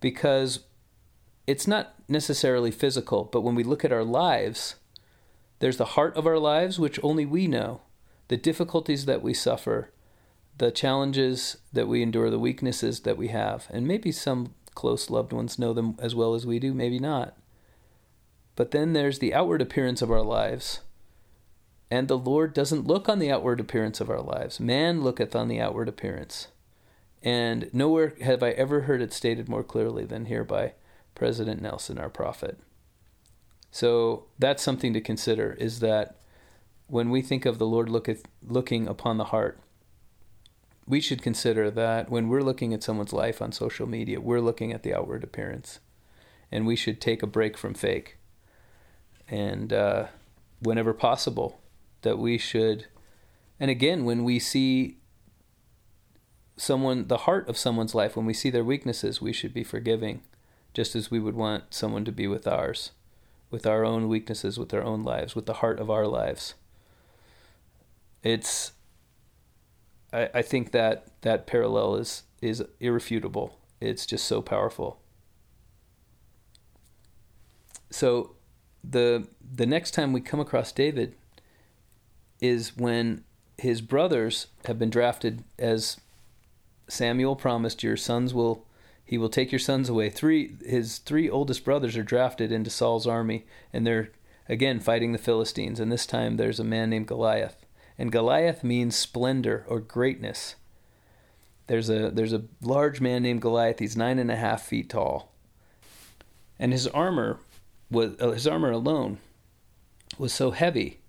because 0.00 0.60
it's 1.46 1.66
not 1.66 1.94
necessarily 2.08 2.70
physical. 2.70 3.24
But 3.24 3.42
when 3.42 3.54
we 3.54 3.62
look 3.62 3.84
at 3.84 3.92
our 3.92 4.04
lives, 4.04 4.76
there's 5.60 5.76
the 5.76 5.84
heart 5.84 6.16
of 6.16 6.26
our 6.26 6.38
lives, 6.38 6.78
which 6.78 6.98
only 7.02 7.26
we 7.26 7.46
know, 7.46 7.82
the 8.28 8.36
difficulties 8.36 9.06
that 9.06 9.22
we 9.22 9.34
suffer, 9.34 9.90
the 10.56 10.70
challenges 10.70 11.58
that 11.72 11.88
we 11.88 12.02
endure, 12.02 12.30
the 12.30 12.38
weaknesses 12.38 13.00
that 13.00 13.16
we 13.16 13.28
have. 13.28 13.66
And 13.70 13.86
maybe 13.86 14.12
some 14.12 14.54
close 14.74 15.10
loved 15.10 15.32
ones 15.32 15.58
know 15.58 15.72
them 15.72 15.96
as 15.98 16.14
well 16.14 16.34
as 16.34 16.46
we 16.46 16.58
do, 16.58 16.74
maybe 16.74 16.98
not. 16.98 17.36
But 18.56 18.70
then 18.72 18.92
there's 18.92 19.18
the 19.18 19.34
outward 19.34 19.62
appearance 19.62 20.02
of 20.02 20.10
our 20.10 20.22
lives. 20.22 20.80
And 21.90 22.08
the 22.08 22.18
Lord 22.18 22.52
doesn't 22.54 22.86
look 22.86 23.08
on 23.08 23.18
the 23.18 23.30
outward 23.30 23.60
appearance 23.60 24.00
of 24.00 24.10
our 24.10 24.20
lives. 24.20 24.60
Man 24.60 25.02
looketh 25.02 25.34
on 25.34 25.48
the 25.48 25.60
outward 25.60 25.88
appearance. 25.88 26.48
And 27.22 27.70
nowhere 27.72 28.14
have 28.20 28.42
I 28.42 28.50
ever 28.50 28.82
heard 28.82 29.00
it 29.00 29.12
stated 29.12 29.48
more 29.48 29.64
clearly 29.64 30.04
than 30.04 30.26
here 30.26 30.44
by 30.44 30.74
President 31.18 31.60
Nelson, 31.60 31.98
our 31.98 32.08
prophet. 32.08 32.58
So 33.70 34.26
that's 34.38 34.62
something 34.62 34.92
to 34.94 35.00
consider 35.00 35.52
is 35.58 35.80
that 35.80 36.16
when 36.86 37.10
we 37.10 37.20
think 37.20 37.44
of 37.44 37.58
the 37.58 37.66
Lord 37.66 37.88
looketh, 37.88 38.24
looking 38.42 38.88
upon 38.88 39.18
the 39.18 39.26
heart, 39.26 39.60
we 40.86 41.00
should 41.00 41.20
consider 41.20 41.70
that 41.70 42.10
when 42.10 42.28
we're 42.28 42.42
looking 42.42 42.72
at 42.72 42.82
someone's 42.82 43.12
life 43.12 43.42
on 43.42 43.52
social 43.52 43.86
media, 43.86 44.20
we're 44.20 44.40
looking 44.40 44.72
at 44.72 44.82
the 44.82 44.94
outward 44.94 45.22
appearance. 45.22 45.80
And 46.50 46.66
we 46.66 46.76
should 46.76 46.98
take 46.98 47.22
a 47.22 47.26
break 47.26 47.58
from 47.58 47.74
fake. 47.74 48.16
And 49.28 49.70
uh, 49.70 50.06
whenever 50.60 50.94
possible, 50.94 51.60
that 52.02 52.18
we 52.18 52.38
should. 52.38 52.86
And 53.60 53.70
again, 53.70 54.06
when 54.06 54.24
we 54.24 54.38
see 54.38 54.96
someone, 56.56 57.08
the 57.08 57.18
heart 57.18 57.46
of 57.50 57.58
someone's 57.58 57.94
life, 57.94 58.16
when 58.16 58.24
we 58.24 58.32
see 58.32 58.48
their 58.48 58.64
weaknesses, 58.64 59.20
we 59.20 59.34
should 59.34 59.52
be 59.52 59.64
forgiving, 59.64 60.22
just 60.78 60.94
as 60.94 61.10
we 61.10 61.18
would 61.18 61.34
want 61.34 61.74
someone 61.74 62.04
to 62.04 62.12
be 62.12 62.28
with 62.28 62.46
ours, 62.46 62.92
with 63.50 63.66
our 63.66 63.84
own 63.84 64.06
weaknesses, 64.06 64.60
with 64.60 64.72
our 64.72 64.84
own 64.84 65.02
lives, 65.02 65.34
with 65.34 65.44
the 65.44 65.54
heart 65.54 65.80
of 65.80 65.90
our 65.90 66.06
lives. 66.06 66.54
It's 68.22 68.70
I, 70.12 70.30
I 70.32 70.42
think 70.42 70.70
that 70.70 71.08
that 71.22 71.48
parallel 71.48 71.96
is 71.96 72.22
is 72.40 72.62
irrefutable. 72.78 73.58
It's 73.80 74.06
just 74.06 74.24
so 74.24 74.40
powerful. 74.40 75.00
So 77.90 78.36
the 78.84 79.26
the 79.42 79.66
next 79.66 79.90
time 79.94 80.12
we 80.12 80.20
come 80.20 80.38
across 80.38 80.70
David 80.70 81.16
is 82.40 82.76
when 82.76 83.24
his 83.56 83.80
brothers 83.80 84.46
have 84.66 84.78
been 84.78 84.90
drafted 84.90 85.42
as 85.58 85.96
Samuel 86.86 87.34
promised 87.34 87.82
your 87.82 87.96
sons 87.96 88.32
will 88.32 88.64
he 89.08 89.16
will 89.16 89.30
take 89.30 89.50
your 89.50 89.58
sons 89.58 89.88
away. 89.88 90.10
Three 90.10 90.56
his 90.66 90.98
three 90.98 91.30
oldest 91.30 91.64
brothers 91.64 91.96
are 91.96 92.02
drafted 92.02 92.52
into 92.52 92.68
Saul's 92.68 93.06
army 93.06 93.46
and 93.72 93.86
they're 93.86 94.10
again 94.50 94.80
fighting 94.80 95.12
the 95.12 95.18
Philistines 95.18 95.80
and 95.80 95.90
this 95.90 96.04
time 96.04 96.36
there's 96.36 96.60
a 96.60 96.64
man 96.64 96.90
named 96.90 97.06
Goliath 97.06 97.64
and 97.98 98.12
Goliath 98.12 98.62
means 98.62 98.94
splendor 98.94 99.64
or 99.66 99.80
greatness. 99.80 100.56
There's 101.68 101.88
a 101.88 102.10
there's 102.10 102.34
a 102.34 102.44
large 102.60 103.00
man 103.00 103.22
named 103.22 103.40
Goliath. 103.40 103.78
He's 103.78 103.96
nine 103.96 104.18
and 104.18 104.30
a 104.30 104.36
half 104.36 104.62
feet 104.62 104.90
tall, 104.90 105.32
and 106.58 106.72
his 106.72 106.86
armor 106.86 107.38
was 107.90 108.12
uh, 108.20 108.32
his 108.32 108.46
armor 108.46 108.70
alone 108.70 109.18
was 110.18 110.34
so 110.34 110.50
heavy 110.50 111.00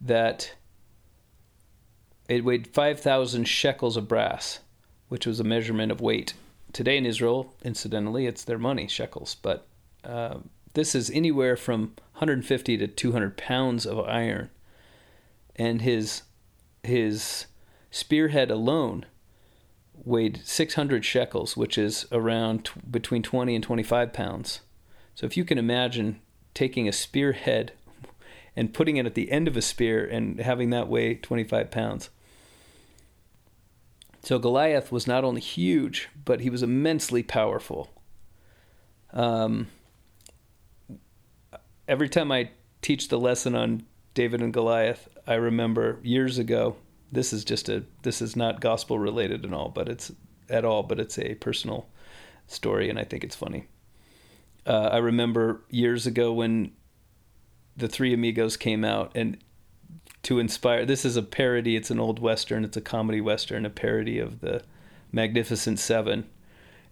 that 0.00 0.54
it 2.28 2.44
weighed 2.44 2.66
five 2.74 2.98
thousand 2.98 3.44
shekels 3.44 3.96
of 3.96 4.08
brass, 4.08 4.58
which 5.08 5.26
was 5.26 5.38
a 5.38 5.44
measurement 5.44 5.92
of 5.92 6.00
weight. 6.00 6.34
Today 6.74 6.96
in 6.96 7.06
Israel, 7.06 7.54
incidentally, 7.62 8.26
it's 8.26 8.42
their 8.42 8.58
money 8.58 8.88
shekels, 8.88 9.36
but 9.40 9.68
uh, 10.02 10.38
this 10.72 10.96
is 10.96 11.08
anywhere 11.08 11.56
from 11.56 11.94
150 12.14 12.76
to 12.78 12.88
200 12.88 13.36
pounds 13.36 13.86
of 13.86 14.00
iron, 14.00 14.50
and 15.54 15.82
his 15.82 16.22
his 16.82 17.46
spearhead 17.92 18.50
alone 18.50 19.06
weighed 19.94 20.40
600 20.44 21.04
shekels, 21.04 21.56
which 21.56 21.78
is 21.78 22.06
around 22.10 22.64
t- 22.64 22.72
between 22.90 23.22
20 23.22 23.54
and 23.54 23.62
25 23.62 24.12
pounds. 24.12 24.60
So 25.14 25.26
if 25.26 25.36
you 25.36 25.44
can 25.44 25.58
imagine 25.58 26.20
taking 26.54 26.88
a 26.88 26.92
spearhead 26.92 27.70
and 28.56 28.74
putting 28.74 28.96
it 28.96 29.06
at 29.06 29.14
the 29.14 29.30
end 29.30 29.46
of 29.46 29.56
a 29.56 29.62
spear 29.62 30.04
and 30.04 30.40
having 30.40 30.70
that 30.70 30.88
weigh 30.88 31.14
25 31.14 31.70
pounds. 31.70 32.10
So 34.24 34.38
Goliath 34.38 34.90
was 34.90 35.06
not 35.06 35.22
only 35.22 35.42
huge, 35.42 36.08
but 36.24 36.40
he 36.40 36.48
was 36.48 36.62
immensely 36.62 37.22
powerful. 37.22 37.90
Um, 39.12 39.66
every 41.86 42.08
time 42.08 42.32
I 42.32 42.50
teach 42.80 43.08
the 43.08 43.18
lesson 43.18 43.54
on 43.54 43.84
David 44.14 44.40
and 44.40 44.52
Goliath, 44.52 45.08
I 45.26 45.34
remember 45.34 45.98
years 46.02 46.38
ago. 46.38 46.76
This 47.12 47.34
is 47.34 47.44
just 47.44 47.68
a 47.68 47.84
this 48.02 48.22
is 48.22 48.34
not 48.34 48.62
gospel 48.62 48.98
related 48.98 49.44
at 49.44 49.52
all, 49.52 49.68
but 49.68 49.90
it's 49.90 50.10
at 50.48 50.64
all, 50.64 50.82
but 50.82 50.98
it's 50.98 51.18
a 51.18 51.34
personal 51.34 51.86
story, 52.46 52.88
and 52.88 52.98
I 52.98 53.04
think 53.04 53.24
it's 53.24 53.36
funny. 53.36 53.66
Uh, 54.66 54.88
I 54.90 54.96
remember 54.96 55.62
years 55.68 56.06
ago 56.06 56.32
when 56.32 56.72
the 57.76 57.88
Three 57.88 58.14
Amigos 58.14 58.56
came 58.56 58.84
out, 58.84 59.12
and 59.14 59.36
to 60.24 60.38
inspire. 60.38 60.84
This 60.84 61.04
is 61.04 61.16
a 61.16 61.22
parody. 61.22 61.76
It's 61.76 61.90
an 61.90 62.00
old 62.00 62.18
western. 62.18 62.64
It's 62.64 62.76
a 62.76 62.82
comedy 62.82 63.20
western, 63.20 63.64
a 63.64 63.70
parody 63.70 64.18
of 64.18 64.40
the 64.40 64.62
Magnificent 65.12 65.78
Seven, 65.78 66.28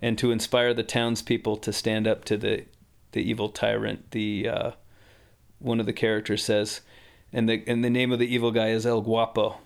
and 0.00 0.16
to 0.18 0.30
inspire 0.30 0.72
the 0.72 0.82
townspeople 0.82 1.56
to 1.58 1.72
stand 1.72 2.06
up 2.06 2.24
to 2.26 2.36
the 2.36 2.64
the 3.12 3.22
evil 3.22 3.48
tyrant. 3.48 4.10
The 4.12 4.48
uh, 4.48 4.70
one 5.58 5.80
of 5.80 5.86
the 5.86 5.92
characters 5.92 6.44
says, 6.44 6.80
and 7.32 7.48
the 7.48 7.62
and 7.66 7.84
the 7.84 7.90
name 7.90 8.12
of 8.12 8.18
the 8.18 8.32
evil 8.32 8.50
guy 8.50 8.68
is 8.68 8.86
El 8.86 9.00
Guapo. 9.00 9.58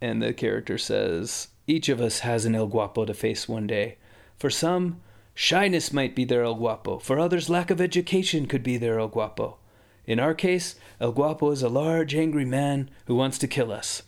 And 0.00 0.20
the 0.20 0.32
character 0.32 0.78
says, 0.78 1.48
"Each 1.66 1.88
of 1.88 2.00
us 2.00 2.20
has 2.20 2.44
an 2.44 2.54
El 2.54 2.66
Guapo 2.66 3.04
to 3.04 3.14
face 3.14 3.48
one 3.48 3.66
day. 3.66 3.98
For 4.36 4.50
some, 4.50 5.00
shyness 5.34 5.92
might 5.92 6.16
be 6.16 6.24
their 6.24 6.42
El 6.42 6.56
Guapo. 6.56 6.98
For 6.98 7.20
others, 7.20 7.48
lack 7.48 7.70
of 7.70 7.80
education 7.80 8.46
could 8.46 8.64
be 8.64 8.76
their 8.76 8.98
El 8.98 9.08
Guapo. 9.08 9.58
In 10.06 10.18
our 10.18 10.34
case, 10.34 10.74
El 11.00 11.12
Guapo 11.12 11.50
is 11.50 11.62
a 11.62 11.68
large, 11.68 12.14
angry 12.14 12.44
man 12.44 12.90
who 13.06 13.14
wants 13.14 13.38
to 13.38 13.48
kill 13.48 13.70
us. 13.70 14.02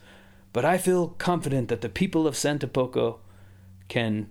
But 0.53 0.65
I 0.65 0.79
feel 0.79 1.09
confident 1.09 1.69
that 1.69 1.81
the 1.81 1.89
people 1.89 2.27
of 2.27 2.37
Santa 2.37 2.67
Poco 2.67 3.21
can 3.89 4.31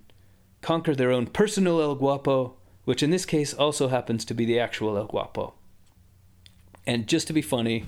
conquer 0.62 0.94
their 0.94 1.10
own 1.10 1.26
personal 1.26 1.80
El 1.80 1.94
Guapo, 1.94 2.54
which 2.84 3.02
in 3.02 3.10
this 3.10 3.26
case 3.26 3.54
also 3.54 3.88
happens 3.88 4.24
to 4.24 4.34
be 4.34 4.44
the 4.44 4.58
actual 4.58 4.96
El 4.96 5.06
Guapo. 5.06 5.54
And 6.86 7.06
just 7.06 7.26
to 7.28 7.32
be 7.32 7.42
funny, 7.42 7.86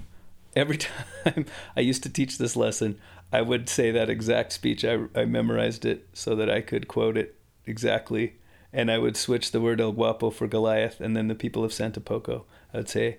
every 0.55 0.79
time 1.25 1.47
I 1.77 1.81
used 1.81 2.03
to 2.05 2.09
teach 2.09 2.39
this 2.39 2.57
lesson, 2.57 2.99
I 3.33 3.43
would 3.43 3.69
say 3.69 3.91
that 3.91 4.09
exact 4.09 4.53
speech. 4.53 4.85
I, 4.85 5.05
I 5.15 5.25
memorized 5.25 5.85
it 5.85 6.09
so 6.13 6.35
that 6.37 6.51
I 6.51 6.61
could 6.61 6.89
quote 6.89 7.17
it 7.17 7.37
exactly. 7.67 8.35
and 8.73 8.91
I 8.91 8.99
would 8.99 9.17
switch 9.17 9.53
the 9.53 9.61
word 9.61 9.81
El 9.81 9.93
Guapo 9.93 10.29
for 10.29 10.47
Goliath, 10.47 11.01
and 11.01 11.17
then 11.17 11.29
the 11.29 11.35
people 11.35 11.65
of 11.65 11.73
Santa 11.73 12.01
Poco. 12.01 12.45
I 12.75 12.77
would 12.77 12.91
say, 12.91 13.19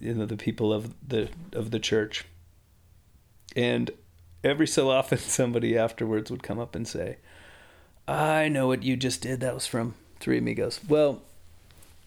you 0.00 0.14
know, 0.14 0.26
the 0.26 0.36
people 0.36 0.72
of 0.72 0.94
the 1.06 1.28
of 1.52 1.70
the 1.70 1.78
church. 1.78 2.24
And 3.54 3.90
every 4.42 4.66
so 4.66 4.90
often, 4.90 5.18
somebody 5.18 5.76
afterwards 5.76 6.30
would 6.30 6.42
come 6.42 6.58
up 6.58 6.74
and 6.74 6.86
say, 6.86 7.18
"I 8.06 8.48
know 8.48 8.66
what 8.66 8.82
you 8.82 8.96
just 8.96 9.22
did. 9.22 9.40
That 9.40 9.54
was 9.54 9.66
from 9.66 9.94
Three 10.20 10.38
Amigos." 10.38 10.80
Well, 10.88 11.22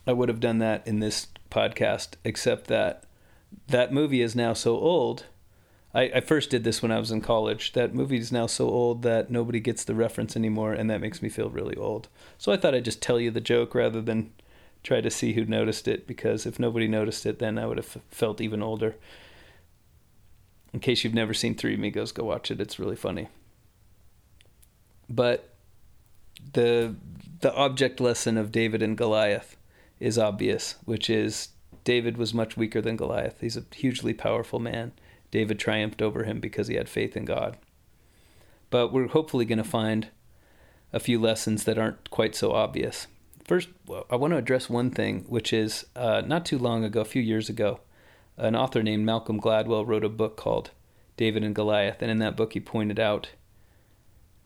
I 0.07 0.13
would 0.13 0.29
have 0.29 0.39
done 0.39 0.59
that 0.59 0.85
in 0.87 0.99
this 0.99 1.27
podcast, 1.49 2.15
except 2.23 2.67
that 2.67 3.03
that 3.67 3.93
movie 3.93 4.21
is 4.21 4.35
now 4.35 4.53
so 4.53 4.77
old. 4.77 5.25
I, 5.93 6.11
I 6.15 6.19
first 6.19 6.49
did 6.49 6.65
this 6.65 6.81
when 6.81 6.91
I 6.91 6.99
was 6.99 7.09
in 7.09 7.21
college. 7.21 7.71
That 7.73 7.95
movie 7.95 8.17
is 8.17 8.31
now 8.31 8.47
so 8.47 8.69
old 8.69 9.01
that 9.03 9.31
nobody 9.31 9.61
gets 9.61 9.85
the 9.85 9.95
reference 9.95 10.35
anymore, 10.35 10.73
and 10.73 10.89
that 10.89 11.01
makes 11.01 11.21
me 11.21 11.29
feel 11.29 11.49
really 11.49 11.75
old. 11.77 12.09
So 12.37 12.51
I 12.51 12.57
thought 12.57 12.75
I'd 12.75 12.85
just 12.85 13.01
tell 13.01 13.19
you 13.19 13.31
the 13.31 13.39
joke 13.41 13.73
rather 13.73 14.01
than 14.01 14.33
try 14.85 15.01
to 15.01 15.09
see 15.09 15.33
who 15.33 15.45
noticed 15.45 15.87
it, 15.87 16.07
because 16.07 16.45
if 16.45 16.59
nobody 16.59 16.87
noticed 16.87 17.25
it, 17.25 17.39
then 17.39 17.57
I 17.57 17.65
would 17.65 17.77
have 17.77 17.97
felt 18.11 18.39
even 18.39 18.61
older. 18.61 18.95
In 20.71 20.79
case 20.79 21.03
you've 21.03 21.13
never 21.13 21.33
seen 21.33 21.55
Three 21.55 21.73
Amigos, 21.73 22.11
go 22.11 22.23
watch 22.25 22.51
it. 22.51 22.61
It's 22.61 22.79
really 22.79 22.95
funny. 22.95 23.27
But 25.09 25.55
the 26.53 26.95
the 27.41 27.53
object 27.53 27.99
lesson 27.99 28.37
of 28.37 28.51
David 28.51 28.81
and 28.81 28.97
Goliath 28.97 29.57
is 29.99 30.17
obvious, 30.17 30.75
which 30.85 31.09
is 31.09 31.49
David 31.83 32.17
was 32.17 32.33
much 32.33 32.57
weaker 32.57 32.81
than 32.81 32.97
Goliath. 32.97 33.41
He's 33.41 33.57
a 33.57 33.63
hugely 33.73 34.13
powerful 34.13 34.59
man. 34.59 34.91
David 35.31 35.59
triumphed 35.59 36.01
over 36.01 36.23
him 36.23 36.39
because 36.39 36.67
he 36.67 36.75
had 36.75 36.89
faith 36.89 37.15
in 37.17 37.25
God. 37.25 37.57
But 38.69 38.91
we're 38.91 39.07
hopefully 39.07 39.45
going 39.45 39.57
to 39.57 39.63
find 39.63 40.09
a 40.91 40.99
few 40.99 41.19
lessons 41.19 41.63
that 41.63 41.77
aren't 41.77 42.09
quite 42.09 42.35
so 42.35 42.51
obvious. 42.51 43.07
First, 43.45 43.69
I 44.09 44.15
want 44.15 44.31
to 44.31 44.37
address 44.37 44.71
one 44.71 44.89
thing, 44.89 45.23
which 45.27 45.53
is 45.53 45.85
uh, 45.95 46.23
not 46.25 46.45
too 46.45 46.57
long 46.57 46.83
ago, 46.83 47.01
a 47.01 47.05
few 47.05 47.21
years 47.21 47.47
ago, 47.47 47.79
an 48.37 48.55
author 48.55 48.81
named 48.81 49.05
Malcolm 49.05 49.39
Gladwell 49.39 49.85
wrote 49.85 50.03
a 50.03 50.09
book 50.09 50.35
called 50.35 50.71
David 51.15 51.43
and 51.43 51.53
Goliath, 51.53 52.01
and 52.01 52.09
in 52.09 52.17
that 52.19 52.35
book 52.35 52.53
he 52.53 52.59
pointed 52.59 52.99
out 52.99 53.29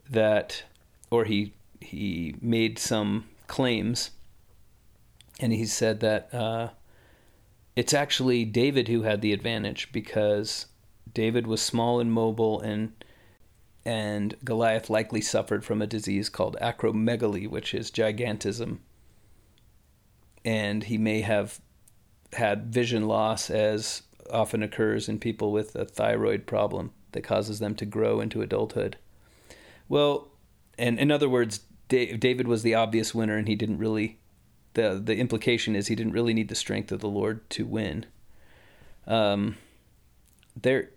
that, 0.09 0.63
or 1.09 1.23
he 1.23 1.53
he 1.79 2.35
made 2.41 2.77
some 2.77 3.25
claims, 3.47 4.11
and 5.39 5.53
he 5.53 5.65
said 5.65 6.01
that 6.01 6.33
uh, 6.33 6.69
it's 7.77 7.93
actually 7.93 8.43
David 8.43 8.89
who 8.89 9.03
had 9.03 9.21
the 9.21 9.31
advantage 9.31 9.93
because 9.93 10.65
David 11.13 11.47
was 11.47 11.61
small 11.61 12.01
and 12.01 12.11
mobile 12.11 12.59
and 12.59 12.91
and 13.85 14.35
Goliath 14.43 14.89
likely 14.89 15.21
suffered 15.21 15.63
from 15.63 15.81
a 15.81 15.87
disease 15.87 16.27
called 16.27 16.57
acromegaly, 16.61 17.49
which 17.49 17.73
is 17.73 17.89
gigantism. 17.89 18.79
And 20.49 20.85
he 20.85 20.97
may 20.97 21.21
have 21.21 21.61
had 22.33 22.73
vision 22.73 23.07
loss, 23.07 23.51
as 23.51 24.01
often 24.31 24.63
occurs 24.63 25.07
in 25.07 25.19
people 25.19 25.51
with 25.51 25.75
a 25.75 25.85
thyroid 25.85 26.47
problem 26.47 26.89
that 27.11 27.21
causes 27.21 27.59
them 27.59 27.75
to 27.75 27.85
grow 27.85 28.19
into 28.19 28.41
adulthood. 28.41 28.97
Well, 29.87 30.29
and 30.75 30.99
in 30.99 31.11
other 31.11 31.29
words, 31.29 31.59
David 31.87 32.47
was 32.47 32.63
the 32.63 32.73
obvious 32.73 33.13
winner, 33.13 33.37
and 33.37 33.47
he 33.47 33.53
didn't 33.53 33.77
really. 33.77 34.17
the 34.73 34.99
The 35.03 35.17
implication 35.17 35.75
is 35.75 35.85
he 35.85 35.93
didn't 35.93 36.13
really 36.13 36.33
need 36.33 36.49
the 36.49 36.55
strength 36.55 36.91
of 36.91 36.99
the 36.99 37.07
Lord 37.07 37.47
to 37.51 37.67
win. 37.67 38.07
Um, 39.05 39.55
there, 40.59 40.89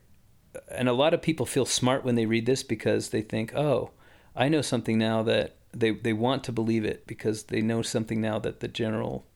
and 0.71 0.89
a 0.89 0.95
lot 0.95 1.13
of 1.13 1.21
people 1.21 1.45
feel 1.45 1.67
smart 1.67 2.07
when 2.07 2.15
they 2.15 2.25
read 2.25 2.47
this 2.47 2.63
because 2.63 3.11
they 3.11 3.21
think, 3.21 3.55
"Oh, 3.55 3.91
I 4.35 4.49
know 4.49 4.63
something 4.63 4.97
now 4.97 5.23
that 5.25 5.57
they 5.73 5.91
they 5.91 6.15
want 6.15 6.43
to 6.45 6.53
believe 6.53 6.87
it 6.87 7.07
because 7.07 7.45
they 7.45 7.61
know 7.61 7.83
something 7.83 8.19
now 8.19 8.39
that 8.39 8.61
the 8.61 8.69
general 8.69 9.27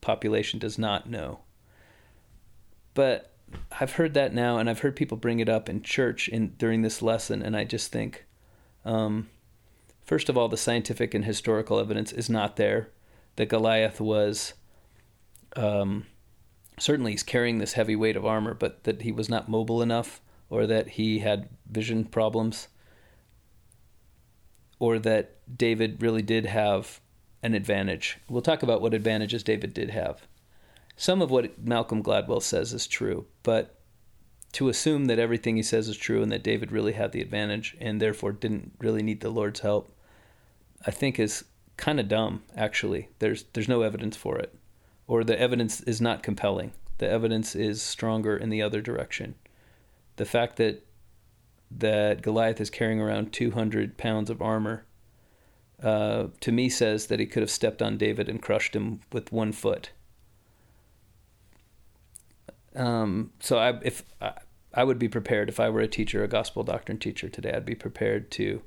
population 0.00 0.58
does 0.58 0.78
not 0.78 1.08
know." 1.08 1.40
But 2.94 3.30
I've 3.80 3.92
heard 3.92 4.14
that 4.14 4.34
now, 4.34 4.58
and 4.58 4.68
I've 4.68 4.80
heard 4.80 4.96
people 4.96 5.16
bring 5.16 5.40
it 5.40 5.48
up 5.48 5.68
in 5.68 5.82
church 5.82 6.28
in 6.28 6.54
during 6.58 6.82
this 6.82 7.02
lesson, 7.02 7.42
and 7.42 7.56
I 7.56 7.64
just 7.64 7.92
think, 7.92 8.26
um, 8.84 9.28
first 10.04 10.28
of 10.28 10.36
all, 10.36 10.48
the 10.48 10.56
scientific 10.56 11.14
and 11.14 11.24
historical 11.24 11.78
evidence 11.78 12.12
is 12.12 12.28
not 12.28 12.56
there 12.56 12.90
that 13.36 13.48
Goliath 13.48 14.00
was. 14.00 14.54
Um, 15.56 16.06
certainly, 16.78 17.12
he's 17.12 17.22
carrying 17.22 17.58
this 17.58 17.74
heavy 17.74 17.96
weight 17.96 18.16
of 18.16 18.26
armor, 18.26 18.54
but 18.54 18.84
that 18.84 19.02
he 19.02 19.12
was 19.12 19.28
not 19.28 19.48
mobile 19.48 19.82
enough, 19.82 20.20
or 20.48 20.66
that 20.66 20.90
he 20.90 21.20
had 21.20 21.48
vision 21.68 22.04
problems, 22.04 22.68
or 24.78 24.98
that 24.98 25.36
David 25.56 26.02
really 26.02 26.22
did 26.22 26.46
have 26.46 27.00
an 27.42 27.54
advantage. 27.54 28.18
We'll 28.28 28.42
talk 28.42 28.62
about 28.62 28.80
what 28.80 28.94
advantages 28.94 29.42
David 29.42 29.74
did 29.74 29.90
have 29.90 30.22
some 31.00 31.22
of 31.22 31.30
what 31.30 31.58
Malcolm 31.58 32.02
Gladwell 32.02 32.42
says 32.42 32.74
is 32.74 32.86
true, 32.86 33.24
but 33.42 33.74
to 34.52 34.68
assume 34.68 35.06
that 35.06 35.18
everything 35.18 35.56
he 35.56 35.62
says 35.62 35.88
is 35.88 35.96
true 35.96 36.22
and 36.22 36.30
that 36.30 36.42
David 36.42 36.70
really 36.70 36.92
had 36.92 37.12
the 37.12 37.22
advantage 37.22 37.74
and 37.80 38.02
therefore 38.02 38.32
didn't 38.32 38.74
really 38.80 39.02
need 39.02 39.22
the 39.22 39.30
Lord's 39.30 39.60
help, 39.60 39.90
I 40.86 40.90
think 40.90 41.18
is 41.18 41.46
kind 41.78 41.98
of 41.98 42.08
dumb. 42.08 42.42
Actually, 42.54 43.08
there's 43.18 43.44
there's 43.54 43.66
no 43.66 43.80
evidence 43.80 44.14
for 44.14 44.38
it, 44.38 44.54
or 45.06 45.24
the 45.24 45.40
evidence 45.40 45.80
is 45.80 46.02
not 46.02 46.22
compelling. 46.22 46.72
The 46.98 47.08
evidence 47.08 47.56
is 47.56 47.80
stronger 47.80 48.36
in 48.36 48.50
the 48.50 48.60
other 48.60 48.82
direction. 48.82 49.36
The 50.16 50.26
fact 50.26 50.56
that 50.56 50.84
that 51.70 52.20
Goliath 52.20 52.60
is 52.60 52.68
carrying 52.68 53.00
around 53.00 53.32
200 53.32 53.96
pounds 53.96 54.28
of 54.28 54.42
armor, 54.42 54.84
uh, 55.82 56.26
to 56.40 56.52
me 56.52 56.68
says 56.68 57.06
that 57.06 57.20
he 57.20 57.26
could 57.26 57.42
have 57.42 57.50
stepped 57.50 57.80
on 57.82 57.96
David 57.96 58.28
and 58.28 58.42
crushed 58.42 58.76
him 58.76 59.00
with 59.12 59.32
one 59.32 59.52
foot 59.52 59.90
um, 62.74 63.32
so 63.40 63.58
I, 63.58 63.78
if 63.82 64.04
I, 64.20 64.32
I 64.72 64.84
would 64.84 64.98
be 64.98 65.08
prepared 65.08 65.48
if 65.48 65.58
I 65.58 65.68
were 65.70 65.80
a 65.80 65.88
teacher, 65.88 66.22
a 66.22 66.28
gospel 66.28 66.62
doctrine 66.62 66.98
teacher 66.98 67.28
today, 67.28 67.52
I'd 67.52 67.66
be 67.66 67.74
prepared 67.74 68.30
to 68.32 68.62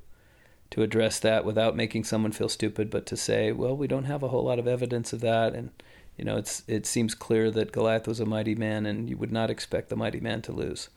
to 0.70 0.82
address 0.82 1.20
that 1.20 1.44
without 1.44 1.76
making 1.76 2.02
someone 2.02 2.32
feel 2.32 2.48
stupid, 2.48 2.90
but 2.90 3.06
to 3.06 3.16
say, 3.16 3.52
well, 3.52 3.76
we 3.76 3.86
don't 3.86 4.04
have 4.04 4.22
a 4.22 4.28
whole 4.28 4.44
lot 4.44 4.58
of 4.58 4.66
evidence 4.66 5.12
of 5.12 5.20
that, 5.20 5.54
and 5.54 5.70
you 6.16 6.24
know, 6.24 6.36
it's 6.36 6.62
it 6.66 6.86
seems 6.86 7.14
clear 7.14 7.50
that 7.50 7.72
Goliath 7.72 8.06
was 8.06 8.20
a 8.20 8.26
mighty 8.26 8.54
man, 8.54 8.86
and 8.86 9.08
you 9.08 9.16
would 9.16 9.32
not 9.32 9.50
expect 9.50 9.88
the 9.88 9.96
mighty 9.96 10.20
man 10.20 10.42
to 10.42 10.52
lose. 10.52 10.88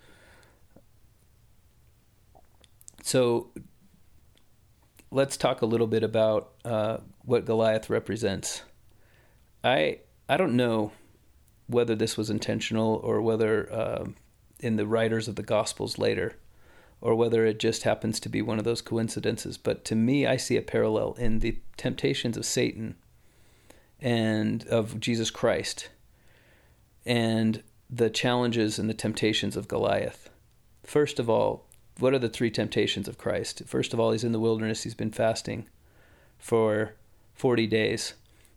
So 3.04 3.52
let's 5.12 5.38
talk 5.38 5.62
a 5.62 5.66
little 5.66 5.88
bit 5.88 6.04
about 6.04 6.54
uh, 6.66 6.98
what 7.24 7.46
Goliath 7.46 7.90
represents. 7.90 8.64
I 9.64 10.00
I 10.30 10.38
don't 10.38 10.56
know 10.56 10.92
whether 11.68 11.96
this 11.96 12.18
was 12.18 12.30
intentional 12.30 12.96
or 13.04 13.22
whether 13.22 13.72
uh, 13.72 14.06
in 14.60 14.76
the 14.76 14.88
writers 14.88 15.28
of 15.28 15.36
the 15.36 15.44
Gospels 15.44 15.98
later, 15.98 16.36
or 17.02 17.16
whether 17.16 17.46
it 17.46 17.60
just 17.60 17.84
happens 17.84 18.20
to 18.20 18.30
be 18.30 18.42
one 18.42 18.58
of 18.58 18.66
those 18.66 18.82
coincidences. 18.82 19.58
But 19.58 19.86
to 19.86 19.96
me, 19.96 20.26
I 20.26 20.38
see 20.38 20.58
a 20.58 20.62
parallel 20.62 21.14
in 21.18 21.40
the 21.40 21.60
temptations 21.76 22.38
of 22.38 22.46
Satan 22.46 22.96
and 24.00 24.66
of 24.68 25.00
Jesus 25.00 25.30
Christ 25.30 25.90
and 27.06 27.64
the 27.90 28.10
challenges 28.10 28.78
and 28.80 28.90
the 28.90 28.94
temptations 28.94 29.56
of 29.56 29.68
Goliath. 29.68 30.30
First 30.84 31.20
of 31.20 31.30
all, 31.30 31.67
what 32.00 32.14
are 32.14 32.20
the 32.20 32.30
three 32.30 32.52
temptations 32.52 33.08
of 33.08 33.18
Christ? 33.18 33.64
First 33.66 33.94
of 33.94 34.00
all, 34.00 34.12
he's 34.12 34.24
in 34.24 34.32
the 34.32 34.40
wilderness, 34.40 34.84
he's 34.84 34.96
been 34.96 35.12
fasting 35.12 35.68
for 36.38 36.94
40 37.34 37.68
days. 37.68 38.14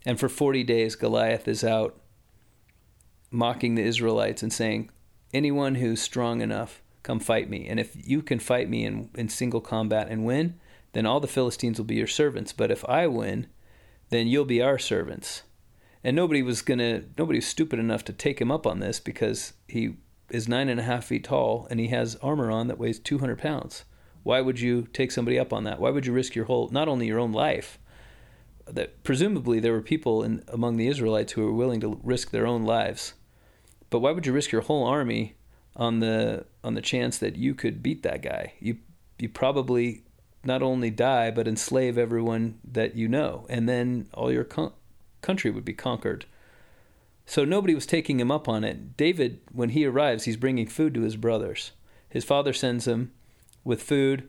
And 0.06 0.18
for 0.18 0.28
40 0.28 0.64
days, 0.64 0.94
Goliath 0.94 1.46
is 1.46 1.62
out 1.62 2.00
mocking 3.30 3.74
the 3.74 3.82
Israelites 3.82 4.42
and 4.42 4.52
saying, 4.52 4.90
Anyone 5.32 5.76
who's 5.76 6.02
strong 6.02 6.40
enough, 6.40 6.82
come 7.02 7.20
fight 7.20 7.48
me. 7.48 7.68
And 7.68 7.78
if 7.78 7.94
you 7.94 8.22
can 8.22 8.40
fight 8.40 8.68
me 8.68 8.84
in, 8.84 9.10
in 9.14 9.28
single 9.28 9.60
combat 9.60 10.08
and 10.08 10.24
win, 10.24 10.58
then 10.92 11.06
all 11.06 11.20
the 11.20 11.28
Philistines 11.28 11.78
will 11.78 11.84
be 11.84 11.94
your 11.94 12.06
servants. 12.06 12.52
But 12.52 12.70
if 12.70 12.84
I 12.86 13.06
win, 13.06 13.46
then 14.08 14.26
you'll 14.26 14.44
be 14.44 14.60
our 14.60 14.78
servants. 14.78 15.42
And 16.02 16.16
nobody 16.16 16.42
was 16.42 16.62
gonna 16.62 17.04
nobody 17.16 17.38
was 17.38 17.46
stupid 17.46 17.78
enough 17.78 18.04
to 18.06 18.12
take 18.12 18.40
him 18.40 18.50
up 18.50 18.66
on 18.66 18.80
this 18.80 18.98
because 18.98 19.52
he 19.68 19.96
is 20.30 20.48
nine 20.48 20.68
and 20.68 20.80
a 20.80 20.84
half 20.84 21.04
feet 21.04 21.24
tall 21.24 21.66
and 21.70 21.80
he 21.80 21.88
has 21.88 22.16
armor 22.16 22.50
on 22.50 22.68
that 22.68 22.78
weighs 22.78 22.98
two 22.98 23.18
hundred 23.18 23.38
pounds. 23.38 23.84
Why 24.22 24.40
would 24.40 24.60
you 24.60 24.86
take 24.92 25.12
somebody 25.12 25.38
up 25.38 25.52
on 25.52 25.64
that? 25.64 25.80
Why 25.80 25.90
would 25.90 26.06
you 26.06 26.12
risk 26.12 26.34
your 26.34 26.44
whole 26.44 26.68
not 26.68 26.88
only 26.88 27.06
your 27.06 27.18
own 27.18 27.32
life, 27.32 27.78
that 28.66 29.02
presumably 29.02 29.60
there 29.60 29.72
were 29.72 29.82
people 29.82 30.22
in 30.22 30.44
among 30.48 30.76
the 30.76 30.88
Israelites 30.88 31.32
who 31.32 31.44
were 31.44 31.52
willing 31.52 31.80
to 31.80 31.98
risk 32.02 32.30
their 32.30 32.46
own 32.46 32.64
lives 32.64 33.14
but 33.90 33.98
why 33.98 34.12
would 34.12 34.24
you 34.24 34.32
risk 34.32 34.52
your 34.52 34.62
whole 34.62 34.86
army 34.86 35.34
on 35.76 35.98
the 36.00 36.46
on 36.64 36.74
the 36.74 36.80
chance 36.80 37.18
that 37.18 37.36
you 37.36 37.54
could 37.54 37.82
beat 37.82 38.02
that 38.04 38.22
guy? 38.22 38.54
You 38.60 38.78
you 39.18 39.28
probably 39.28 40.04
not 40.44 40.62
only 40.62 40.90
die 40.90 41.30
but 41.30 41.46
enslave 41.46 41.98
everyone 41.98 42.60
that 42.64 42.94
you 42.94 43.08
know, 43.08 43.46
and 43.50 43.68
then 43.68 44.08
all 44.14 44.32
your 44.32 44.44
con- 44.44 44.72
country 45.20 45.50
would 45.50 45.64
be 45.64 45.74
conquered. 45.74 46.24
So 47.30 47.44
nobody 47.44 47.76
was 47.76 47.86
taking 47.86 48.18
him 48.18 48.32
up 48.32 48.48
on 48.48 48.64
it. 48.64 48.96
David, 48.96 49.38
when 49.52 49.68
he 49.68 49.84
arrives, 49.84 50.24
he's 50.24 50.36
bringing 50.36 50.66
food 50.66 50.94
to 50.94 51.02
his 51.02 51.14
brothers. 51.14 51.70
His 52.08 52.24
father 52.24 52.52
sends 52.52 52.88
him 52.88 53.12
with 53.62 53.84
food 53.84 54.28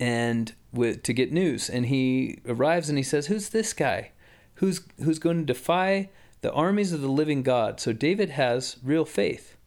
and 0.00 0.54
with, 0.72 1.02
to 1.02 1.12
get 1.12 1.30
news. 1.30 1.68
And 1.68 1.84
he 1.84 2.38
arrives 2.46 2.88
and 2.88 2.96
he 2.96 3.04
says, 3.04 3.26
"Who's 3.26 3.50
this 3.50 3.74
guy? 3.74 4.12
Who's 4.54 4.80
who's 5.04 5.18
going 5.18 5.40
to 5.40 5.52
defy 5.52 6.08
the 6.40 6.50
armies 6.54 6.94
of 6.94 7.02
the 7.02 7.08
living 7.08 7.42
God?" 7.42 7.80
So 7.80 7.92
David 7.92 8.30
has 8.30 8.78
real 8.82 9.04
faith, 9.04 9.58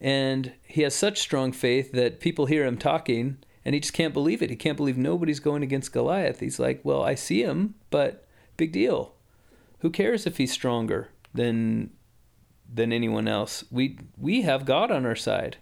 and 0.00 0.54
he 0.64 0.82
has 0.82 0.96
such 0.96 1.20
strong 1.20 1.52
faith 1.52 1.92
that 1.92 2.18
people 2.18 2.46
hear 2.46 2.66
him 2.66 2.76
talking, 2.76 3.36
and 3.64 3.76
he 3.76 3.80
just 3.80 3.94
can't 3.94 4.12
believe 4.12 4.42
it. 4.42 4.50
He 4.50 4.56
can't 4.56 4.76
believe 4.76 4.98
nobody's 4.98 5.38
going 5.38 5.62
against 5.62 5.92
Goliath. 5.92 6.40
He's 6.40 6.58
like, 6.58 6.80
"Well, 6.82 7.04
I 7.04 7.14
see 7.14 7.44
him, 7.44 7.76
but 7.90 8.26
big 8.56 8.72
deal. 8.72 9.14
Who 9.78 9.90
cares 9.90 10.26
if 10.26 10.36
he's 10.36 10.50
stronger 10.50 11.10
than 11.34 11.90
than 12.72 12.92
anyone 12.92 13.28
else? 13.28 13.64
We 13.70 13.98
we 14.16 14.42
have 14.42 14.64
God 14.64 14.90
on 14.90 15.06
our 15.06 15.16
side." 15.16 15.58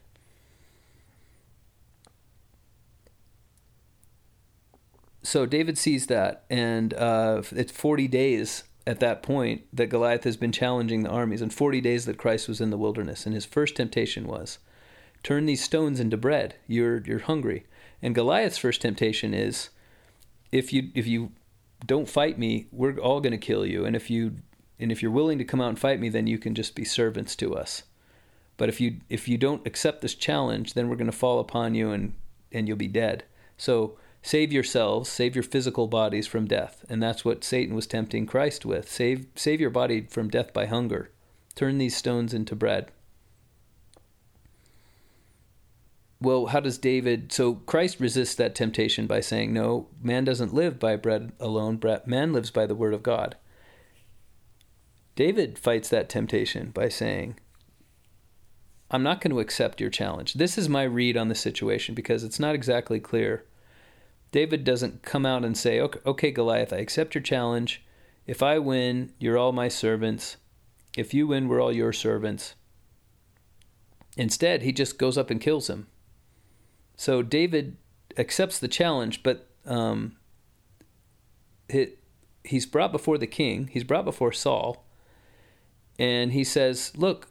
so 5.29 5.45
David 5.45 5.77
sees 5.77 6.07
that, 6.07 6.45
and 6.49 6.95
uh, 6.95 7.43
it's 7.53 7.73
40 7.73 8.09
days 8.09 8.65
at 8.87 9.01
that 9.01 9.23
point 9.23 9.63
that 9.73 9.89
Goliath 9.89 10.25
has 10.25 10.39
been 10.39 10.53
challenging 10.53 11.03
the 11.03 11.11
armies, 11.11 11.43
and 11.43 11.53
40 11.53 11.83
days 11.83 12.07
that 12.07 12.17
Christ 12.17 12.49
was 12.49 12.61
in 12.63 12.71
the 12.71 12.79
wilderness. 12.79 13.27
And 13.27 13.35
his 13.35 13.45
first 13.45 13.77
temptation 13.77 14.27
was, 14.27 14.59
"Turn 15.23 15.45
these 15.45 15.63
stones 15.63 16.01
into 16.01 16.17
bread. 16.17 16.57
You're 16.67 17.03
you're 17.05 17.19
hungry." 17.21 17.67
And 18.01 18.15
Goliath's 18.15 18.59
first 18.59 18.81
temptation 18.81 19.35
is, 19.35 19.69
"If 20.51 20.73
you 20.73 20.91
if 20.95 21.07
you 21.07 21.33
don't 21.87 22.09
fight 22.09 22.39
me, 22.39 22.67
we're 22.73 22.99
all 22.99 23.21
going 23.21 23.33
to 23.33 23.39
kill 23.39 23.67
you. 23.67 23.85
And 23.85 23.95
if 23.95 24.11
you 24.11 24.37
and 24.79 24.93
if 24.93 25.03
you're 25.03 25.11
willing 25.11 25.39
to 25.39 25.45
come 25.45 25.61
out 25.61 25.71
and 25.71 25.79
fight 25.79 26.01
me, 26.01 26.09
then 26.09 26.27
you 26.27 26.39
can 26.39 26.55
just 26.55 26.75
be 26.75 26.85
servants 26.85 27.35
to 27.37 27.55
us. 27.55 27.83
But 28.57 28.69
if 28.69 28.81
you 28.81 28.97
if 29.09 29.29
you 29.29 29.39
don't 29.39 29.67
accept 29.67 30.03
this 30.03 30.15
challenge, 30.15 30.75
then 30.75 30.89
we're 30.89 30.97
going 30.97 31.11
to 31.11 31.17
fall 31.17 31.39
upon 31.41 31.75
you 31.75 31.91
and 31.91 32.15
and 32.53 32.67
you'll 32.67 32.77
be 32.77 32.89
dead." 32.89 33.25
So 33.57 33.97
save 34.21 34.53
yourselves, 34.53 35.09
save 35.09 35.37
your 35.37 35.45
physical 35.45 35.87
bodies 35.87 36.27
from 36.27 36.47
death. 36.47 36.85
And 36.89 37.03
that's 37.03 37.25
what 37.25 37.45
Satan 37.45 37.75
was 37.75 37.87
tempting 37.87 38.27
Christ 38.27 38.67
with. 38.67 38.91
Save 38.91 39.27
save 39.37 39.61
your 39.61 39.71
body 39.71 40.03
from 40.03 40.29
death 40.29 40.53
by 40.53 40.67
hunger. 40.67 41.11
Turn 41.55 41.79
these 41.79 41.97
stones 41.97 42.35
into 42.35 42.57
bread. 42.57 42.91
Well, 46.21 46.47
how 46.47 46.59
does 46.59 46.79
David 46.79 47.31
so 47.33 47.55
Christ 47.55 48.01
resists 48.01 48.35
that 48.35 48.57
temptation 48.57 49.07
by 49.07 49.21
saying, 49.21 49.53
"No, 49.53 49.87
man 50.03 50.25
doesn't 50.25 50.53
live 50.53 50.81
by 50.81 50.97
bread 50.97 51.33
alone, 51.39 51.81
man 52.07 52.33
lives 52.33 52.51
by 52.51 52.67
the 52.67 52.75
word 52.75 52.93
of 52.93 53.05
God." 53.05 53.37
David 55.19 55.59
fights 55.59 55.89
that 55.89 56.09
temptation 56.09 56.71
by 56.71 56.89
saying, 56.89 57.41
I'm 58.89 59.03
not 59.03 59.21
going 59.21 59.33
to 59.33 59.41
accept 59.41 59.81
your 59.81 59.91
challenge. 59.91 60.35
This 60.35 60.57
is 60.57 60.69
my 60.69 60.85
read 60.85 61.17
on 61.17 61.27
the 61.27 61.35
situation 61.35 61.97
because 61.97 62.23
it's 62.23 62.39
not 62.39 62.55
exactly 62.55 63.01
clear 63.01 63.45
David 64.31 64.63
doesn't 64.63 65.03
come 65.03 65.27
out 65.27 65.45
and 65.45 65.59
say, 65.59 65.81
okay, 65.81 65.99
okay, 66.07 66.31
Goliath, 66.31 66.73
I 66.73 66.77
accept 66.77 67.17
your 67.17 67.23
challenge. 67.23 67.83
If 68.29 68.45
I 68.45 68.61
win, 68.61 69.13
you're 69.19 69.37
all 69.37 69.51
my 69.51 69.67
servants. 69.67 70.37
If 70.97 71.13
you 71.13 71.27
win, 71.27 71.49
we're 71.49 71.61
all 71.61 71.73
your 71.73 71.93
servants. 71.93 72.55
Instead, 74.17 74.63
he 74.63 74.71
just 74.71 75.01
goes 75.01 75.19
up 75.19 75.31
and 75.31 75.41
kills 75.41 75.69
him. 75.69 75.89
So 76.95 77.23
David 77.23 77.77
accepts 78.17 78.61
the 78.61 78.69
challenge, 78.69 79.25
but 79.25 79.51
um, 79.67 80.15
he's 82.45 82.67
brought 82.67 82.93
before 82.93 83.19
the 83.19 83.27
king, 83.27 83.67
he's 83.73 83.83
brought 83.83 84.05
before 84.05 84.31
Saul, 84.31 84.85
and 85.99 86.33
he 86.33 86.45
says, 86.45 86.93
Look, 86.97 87.29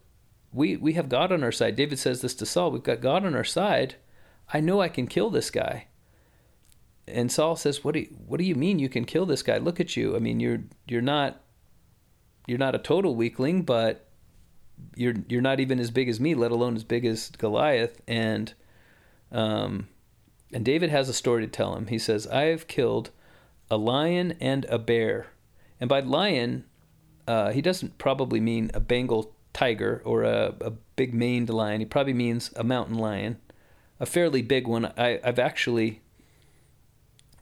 we, 0.51 0.76
we 0.78 0.93
have 0.93 1.09
God 1.09 1.32
on 1.32 1.43
our 1.43 1.51
side. 1.51 1.76
David 1.76 1.99
says 1.99 2.22
this 2.22 2.36
to 2.36 2.45
Saul 2.45 2.72
We've 2.72 2.84
got 2.84 3.01
God 3.01 3.26
on 3.26 3.36
our 3.36 3.43
side. 3.43 3.95
I 4.53 4.59
know 4.59 4.82
I 4.82 4.89
can 4.89 5.07
kill 5.07 5.30
this 5.30 5.49
guy 5.49 5.88
and 7.07 7.32
Saul 7.32 7.55
says, 7.55 7.84
"What 7.84 7.93
do 7.93 8.01
you, 8.01 8.07
what 8.28 8.38
do 8.38 8.43
you 8.43 8.55
mean 8.55 8.80
you 8.80 8.89
can 8.89 9.05
kill 9.05 9.26
this 9.26 9.43
guy? 9.43 9.57
Look 9.57 9.80
at 9.80 9.95
you. 9.95 10.15
I 10.15 10.20
mean, 10.20 10.39
you're 10.39 10.63
you're 10.88 11.01
not 11.01 11.41
you're 12.45 12.57
not 12.57 12.76
a 12.76 12.80
total 12.80 13.15
weakling, 13.15 13.63
but 13.63 14.09
you're 14.95 15.15
you're 15.30 15.41
not 15.41 15.59
even 15.59 15.80
as 15.80 15.89
big 15.89 16.09
as 16.09 16.20
me, 16.20 16.36
let 16.36 16.51
alone 16.51 16.76
as 16.76 16.84
big 16.84 17.05
as 17.05 17.30
Goliath." 17.32 18.01
And 18.07 18.53
um, 19.32 19.88
and 20.53 20.65
David 20.65 20.89
has 20.89 21.07
a 21.07 21.13
story 21.13 21.45
to 21.45 21.51
tell 21.51 21.76
him. 21.76 21.88
He 21.88 21.99
says, 21.99 22.28
"I 22.28 22.45
have 22.45 22.68
killed 22.68 23.11
a 23.72 23.78
lion 23.78 24.36
and 24.41 24.65
a 24.65 24.78
bear." 24.78 25.28
And 25.80 25.88
by 25.88 25.99
lion, 26.01 26.65
uh, 27.28 27.51
he 27.51 27.61
doesn't 27.61 27.97
probably 27.97 28.39
mean 28.39 28.71
a 28.73 28.80
Bengal 28.80 29.36
tiger 29.53 30.01
or 30.05 30.23
a, 30.23 30.55
a 30.61 30.71
big 30.95 31.13
maned 31.13 31.49
lion. 31.49 31.80
He 31.82 31.86
probably 31.86 32.13
means 32.13 32.51
a 32.55 32.63
mountain 32.63 32.97
lion, 32.97 33.38
a 33.99 34.05
fairly 34.05 34.41
big 34.41 34.67
one. 34.67 34.86
I, 34.97 35.19
I've 35.23 35.39
actually 35.39 36.01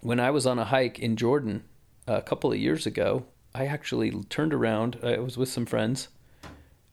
when 0.06 0.20
I 0.20 0.30
was 0.30 0.46
on 0.46 0.60
a 0.60 0.66
hike 0.66 1.00
in 1.00 1.16
Jordan 1.16 1.64
a 2.06 2.22
couple 2.22 2.52
of 2.52 2.60
years 2.60 2.86
ago, 2.86 3.26
I 3.56 3.66
actually 3.66 4.12
turned 4.30 4.54
around. 4.54 5.00
I 5.02 5.18
was 5.18 5.36
with 5.36 5.50
some 5.50 5.66
friends, 5.66 6.10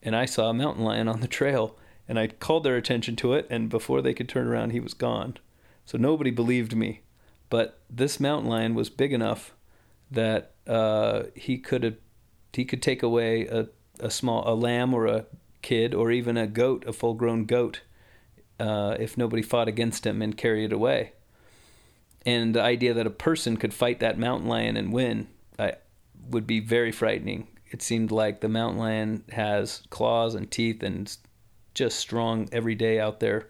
and 0.02 0.16
I 0.16 0.24
saw 0.24 0.48
a 0.48 0.54
mountain 0.54 0.82
lion 0.82 1.08
on 1.08 1.20
the 1.20 1.28
trail, 1.28 1.76
and 2.08 2.18
I 2.18 2.28
called 2.28 2.64
their 2.64 2.76
attention 2.76 3.14
to 3.16 3.34
it. 3.34 3.46
And 3.50 3.68
before 3.68 4.00
they 4.00 4.14
could 4.14 4.30
turn 4.30 4.46
around, 4.46 4.70
he 4.70 4.80
was 4.80 4.94
gone. 4.94 5.36
So 5.84 5.98
nobody 5.98 6.30
believed 6.30 6.74
me, 6.74 7.02
but 7.50 7.80
this 7.90 8.18
mountain 8.18 8.48
lion 8.48 8.74
was 8.74 8.88
big 8.88 9.12
enough 9.12 9.52
that 10.10 10.52
uh, 10.66 11.24
he 11.34 11.58
could 11.58 11.82
have 11.82 11.96
he 12.52 12.64
could 12.64 12.82
take 12.82 13.02
away 13.02 13.46
a, 13.46 13.68
a 14.00 14.10
small 14.10 14.42
a 14.46 14.54
lamb 14.54 14.94
or 14.94 15.06
a 15.06 15.26
kid 15.62 15.94
or 15.94 16.10
even 16.10 16.36
a 16.36 16.46
goat, 16.46 16.84
a 16.86 16.92
full 16.92 17.14
grown 17.14 17.44
goat, 17.44 17.82
uh, 18.58 18.96
if 18.98 19.16
nobody 19.16 19.42
fought 19.42 19.68
against 19.68 20.06
him 20.06 20.22
and 20.22 20.36
carry 20.36 20.64
it 20.64 20.72
away 20.72 21.12
and 22.24 22.54
the 22.54 22.62
idea 22.62 22.94
that 22.94 23.06
a 23.06 23.10
person 23.10 23.56
could 23.56 23.74
fight 23.74 24.00
that 24.00 24.18
mountain 24.18 24.48
lion 24.48 24.76
and 24.76 24.92
win 24.92 25.28
I, 25.58 25.74
would 26.28 26.46
be 26.46 26.60
very 26.60 26.92
frightening. 26.92 27.48
It 27.70 27.82
seemed 27.82 28.10
like 28.10 28.40
the 28.40 28.48
mountain 28.48 28.78
lion 28.78 29.24
has 29.32 29.82
claws 29.90 30.34
and 30.34 30.50
teeth 30.50 30.82
and 30.82 31.14
just 31.74 31.98
strong 31.98 32.48
every 32.52 32.74
day 32.74 33.00
out 33.00 33.20
there, 33.20 33.48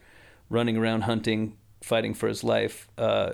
running 0.48 0.76
around 0.76 1.02
hunting, 1.02 1.56
fighting 1.82 2.14
for 2.14 2.28
his 2.28 2.42
life. 2.42 2.88
Uh, 2.96 3.32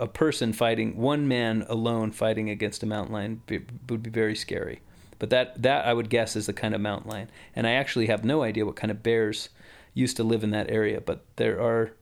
a 0.00 0.08
person 0.08 0.52
fighting, 0.52 0.96
one 0.96 1.28
man 1.28 1.64
alone 1.68 2.10
fighting 2.10 2.48
against 2.48 2.82
a 2.82 2.86
mountain 2.86 3.12
lion 3.12 3.42
be, 3.46 3.60
would 3.88 4.02
be 4.02 4.10
very 4.10 4.34
scary. 4.34 4.80
But 5.18 5.28
that 5.30 5.62
that 5.62 5.84
I 5.84 5.92
would 5.92 6.08
guess 6.08 6.34
is 6.34 6.46
the 6.46 6.54
kind 6.54 6.74
of 6.74 6.80
mountain 6.80 7.10
lion. 7.10 7.30
And 7.54 7.66
I 7.66 7.72
actually 7.72 8.06
have 8.06 8.24
no 8.24 8.42
idea 8.42 8.64
what 8.64 8.76
kind 8.76 8.90
of 8.90 9.02
bears 9.02 9.50
used 9.92 10.16
to 10.16 10.24
live 10.24 10.42
in 10.42 10.50
that 10.50 10.70
area, 10.70 11.00
but 11.00 11.24
there 11.36 11.60
are 11.60 11.92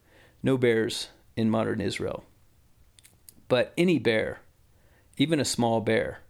no 0.42 0.57
bears 0.57 1.09
in 1.36 1.51
modern 1.51 1.80
Israel. 1.80 2.24
But 3.49 3.72
any 3.76 3.99
bear, 3.99 4.40
even 5.16 5.40
a 5.40 5.44
small 5.44 5.80
bear, 5.80 6.20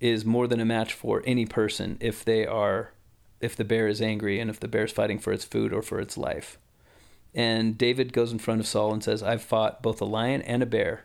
is 0.00 0.24
more 0.24 0.46
than 0.46 0.60
a 0.60 0.64
match 0.64 0.94
for 0.94 1.22
any 1.26 1.46
person 1.46 1.98
if 2.00 2.24
they 2.24 2.46
are 2.46 2.92
if 3.40 3.56
the 3.56 3.64
bear 3.64 3.88
is 3.88 4.00
angry 4.00 4.38
and 4.38 4.50
if 4.50 4.60
the 4.60 4.68
bear 4.68 4.84
is 4.84 4.92
fighting 4.92 5.18
for 5.18 5.32
its 5.32 5.44
food 5.44 5.72
or 5.72 5.82
for 5.82 5.98
its 5.98 6.16
life. 6.16 6.58
And 7.34 7.78
David 7.78 8.12
goes 8.12 8.32
in 8.32 8.38
front 8.38 8.60
of 8.60 8.66
Saul 8.66 8.92
and 8.92 9.04
says, 9.04 9.22
I've 9.22 9.42
fought 9.42 9.82
both 9.82 10.00
a 10.00 10.04
lion 10.04 10.42
and 10.42 10.62
a 10.62 10.66
bear, 10.66 11.04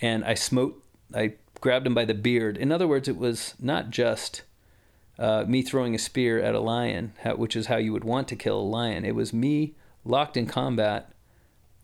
and 0.00 0.24
I 0.24 0.34
smote, 0.34 0.82
I 1.14 1.34
grabbed 1.60 1.86
him 1.86 1.94
by 1.94 2.06
the 2.06 2.14
beard. 2.14 2.56
In 2.56 2.72
other 2.72 2.88
words, 2.88 3.08
it 3.08 3.16
was 3.16 3.54
not 3.60 3.90
just 3.90 4.42
uh, 5.18 5.44
me 5.46 5.60
throwing 5.60 5.94
a 5.94 5.98
spear 5.98 6.40
at 6.40 6.54
a 6.54 6.60
lion, 6.60 7.12
which 7.36 7.54
is 7.54 7.66
how 7.66 7.76
you 7.76 7.92
would 7.92 8.04
want 8.04 8.26
to 8.28 8.36
kill 8.36 8.58
a 8.58 8.62
lion. 8.62 9.04
It 9.04 9.14
was 9.14 9.34
me 9.34 9.74
locked 10.04 10.36
in 10.36 10.46
combat 10.46 11.12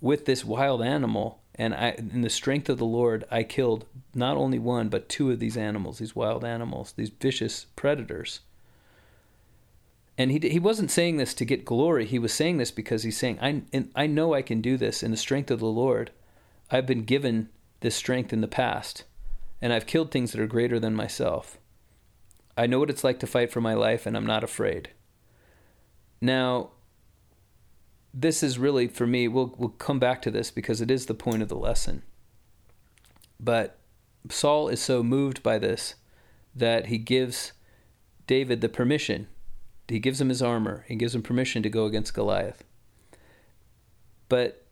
with 0.01 0.25
this 0.25 0.45
wild 0.45 0.83
animal 0.83 1.41
and 1.55 1.75
I 1.75 1.91
in 1.91 2.21
the 2.21 2.31
strength 2.31 2.69
of 2.69 2.79
the 2.79 2.85
Lord 2.85 3.25
I 3.31 3.43
killed 3.43 3.87
not 4.15 4.37
only 4.37 4.59
one 4.59 4.89
but 4.89 5.09
two 5.09 5.31
of 5.31 5.39
these 5.39 5.57
animals 5.57 5.99
these 5.99 6.15
wild 6.15 6.45
animals 6.45 6.93
these 6.97 7.11
vicious 7.11 7.67
predators 7.77 8.41
and 10.19 10.31
he 10.31 10.39
he 10.49 10.59
wasn't 10.59 10.91
saying 10.91 11.17
this 11.17 11.35
to 11.35 11.45
get 11.45 11.65
glory 11.65 12.07
he 12.07 12.19
was 12.19 12.33
saying 12.33 12.57
this 12.57 12.71
because 12.71 13.03
he's 13.03 13.17
saying 13.17 13.39
I 13.41 13.63
I 13.95 14.07
know 14.07 14.35
I 14.35 14.43
can 14.43 14.61
do 14.61 14.77
this 14.77 15.03
in 15.03 15.11
the 15.11 15.17
strength 15.17 15.51
of 15.51 15.61
the 15.61 15.67
Lord 15.67 16.11
I've 16.71 16.87
been 16.87 17.05
given 17.05 17.49
this 17.81 17.95
strength 17.95 18.33
in 18.33 18.41
the 18.41 18.49
past 18.49 19.05
and 19.61 19.73
I've 19.73 19.87
killed 19.87 20.11
things 20.11 20.33
that 20.33 20.41
are 20.41 20.47
greater 20.47 20.81
than 20.81 20.95
myself 20.95 21.59
I 22.57 22.67
know 22.67 22.79
what 22.79 22.91
it's 22.91 23.05
like 23.05 23.21
to 23.21 23.27
fight 23.27 23.53
for 23.53 23.61
my 23.61 23.75
life 23.75 24.07
and 24.07 24.17
I'm 24.17 24.27
not 24.27 24.45
afraid 24.45 24.91
now 26.21 26.71
this 28.19 28.43
is 28.43 28.59
really 28.59 28.89
for 28.89 29.07
me. 29.07 29.29
We'll 29.29 29.55
we'll 29.59 29.69
come 29.69 29.99
back 29.99 30.23
to 30.23 30.31
this 30.31 30.51
because 30.51 30.81
it 30.81 30.91
is 30.91 31.05
the 31.05 31.15
point 31.15 31.43
of 31.43 31.49
the 31.49 31.57
lesson. 31.57 32.03
But 33.39 33.79
Saul 34.31 34.69
is 34.69 34.81
so 34.81 35.03
moved 35.03 35.43
by 35.43 35.59
this 35.59 35.97
that 36.55 36.87
he 36.87 36.97
gives 36.97 37.53
David 38.27 38.63
the 38.63 38.71
permission. 38.71 39.29
He 39.89 39.99
gives 39.99 40.21
him 40.21 40.29
his 40.29 40.43
armor. 40.43 40.85
He 40.89 40.97
gives 40.97 41.15
him 41.15 41.23
permission 41.23 41.63
to 41.63 41.69
go 41.69 41.87
against 41.87 42.15
Goliath. 42.15 42.65
But 44.29 44.65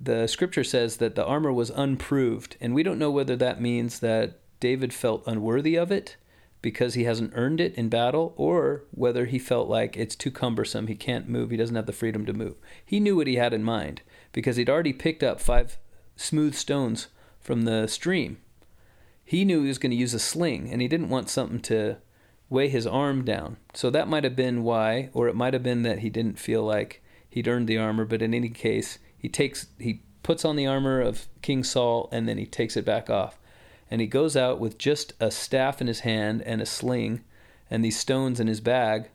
the 0.00 0.26
scripture 0.26 0.64
says 0.64 0.96
that 0.96 1.14
the 1.14 1.24
armor 1.24 1.52
was 1.52 1.70
unproved, 1.70 2.56
and 2.60 2.74
we 2.74 2.82
don't 2.82 2.98
know 2.98 3.10
whether 3.10 3.36
that 3.36 3.60
means 3.60 4.00
that 4.00 4.40
David 4.60 4.92
felt 4.92 5.22
unworthy 5.26 5.76
of 5.76 5.92
it 5.92 6.16
because 6.60 6.94
he 6.94 7.04
hasn't 7.04 7.32
earned 7.34 7.60
it 7.60 7.74
in 7.76 7.88
battle 7.88 8.34
or 8.36 8.84
whether 8.90 9.26
he 9.26 9.38
felt 9.38 9.68
like 9.68 9.96
it's 9.96 10.16
too 10.16 10.30
cumbersome, 10.30 10.88
he 10.88 10.96
can't 10.96 11.28
move, 11.28 11.50
he 11.50 11.56
doesn't 11.56 11.76
have 11.76 11.86
the 11.86 11.92
freedom 11.92 12.26
to 12.26 12.32
move. 12.32 12.56
He 12.84 12.98
knew 12.98 13.16
what 13.16 13.26
he 13.26 13.36
had 13.36 13.54
in 13.54 13.62
mind 13.62 14.02
because 14.32 14.56
he'd 14.56 14.70
already 14.70 14.92
picked 14.92 15.22
up 15.22 15.40
five 15.40 15.78
smooth 16.16 16.54
stones 16.54 17.08
from 17.40 17.62
the 17.62 17.86
stream. 17.86 18.38
He 19.24 19.44
knew 19.44 19.62
he 19.62 19.68
was 19.68 19.78
going 19.78 19.90
to 19.90 19.96
use 19.96 20.14
a 20.14 20.18
sling, 20.18 20.70
and 20.70 20.80
he 20.80 20.88
didn't 20.88 21.08
want 21.08 21.28
something 21.28 21.60
to 21.60 21.98
weigh 22.48 22.68
his 22.68 22.86
arm 22.86 23.24
down. 23.24 23.56
So 23.74 23.90
that 23.90 24.08
might 24.08 24.24
have 24.24 24.36
been 24.36 24.62
why, 24.62 25.10
or 25.12 25.28
it 25.28 25.34
might 25.34 25.54
have 25.54 25.62
been 25.62 25.82
that 25.82 26.00
he 26.00 26.10
didn't 26.10 26.38
feel 26.38 26.62
like 26.62 27.02
he'd 27.28 27.48
earned 27.48 27.68
the 27.68 27.78
armor. 27.78 28.04
But 28.04 28.22
in 28.22 28.34
any 28.34 28.48
case, 28.48 28.98
he 29.18 29.28
takes 29.28 29.66
he 29.78 30.02
puts 30.22 30.44
on 30.44 30.56
the 30.56 30.66
armor 30.66 31.00
of 31.00 31.26
King 31.42 31.62
Saul, 31.64 32.08
and 32.12 32.28
then 32.28 32.38
he 32.38 32.46
takes 32.46 32.76
it 32.76 32.84
back 32.84 33.08
off, 33.08 33.38
and 33.90 34.00
he 34.00 34.06
goes 34.06 34.36
out 34.36 34.58
with 34.58 34.78
just 34.78 35.12
a 35.20 35.30
staff 35.30 35.80
in 35.80 35.86
his 35.86 36.00
hand 36.00 36.42
and 36.42 36.60
a 36.60 36.66
sling, 36.66 37.22
and 37.70 37.84
these 37.84 37.98
stones 37.98 38.40
in 38.40 38.46
his 38.46 38.60
bag. 38.60 39.10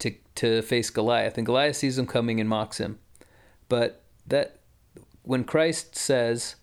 To 0.00 0.12
to 0.36 0.62
face 0.62 0.90
Goliath, 0.90 1.38
and 1.38 1.46
Goliath 1.46 1.76
sees 1.76 1.98
him 1.98 2.06
coming 2.06 2.40
and 2.40 2.48
mocks 2.48 2.78
him, 2.78 2.98
but 3.68 4.02
that 4.26 4.58
when 5.22 5.44
Christ 5.44 5.94
says, 5.96 6.56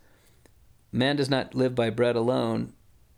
"Man 0.91 1.15
does 1.15 1.29
not 1.29 1.55
live 1.55 1.73
by 1.73 1.89
bread 1.89 2.15
alone," 2.15 2.73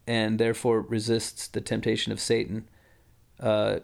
and 0.08 0.39
therefore 0.39 0.82
resists 0.82 1.47
the 1.47 1.62
temptation 1.62 2.12
of 2.12 2.20
Satan. 2.20 2.68
Uh, 3.39 3.80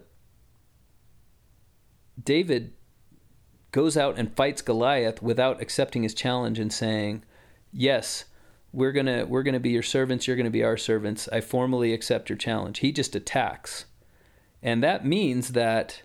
David 2.22 2.72
goes 3.72 3.96
out 3.96 4.18
and 4.18 4.34
fights 4.34 4.62
Goliath 4.62 5.22
without 5.22 5.62
accepting 5.62 6.02
his 6.02 6.14
challenge 6.14 6.58
and 6.58 6.72
saying, 6.72 7.22
"Yes, 7.72 8.24
we're 8.72 8.92
gonna 8.92 9.26
we're 9.26 9.42
gonna 9.42 9.60
be 9.60 9.70
your 9.70 9.82
servants. 9.82 10.26
You're 10.26 10.36
gonna 10.36 10.50
be 10.50 10.64
our 10.64 10.76
servants. 10.76 11.28
I 11.32 11.40
formally 11.40 11.92
accept 11.92 12.28
your 12.28 12.38
challenge." 12.38 12.80
He 12.80 12.92
just 12.92 13.16
attacks, 13.16 13.86
and 14.62 14.82
that 14.82 15.06
means 15.06 15.52
that 15.52 16.02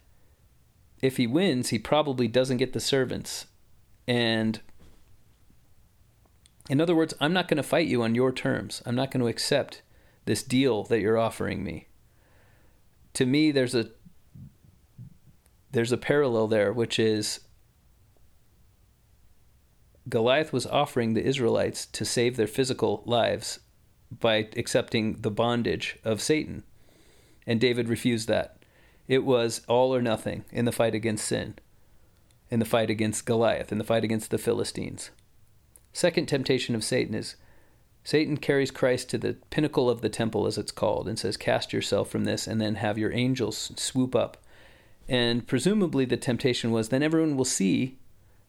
if 1.01 1.17
he 1.17 1.27
wins, 1.27 1.69
he 1.69 1.79
probably 1.79 2.27
doesn't 2.27 2.57
get 2.57 2.73
the 2.73 2.79
servants, 2.79 3.47
and 4.07 4.61
in 6.69 6.81
other 6.81 6.95
words, 6.95 7.13
I'm 7.19 7.33
not 7.33 7.47
going 7.47 7.57
to 7.57 7.63
fight 7.63 7.87
you 7.87 8.01
on 8.01 8.15
your 8.15 8.31
terms. 8.31 8.81
I'm 8.85 8.95
not 8.95 9.11
going 9.11 9.21
to 9.21 9.27
accept 9.27 9.81
this 10.25 10.43
deal 10.43 10.83
that 10.83 10.99
you're 10.99 11.17
offering 11.17 11.63
me. 11.63 11.87
To 13.13 13.25
me, 13.25 13.51
there's 13.51 13.75
a 13.75 13.89
there's 15.71 15.91
a 15.91 15.97
parallel 15.97 16.47
there, 16.47 16.71
which 16.71 16.99
is 16.99 17.41
Goliath 20.07 20.53
was 20.53 20.67
offering 20.67 21.13
the 21.13 21.25
Israelites 21.25 21.85
to 21.87 22.05
save 22.05 22.37
their 22.37 22.47
physical 22.47 23.03
lives 23.05 23.59
by 24.11 24.47
accepting 24.55 25.21
the 25.21 25.31
bondage 25.31 25.97
of 26.03 26.21
Satan. 26.21 26.63
And 27.47 27.59
David 27.59 27.89
refused 27.89 28.27
that. 28.27 28.57
It 29.07 29.23
was 29.23 29.61
all 29.67 29.93
or 29.93 30.01
nothing 30.01 30.45
in 30.51 30.65
the 30.65 30.71
fight 30.71 30.95
against 30.95 31.27
sin, 31.27 31.55
in 32.49 32.59
the 32.59 32.65
fight 32.65 32.89
against 32.89 33.25
Goliath, 33.25 33.71
in 33.71 33.77
the 33.77 33.83
fight 33.83 34.03
against 34.03 34.31
the 34.31 34.37
Philistines. 34.37 35.11
Second 35.91 36.27
temptation 36.27 36.75
of 36.75 36.83
Satan 36.83 37.15
is 37.15 37.35
Satan 38.05 38.37
carries 38.37 38.69
Christ 38.69 39.09
to 39.09 39.17
the 39.17 39.33
pinnacle 39.49 39.89
of 39.89 40.01
the 40.01 40.09
temple, 40.09 40.45
as 40.45 40.59
it's 40.59 40.71
called, 40.71 41.07
and 41.07 41.17
says, 41.17 41.35
Cast 41.37 41.73
yourself 41.73 42.07
from 42.07 42.23
this, 42.23 42.45
and 42.45 42.61
then 42.61 42.75
have 42.75 42.99
your 42.99 43.11
angels 43.11 43.71
swoop 43.77 44.15
up. 44.15 44.37
And 45.09 45.45
presumably 45.47 46.05
the 46.05 46.15
temptation 46.15 46.71
was 46.71 46.89
then 46.89 47.01
everyone 47.01 47.35
will 47.35 47.45
see 47.45 47.97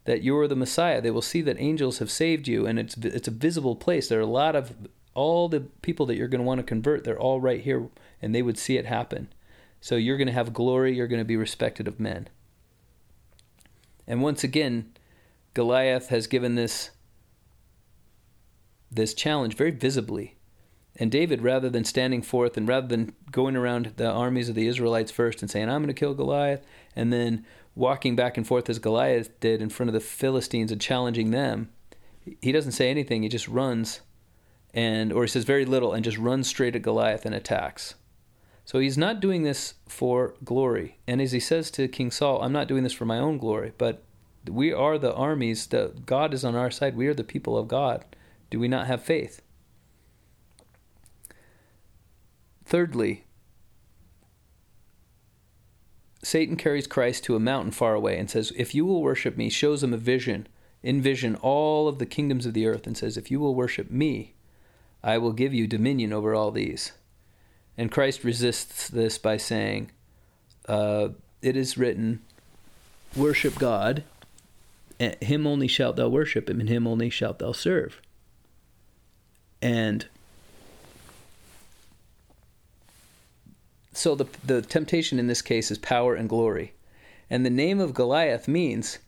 that 0.04 0.22
you're 0.22 0.46
the 0.46 0.54
Messiah. 0.54 1.00
They 1.00 1.10
will 1.10 1.22
see 1.22 1.40
that 1.40 1.58
angels 1.58 1.98
have 1.98 2.10
saved 2.10 2.46
you, 2.46 2.66
and 2.66 2.78
it's, 2.78 2.98
it's 2.98 3.28
a 3.28 3.32
visible 3.32 3.74
place. 3.74 4.08
There 4.08 4.18
are 4.18 4.22
a 4.22 4.26
lot 4.26 4.54
of 4.54 4.74
all 5.14 5.48
the 5.48 5.60
people 5.80 6.04
that 6.04 6.16
you're 6.16 6.28
going 6.28 6.42
to 6.42 6.46
want 6.46 6.58
to 6.58 6.62
convert, 6.62 7.04
they're 7.04 7.18
all 7.18 7.40
right 7.40 7.62
here, 7.62 7.88
and 8.20 8.34
they 8.34 8.42
would 8.42 8.58
see 8.58 8.76
it 8.76 8.84
happen. 8.84 9.28
So 9.80 9.96
you're 9.96 10.18
going 10.18 10.26
to 10.26 10.34
have 10.34 10.52
glory, 10.52 10.94
you're 10.94 11.06
going 11.06 11.22
to 11.22 11.24
be 11.24 11.36
respected 11.36 11.88
of 11.88 11.98
men. 11.98 12.28
And 14.06 14.20
once 14.20 14.44
again, 14.44 14.92
Goliath 15.54 16.08
has 16.08 16.26
given 16.26 16.56
this 16.56 16.90
this 18.90 19.14
challenge 19.14 19.56
very 19.56 19.70
visibly. 19.70 20.36
And 20.98 21.10
David, 21.10 21.42
rather 21.42 21.68
than 21.68 21.84
standing 21.84 22.22
forth 22.22 22.56
and 22.56 22.66
rather 22.66 22.86
than 22.86 23.14
going 23.30 23.54
around 23.54 23.92
the 23.96 24.10
armies 24.10 24.48
of 24.48 24.54
the 24.54 24.66
Israelites 24.66 25.12
first 25.12 25.42
and 25.42 25.50
saying, 25.50 25.68
I'm 25.68 25.82
going 25.82 25.88
to 25.88 25.94
kill 25.94 26.14
Goliath, 26.14 26.64
and 26.94 27.12
then 27.12 27.44
walking 27.74 28.16
back 28.16 28.38
and 28.38 28.46
forth 28.46 28.70
as 28.70 28.78
Goliath 28.78 29.38
did 29.40 29.60
in 29.60 29.68
front 29.68 29.88
of 29.88 29.94
the 29.94 30.00
Philistines 30.00 30.72
and 30.72 30.80
challenging 30.80 31.30
them, 31.30 31.68
he 32.40 32.50
doesn't 32.50 32.72
say 32.72 32.90
anything. 32.90 33.22
He 33.22 33.28
just 33.28 33.46
runs, 33.46 34.00
and 34.72 35.12
or 35.12 35.22
he 35.22 35.28
says 35.28 35.44
very 35.44 35.64
little 35.64 35.92
and 35.92 36.04
just 36.04 36.18
runs 36.18 36.48
straight 36.48 36.74
at 36.74 36.82
Goliath 36.82 37.26
and 37.26 37.34
attacks. 37.34 37.94
So 38.64 38.80
he's 38.80 38.98
not 38.98 39.20
doing 39.20 39.42
this 39.44 39.74
for 39.86 40.34
glory. 40.44 40.98
And 41.06 41.20
as 41.20 41.30
he 41.30 41.38
says 41.38 41.70
to 41.72 41.86
King 41.86 42.10
Saul, 42.10 42.42
I'm 42.42 42.52
not 42.52 42.66
doing 42.66 42.82
this 42.82 42.92
for 42.92 43.04
my 43.04 43.18
own 43.18 43.38
glory, 43.38 43.72
but 43.78 44.02
we 44.48 44.72
are 44.72 44.98
the 44.98 45.14
armies. 45.14 45.66
that 45.68 46.04
God 46.04 46.34
is 46.34 46.44
on 46.44 46.56
our 46.56 46.70
side. 46.70 46.96
We 46.96 47.06
are 47.06 47.14
the 47.14 47.22
people 47.22 47.56
of 47.56 47.68
God. 47.68 48.04
Do 48.50 48.60
we 48.60 48.68
not 48.68 48.86
have 48.86 49.02
faith? 49.02 49.42
Thirdly, 52.64 53.24
Satan 56.22 56.56
carries 56.56 56.88
Christ 56.88 57.22
to 57.24 57.36
a 57.36 57.40
mountain 57.40 57.70
far 57.70 57.94
away 57.94 58.18
and 58.18 58.28
says, 58.28 58.52
If 58.56 58.74
you 58.74 58.84
will 58.84 59.00
worship 59.00 59.36
me, 59.36 59.48
shows 59.48 59.84
him 59.84 59.94
a 59.94 59.98
vision, 59.98 60.48
envision 60.82 61.36
all 61.36 61.86
of 61.86 62.00
the 62.00 62.06
kingdoms 62.06 62.46
of 62.46 62.54
the 62.54 62.66
earth, 62.66 62.86
and 62.86 62.96
says, 62.96 63.16
If 63.16 63.30
you 63.30 63.38
will 63.38 63.54
worship 63.54 63.90
me, 63.90 64.34
I 65.04 65.18
will 65.18 65.32
give 65.32 65.54
you 65.54 65.68
dominion 65.68 66.12
over 66.12 66.34
all 66.34 66.50
these. 66.50 66.92
And 67.78 67.92
Christ 67.92 68.24
resists 68.24 68.88
this 68.88 69.18
by 69.18 69.36
saying, 69.36 69.92
uh, 70.68 71.10
It 71.42 71.56
is 71.56 71.78
written, 71.78 72.22
Worship 73.14 73.56
God, 73.56 74.02
him 74.98 75.46
only 75.46 75.68
shalt 75.68 75.94
thou 75.94 76.08
worship, 76.08 76.48
and 76.48 76.68
him 76.68 76.88
only 76.88 77.10
shalt 77.10 77.38
thou 77.38 77.52
serve. 77.52 78.00
And 79.62 80.06
so 83.92 84.14
the 84.14 84.26
the 84.44 84.62
temptation 84.62 85.18
in 85.18 85.26
this 85.26 85.42
case 85.42 85.70
is 85.70 85.78
power 85.78 86.14
and 86.14 86.28
glory. 86.28 86.74
And 87.28 87.44
the 87.44 87.50
name 87.50 87.80
of 87.80 87.94
Goliath 87.94 88.46
means 88.46 88.98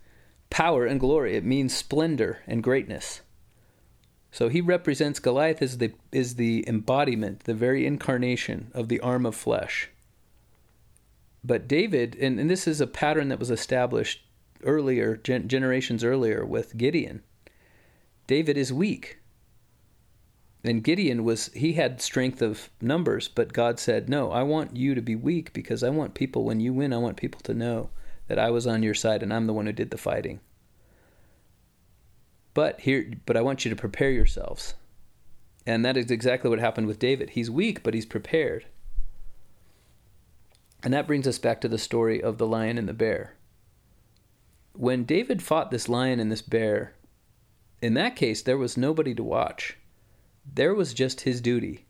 power 0.50 0.86
and 0.86 0.98
glory. 0.98 1.36
It 1.36 1.44
means 1.44 1.76
splendor 1.76 2.38
and 2.46 2.62
greatness. 2.62 3.20
So 4.30 4.48
he 4.48 4.60
represents 4.60 5.20
Goliath 5.20 5.62
as 5.62 5.78
the 5.78 5.92
is 6.12 6.34
the 6.34 6.64
embodiment, 6.66 7.44
the 7.44 7.54
very 7.54 7.86
incarnation 7.86 8.70
of 8.74 8.88
the 8.88 9.00
arm 9.00 9.24
of 9.26 9.34
flesh. 9.34 9.90
But 11.44 11.68
David, 11.68 12.16
and, 12.20 12.40
and 12.40 12.50
this 12.50 12.66
is 12.66 12.80
a 12.80 12.86
pattern 12.86 13.28
that 13.28 13.38
was 13.38 13.50
established 13.50 14.22
earlier, 14.64 15.16
gen- 15.16 15.48
generations 15.48 16.02
earlier 16.02 16.44
with 16.44 16.76
Gideon. 16.76 17.22
David 18.26 18.56
is 18.56 18.72
weak 18.72 19.17
and 20.68 20.84
Gideon 20.84 21.24
was 21.24 21.46
he 21.54 21.72
had 21.72 22.02
strength 22.02 22.42
of 22.42 22.68
numbers, 22.78 23.26
but 23.26 23.54
God 23.54 23.80
said, 23.80 24.10
"No, 24.10 24.30
I 24.30 24.42
want 24.42 24.76
you 24.76 24.94
to 24.94 25.00
be 25.00 25.16
weak 25.16 25.54
because 25.54 25.82
I 25.82 25.88
want 25.88 26.12
people 26.12 26.44
when 26.44 26.60
you 26.60 26.74
win, 26.74 26.92
I 26.92 26.98
want 26.98 27.16
people 27.16 27.40
to 27.44 27.54
know 27.54 27.88
that 28.26 28.38
I 28.38 28.50
was 28.50 28.66
on 28.66 28.82
your 28.82 28.92
side 28.92 29.22
and 29.22 29.32
I'm 29.32 29.46
the 29.46 29.54
one 29.54 29.64
who 29.64 29.72
did 29.72 29.90
the 29.90 29.96
fighting." 29.96 30.40
But 32.52 32.80
here 32.80 33.12
but 33.24 33.34
I 33.34 33.40
want 33.40 33.64
you 33.64 33.70
to 33.70 33.76
prepare 33.76 34.10
yourselves. 34.10 34.74
And 35.66 35.86
that 35.86 35.96
is 35.96 36.10
exactly 36.10 36.50
what 36.50 36.58
happened 36.58 36.86
with 36.86 36.98
David. 36.98 37.30
He's 37.30 37.50
weak, 37.50 37.82
but 37.82 37.94
he's 37.94 38.04
prepared. 38.04 38.66
And 40.82 40.92
that 40.92 41.06
brings 41.06 41.26
us 41.26 41.38
back 41.38 41.62
to 41.62 41.68
the 41.68 41.78
story 41.78 42.22
of 42.22 42.36
the 42.36 42.46
lion 42.46 42.76
and 42.76 42.86
the 42.86 42.92
bear. 42.92 43.36
When 44.74 45.04
David 45.04 45.42
fought 45.42 45.70
this 45.70 45.88
lion 45.88 46.20
and 46.20 46.30
this 46.30 46.42
bear, 46.42 46.92
in 47.80 47.94
that 47.94 48.16
case 48.16 48.42
there 48.42 48.58
was 48.58 48.76
nobody 48.76 49.14
to 49.14 49.24
watch 49.24 49.78
there 50.54 50.74
was 50.74 50.94
just 50.94 51.22
his 51.22 51.40
duty. 51.40 51.86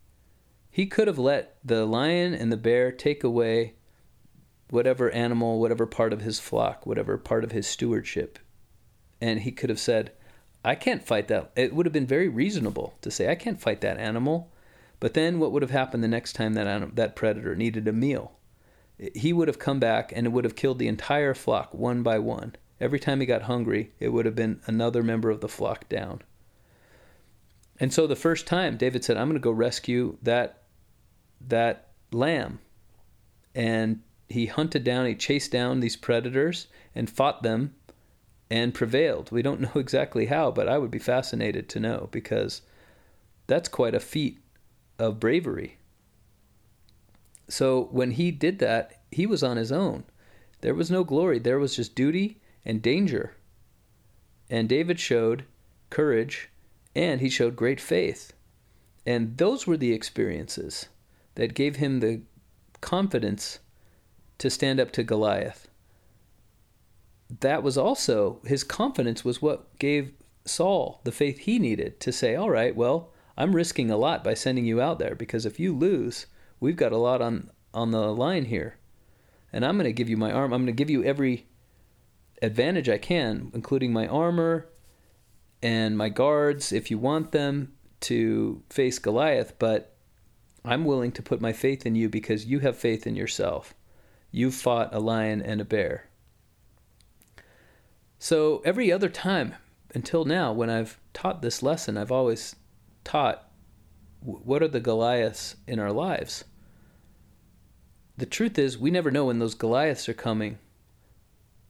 He 0.71 0.87
could 0.87 1.09
have 1.09 1.19
let 1.19 1.57
the 1.65 1.85
lion 1.87 2.35
and 2.35 2.53
the 2.53 2.57
bear 2.57 2.93
take 2.93 3.25
away 3.25 3.75
whatever 4.71 5.11
animal, 5.11 5.59
whatever 5.59 5.87
part 5.87 6.13
of 6.13 6.21
his 6.21 6.39
flock, 6.39 6.87
whatever 6.87 7.17
part 7.17 7.45
of 7.45 7.53
his 7.53 7.67
stewardship. 7.67 8.39
And 9.21 9.41
he 9.41 9.51
could 9.51 9.71
have 9.71 9.81
said, 9.81 10.13
I 10.65 10.75
can't 10.75 11.03
fight 11.03 11.29
that. 11.29 11.51
It 11.57 11.75
would 11.75 11.87
have 11.87 11.93
been 11.93 12.07
very 12.07 12.29
reasonable 12.29 12.95
to 13.01 13.11
say, 13.11 13.31
I 13.31 13.35
can't 13.35 13.61
fight 13.61 13.81
that 13.81 13.99
animal. 13.99 14.53
But 15.01 15.15
then 15.15 15.39
what 15.39 15.53
would 15.53 15.63
have 15.63 15.71
happened 15.71 16.03
the 16.03 16.09
next 16.09 16.35
time 16.35 16.55
that, 16.55 16.67
animal, 16.67 16.95
that 16.95 17.17
predator 17.17 17.55
needed 17.55 17.89
a 17.89 17.93
meal? 17.93 18.33
He 19.15 19.33
would 19.33 19.49
have 19.49 19.61
come 19.61 19.79
back 19.79 20.13
and 20.15 20.27
it 20.27 20.31
would 20.31 20.45
have 20.45 20.57
killed 20.57 20.79
the 20.79 20.89
entire 20.89 21.35
flock 21.35 21.73
one 21.73 22.03
by 22.03 22.19
one. 22.19 22.57
Every 22.81 22.99
time 22.99 23.21
he 23.21 23.27
got 23.27 23.43
hungry, 23.43 23.93
it 23.99 24.09
would 24.09 24.27
have 24.27 24.35
been 24.35 24.61
another 24.67 25.03
member 25.03 25.31
of 25.31 25.41
the 25.41 25.49
flock 25.49 25.89
down. 25.89 26.23
And 27.81 27.93
so 27.93 28.07
the 28.07 28.17
first 28.17 28.47
time 28.47 28.77
David 28.77 29.05
said, 29.05 29.17
I'm 29.17 29.29
going 29.29 29.41
to 29.41 29.41
go 29.41 29.51
rescue 29.51 30.17
that 30.23 30.63
that 31.41 31.89
lamb. 32.11 32.59
And 33.55 34.03
he 34.29 34.47
hunted 34.47 34.85
down, 34.85 35.07
he 35.07 35.15
chased 35.15 35.53
down 35.53 35.81
these 35.81 35.97
predators 35.97 36.67
and 36.95 37.09
fought 37.09 37.43
them 37.43 37.75
and 38.51 38.75
prevailed. 38.75 39.31
We 39.31 39.43
don't 39.43 39.61
know 39.75 39.81
exactly 39.81 40.27
how, 40.27 40.51
but 40.51 40.69
I 40.69 40.79
would 40.79 40.91
be 40.91 40.99
fascinated 40.99 41.69
to 41.71 41.81
know 41.81 42.09
because 42.11 42.63
that's 43.47 43.69
quite 43.69 43.95
a 43.95 44.01
feat 44.01 44.39
of 44.99 45.21
bravery. 45.21 45.79
So 47.49 47.89
when 47.91 48.13
he 48.13 48.31
did 48.31 48.59
that, 48.59 49.01
he 49.11 49.27
was 49.27 49.43
on 49.43 49.57
his 49.57 49.73
own. 49.73 50.05
There 50.61 50.75
was 50.75 50.91
no 50.91 51.05
glory, 51.05 51.39
there 51.39 51.59
was 51.59 51.77
just 51.77 51.95
duty 51.95 52.41
and 52.65 52.83
danger. 52.83 53.37
And 54.51 54.69
David 54.69 54.99
showed 54.99 55.45
courage, 55.89 56.51
and 56.99 57.21
he 57.21 57.31
showed 57.31 57.55
great 57.55 57.81
faith. 57.81 58.33
And 59.07 59.39
those 59.39 59.69
were 59.69 59.77
the 59.77 59.93
experiences 59.93 60.89
that 61.37 61.55
gave 61.55 61.77
him 61.77 62.01
the 62.01 62.23
confidence 62.81 63.61
to 64.39 64.51
stand 64.51 64.81
up 64.81 64.91
to 64.93 65.05
Goliath. 65.05 65.69
That 67.41 67.63
was 67.63 67.79
also, 67.79 68.41
his 68.45 68.65
confidence 68.65 69.25
was 69.25 69.41
what 69.41 69.79
gave 69.79 70.13
Saul 70.45 71.01
the 71.05 71.13
faith 71.13 71.39
he 71.39 71.61
needed 71.61 72.01
to 72.01 72.11
say, 72.11 72.35
all 72.35 72.51
right, 72.51 72.75
well, 72.75 73.13
I'm 73.37 73.55
risking 73.55 73.93
a 73.93 73.97
lot 73.97 74.25
by 74.25 74.35
sending 74.35 74.65
you 74.65 74.81
out 74.81 74.99
there 74.99 75.15
because 75.15 75.47
if 75.47 75.61
you 75.61 75.73
lose, 75.77 76.27
we've 76.59 76.75
got 76.75 76.91
a 76.91 76.97
lot 76.97 77.23
on, 77.23 77.51
on 77.73 77.93
the 77.93 78.13
line 78.13 78.47
here. 78.47 78.77
And 79.53 79.65
I'm 79.65 79.77
going 79.77 79.85
to 79.85 79.93
give 79.93 80.09
you 80.09 80.17
my 80.17 80.33
arm. 80.33 80.53
I'm 80.53 80.63
going 80.63 80.67
to 80.67 80.73
give 80.73 80.91
you 80.91 81.05
every 81.05 81.47
advantage 82.43 82.89
I 82.89 82.99
can, 82.99 83.53
including 83.55 83.93
my 83.93 84.09
armor 84.09 84.67
and 85.63 85.97
my 85.97 86.09
guards, 86.09 86.73
if 86.73 86.91
you 86.91 86.99
want 86.99 87.33
them 87.33 87.73
to 88.01 88.63
face 88.71 88.99
Goliath. 88.99 89.59
But 89.59 89.95
I'm 90.65 90.85
willing 90.85 91.13
to 91.13 91.23
put 91.23 91.41
my 91.41 91.53
faith 91.53 91.87
in 91.87 91.95
you 91.95 92.09
because 92.09 92.47
you 92.47 92.61
have 92.61 92.77
faith 92.77 93.07
in 93.07 93.17
yourself. 93.17 93.75
You've 94.31 94.55
fought 94.55 94.95
a 94.95 95.01
lion 95.01 95.41
and 95.43 95.61
a 95.61 95.65
bear. 95.65 96.09
So 98.19 98.63
every 98.65 98.93
other 98.93 99.09
time 99.09 99.55
until 99.95 100.25
now, 100.25 100.53
when 100.53 100.71
I've 100.71 100.99
taught 101.15 101.41
this 101.43 101.63
lesson, 101.63 101.97
I've 101.97 102.13
always 102.13 102.57
taught 103.05 103.49
what 104.21 104.63
are 104.63 104.69
the 104.69 104.81
Goliaths 104.81 105.57
in 105.67 105.79
our 105.79 105.93
lives? 105.93 106.45
The 108.17 108.27
truth 108.27 108.59
is, 108.59 108.77
we 108.77 108.91
never 108.91 109.13
know 109.13 109.27
when 109.27 109.39
those 109.39 109.55
Goliaths 109.55 110.09
are 110.09 110.15
coming, 110.15 110.59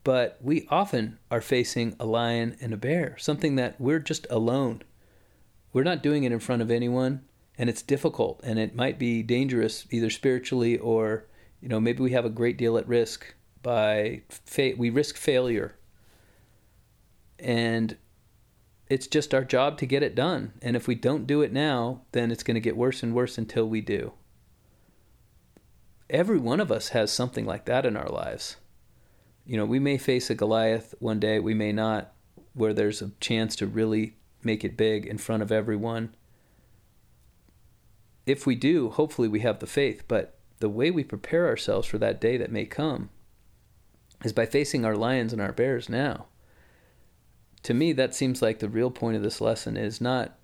but 0.08 0.38
we 0.40 0.66
often 0.70 1.18
are 1.30 1.42
facing 1.42 1.94
a 2.00 2.06
lion 2.06 2.56
and 2.62 2.72
a 2.72 2.78
bear, 2.78 3.14
something 3.18 3.56
that 3.56 3.78
we're 3.78 3.98
just 3.98 4.26
alone. 4.30 4.80
We're 5.70 5.82
not 5.82 6.02
doing 6.02 6.24
it 6.24 6.32
in 6.32 6.38
front 6.40 6.62
of 6.62 6.70
anyone, 6.70 7.26
and 7.58 7.68
it's 7.68 7.82
difficult, 7.82 8.40
and 8.42 8.58
it 8.58 8.74
might 8.74 8.98
be 8.98 9.22
dangerous 9.22 9.86
either 9.90 10.08
spiritually 10.08 10.78
or, 10.78 11.26
you 11.60 11.68
know, 11.68 11.78
maybe 11.78 12.02
we 12.02 12.12
have 12.12 12.24
a 12.24 12.30
great 12.30 12.56
deal 12.56 12.78
at 12.78 12.88
risk 12.88 13.34
by 13.62 14.22
fa- 14.30 14.72
we 14.78 14.88
risk 14.88 15.18
failure. 15.18 15.76
And 17.38 17.98
it's 18.88 19.08
just 19.08 19.34
our 19.34 19.44
job 19.44 19.76
to 19.76 19.84
get 19.84 20.02
it 20.02 20.14
done. 20.14 20.54
And 20.62 20.74
if 20.74 20.88
we 20.88 20.94
don't 20.94 21.26
do 21.26 21.42
it 21.42 21.52
now, 21.52 22.00
then 22.12 22.30
it's 22.30 22.42
going 22.42 22.54
to 22.54 22.62
get 22.62 22.78
worse 22.78 23.02
and 23.02 23.14
worse 23.14 23.36
until 23.36 23.68
we 23.68 23.82
do. 23.82 24.14
Every 26.08 26.38
one 26.38 26.60
of 26.60 26.72
us 26.72 26.88
has 26.96 27.12
something 27.12 27.44
like 27.44 27.66
that 27.66 27.84
in 27.84 27.94
our 27.94 28.08
lives. 28.08 28.56
You 29.48 29.56
know, 29.56 29.64
we 29.64 29.80
may 29.80 29.98
face 29.98 30.30
a 30.30 30.36
Goliath 30.36 30.94
one 31.00 31.18
day, 31.18 31.40
we 31.40 31.54
may 31.54 31.72
not, 31.72 32.12
where 32.54 32.72
there's 32.72 33.02
a 33.02 33.10
chance 33.18 33.56
to 33.56 33.66
really 33.66 34.14
make 34.44 34.64
it 34.64 34.76
big 34.76 35.06
in 35.06 35.18
front 35.18 35.42
of 35.42 35.50
everyone. 35.50 36.14
If 38.26 38.46
we 38.46 38.54
do, 38.54 38.90
hopefully 38.90 39.26
we 39.26 39.40
have 39.40 39.58
the 39.58 39.66
faith, 39.66 40.04
but 40.06 40.38
the 40.60 40.68
way 40.68 40.92
we 40.92 41.02
prepare 41.02 41.48
ourselves 41.48 41.88
for 41.88 41.98
that 41.98 42.20
day 42.20 42.36
that 42.36 42.52
may 42.52 42.66
come 42.66 43.10
is 44.22 44.32
by 44.32 44.46
facing 44.46 44.84
our 44.84 44.94
lions 44.94 45.32
and 45.32 45.42
our 45.42 45.52
bears 45.52 45.88
now 45.88 46.26
to 47.62 47.74
me, 47.74 47.92
that 47.92 48.14
seems 48.14 48.40
like 48.40 48.58
the 48.58 48.68
real 48.68 48.90
point 48.90 49.16
of 49.16 49.22
this 49.22 49.40
lesson 49.40 49.76
is 49.76 50.00
not 50.00 50.38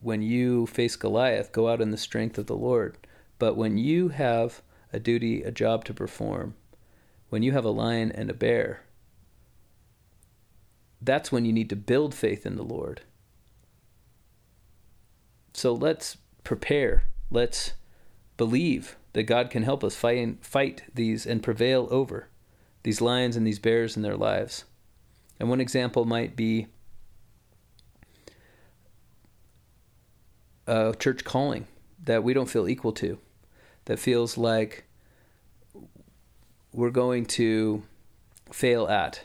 when 0.00 0.22
you 0.22 0.66
face 0.66 0.96
Goliath, 0.96 1.52
go 1.52 1.68
out 1.68 1.80
in 1.80 1.90
the 1.90 1.96
strength 1.96 2.38
of 2.38 2.46
the 2.46 2.56
Lord, 2.56 2.96
but 3.38 3.56
when 3.56 3.78
you 3.78 4.08
have 4.10 4.62
a 4.92 5.00
duty, 5.00 5.42
a 5.42 5.50
job 5.50 5.84
to 5.86 5.94
perform, 5.94 6.54
when 7.34 7.42
you 7.42 7.50
have 7.50 7.64
a 7.64 7.70
lion 7.70 8.12
and 8.12 8.30
a 8.30 8.32
bear, 8.32 8.82
that's 11.02 11.32
when 11.32 11.44
you 11.44 11.52
need 11.52 11.68
to 11.68 11.74
build 11.74 12.14
faith 12.14 12.46
in 12.46 12.54
the 12.54 12.62
Lord. 12.62 13.00
So 15.52 15.74
let's 15.74 16.16
prepare. 16.44 17.06
Let's 17.32 17.72
believe 18.36 18.94
that 19.14 19.24
God 19.24 19.50
can 19.50 19.64
help 19.64 19.82
us 19.82 19.96
fight, 19.96 20.44
fight 20.44 20.84
these 20.94 21.26
and 21.26 21.42
prevail 21.42 21.88
over 21.90 22.28
these 22.84 23.00
lions 23.00 23.36
and 23.36 23.44
these 23.44 23.58
bears 23.58 23.96
in 23.96 24.04
their 24.04 24.16
lives. 24.16 24.64
And 25.40 25.50
one 25.50 25.60
example 25.60 26.04
might 26.04 26.36
be 26.36 26.68
a 30.68 30.94
church 30.96 31.24
calling 31.24 31.66
that 32.04 32.22
we 32.22 32.32
don't 32.32 32.48
feel 32.48 32.68
equal 32.68 32.92
to, 32.92 33.18
that 33.86 33.98
feels 33.98 34.38
like 34.38 34.84
we're 36.74 36.90
going 36.90 37.24
to 37.24 37.82
fail 38.52 38.88
at, 38.88 39.22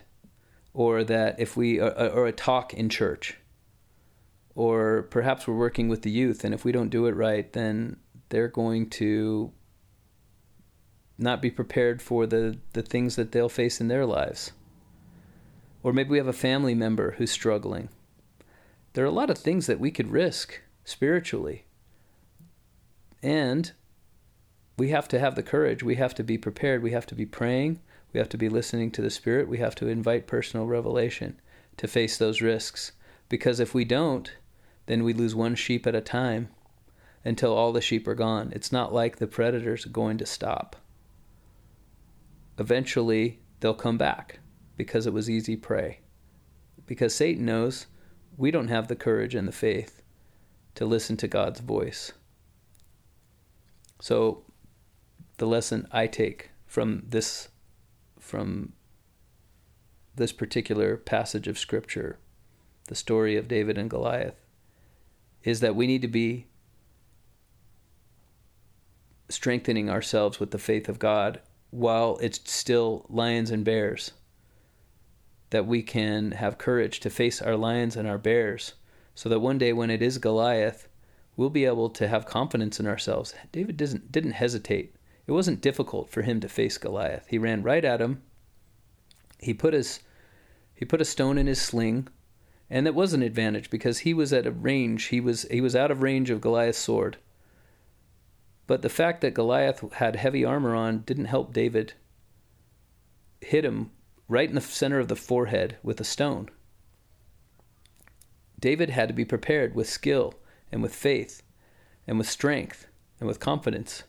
or 0.73 1.03
that 1.03 1.39
if 1.39 1.57
we, 1.57 1.79
or, 1.79 2.27
a 2.27 2.31
talk 2.31 2.73
in 2.73 2.89
church, 2.89 3.37
or 4.55 5.03
perhaps 5.09 5.47
we're 5.47 5.55
working 5.55 5.89
with 5.89 6.03
the 6.03 6.11
youth, 6.11 6.43
and 6.43 6.53
if 6.53 6.63
we 6.63 6.71
don't 6.71 6.89
do 6.89 7.07
it 7.07 7.15
right, 7.15 7.51
then 7.53 7.97
they're 8.29 8.47
going 8.47 8.89
to 8.89 9.51
not 11.17 11.41
be 11.41 11.49
prepared 11.49 12.01
for 12.01 12.25
the, 12.25 12.57
the 12.73 12.83
things 12.83 13.15
that 13.15 13.31
they'll 13.31 13.49
face 13.49 13.81
in 13.81 13.87
their 13.87 14.05
lives. 14.05 14.51
Or 15.81 15.91
maybe 15.91 16.11
we 16.11 16.17
have 16.17 16.27
a 16.27 16.33
family 16.33 16.75
member 16.75 17.11
who's 17.11 17.31
struggling. 17.31 17.89
There 18.93 19.03
are 19.03 19.07
a 19.07 19.11
lot 19.11 19.29
of 19.29 19.37
things 19.37 19.65
that 19.65 19.79
we 19.79 19.91
could 19.91 20.11
risk 20.11 20.61
spiritually. 20.83 21.65
And 23.23 23.71
we 24.79 24.89
have 24.89 25.09
to 25.09 25.19
have 25.19 25.35
the 25.35 25.43
courage. 25.43 25.83
We 25.83 25.95
have 25.95 26.15
to 26.15 26.23
be 26.23 26.37
prepared. 26.37 26.81
We 26.81 26.91
have 26.91 27.05
to 27.07 27.15
be 27.15 27.25
praying. 27.25 27.81
We 28.13 28.17
have 28.17 28.29
to 28.29 28.37
be 28.37 28.47
listening 28.47 28.91
to 28.91 29.01
the 29.01 29.09
Spirit. 29.09 29.49
We 29.49 29.57
have 29.57 29.75
to 29.75 29.89
invite 29.89 30.25
personal 30.25 30.65
revelation 30.65 31.39
to 31.77 31.87
face 31.87 32.17
those 32.17 32.41
risks. 32.41 32.93
Because 33.27 33.59
if 33.59 33.73
we 33.73 33.83
don't, 33.83 34.31
then 34.85 35.03
we 35.03 35.13
lose 35.13 35.35
one 35.35 35.55
sheep 35.55 35.85
at 35.85 35.95
a 35.95 36.01
time 36.01 36.47
until 37.25 37.53
all 37.53 37.73
the 37.73 37.81
sheep 37.81 38.07
are 38.07 38.15
gone. 38.15 38.53
It's 38.55 38.71
not 38.71 38.93
like 38.93 39.17
the 39.17 39.27
predators 39.27 39.85
are 39.85 39.89
going 39.89 40.17
to 40.17 40.25
stop. 40.25 40.77
Eventually, 42.57 43.39
they'll 43.59 43.73
come 43.73 43.97
back 43.97 44.39
because 44.77 45.05
it 45.05 45.13
was 45.13 45.29
easy 45.29 45.57
prey. 45.57 45.99
Because 46.85 47.13
Satan 47.13 47.45
knows 47.45 47.87
we 48.37 48.49
don't 48.49 48.69
have 48.69 48.87
the 48.87 48.95
courage 48.95 49.35
and 49.35 49.47
the 49.47 49.51
faith 49.51 50.01
to 50.75 50.85
listen 50.85 51.17
to 51.17 51.27
God's 51.27 51.59
voice. 51.59 52.13
So 53.99 54.45
the 55.39 55.47
lesson 55.47 55.87
I 55.91 56.05
take 56.05 56.51
from 56.67 57.03
this 57.07 57.49
from 58.19 58.73
this 60.15 60.31
particular 60.31 60.97
passage 60.97 61.47
of 61.47 61.57
scripture, 61.57 62.19
the 62.87 62.95
story 62.95 63.37
of 63.37 63.47
David 63.47 63.77
and 63.77 63.89
Goliath, 63.89 64.45
is 65.43 65.61
that 65.61 65.75
we 65.75 65.87
need 65.87 66.01
to 66.01 66.07
be 66.07 66.47
strengthening 69.29 69.89
ourselves 69.89 70.39
with 70.39 70.51
the 70.51 70.57
faith 70.57 70.89
of 70.89 70.99
God 70.99 71.39
while 71.71 72.17
it's 72.21 72.51
still 72.51 73.05
lions 73.09 73.49
and 73.49 73.63
bears 73.63 74.11
that 75.51 75.65
we 75.65 75.81
can 75.81 76.31
have 76.31 76.57
courage 76.57 76.99
to 76.99 77.09
face 77.09 77.41
our 77.41 77.55
lions 77.55 77.95
and 77.95 78.07
our 78.07 78.17
bears, 78.17 78.73
so 79.15 79.29
that 79.29 79.39
one 79.39 79.57
day 79.57 79.73
when 79.73 79.89
it 79.89 80.01
is 80.01 80.17
Goliath, 80.17 80.87
we'll 81.35 81.49
be 81.49 81.65
able 81.65 81.89
to 81.89 82.07
have 82.07 82.25
confidence 82.25 82.79
in 82.79 82.85
ourselves. 82.85 83.33
David 83.51 83.77
didn't, 83.77 84.11
didn't 84.11 84.33
hesitate. 84.33 84.95
It 85.29 85.33
wasn't 85.33 85.61
difficult 85.61 86.09
for 86.09 86.23
him 86.23 86.39
to 86.39 86.49
face 86.49 86.79
Goliath. 86.79 87.27
He 87.27 87.37
ran 87.37 87.61
right 87.61 87.85
at 87.85 88.01
him. 88.01 88.23
He 89.37 89.53
put 89.53 89.75
his 89.75 89.99
he 90.73 90.85
put 90.85 91.01
a 91.01 91.05
stone 91.05 91.37
in 91.37 91.45
his 91.45 91.61
sling, 91.61 92.07
and 92.67 92.83
that 92.83 92.95
was 92.95 93.13
an 93.13 93.21
advantage 93.21 93.69
because 93.69 93.99
he 93.99 94.11
was 94.11 94.33
at 94.33 94.47
a 94.47 94.51
range. 94.51 95.03
He 95.09 95.21
was 95.21 95.43
he 95.51 95.61
was 95.61 95.75
out 95.75 95.91
of 95.91 96.01
range 96.01 96.31
of 96.31 96.41
Goliath's 96.41 96.79
sword. 96.79 97.17
But 98.65 98.81
the 98.81 98.89
fact 98.89 99.21
that 99.21 99.35
Goliath 99.35 99.93
had 99.93 100.15
heavy 100.15 100.43
armor 100.43 100.73
on 100.73 101.03
didn't 101.05 101.25
help 101.25 101.53
David 101.53 101.93
hit 103.39 103.63
him 103.63 103.91
right 104.27 104.49
in 104.49 104.55
the 104.55 104.61
center 104.61 104.97
of 104.97 105.09
the 105.09 105.15
forehead 105.15 105.77
with 105.83 106.01
a 106.01 106.03
stone. 106.03 106.49
David 108.59 108.89
had 108.89 109.07
to 109.09 109.13
be 109.13 109.25
prepared 109.25 109.75
with 109.75 109.87
skill 109.87 110.33
and 110.71 110.81
with 110.81 110.95
faith 110.95 111.43
and 112.07 112.17
with 112.17 112.27
strength 112.27 112.87
and 113.19 113.27
with 113.27 113.39
confidence. 113.39 114.05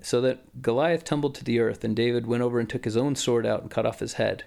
So 0.00 0.20
that 0.20 0.62
Goliath 0.62 1.04
tumbled 1.04 1.34
to 1.36 1.44
the 1.44 1.58
earth, 1.60 1.84
and 1.84 1.96
David 1.96 2.26
went 2.26 2.42
over 2.42 2.60
and 2.60 2.68
took 2.68 2.84
his 2.84 2.96
own 2.96 3.16
sword 3.16 3.44
out 3.44 3.62
and 3.62 3.70
cut 3.70 3.86
off 3.86 4.00
his 4.00 4.14
head. 4.14 4.44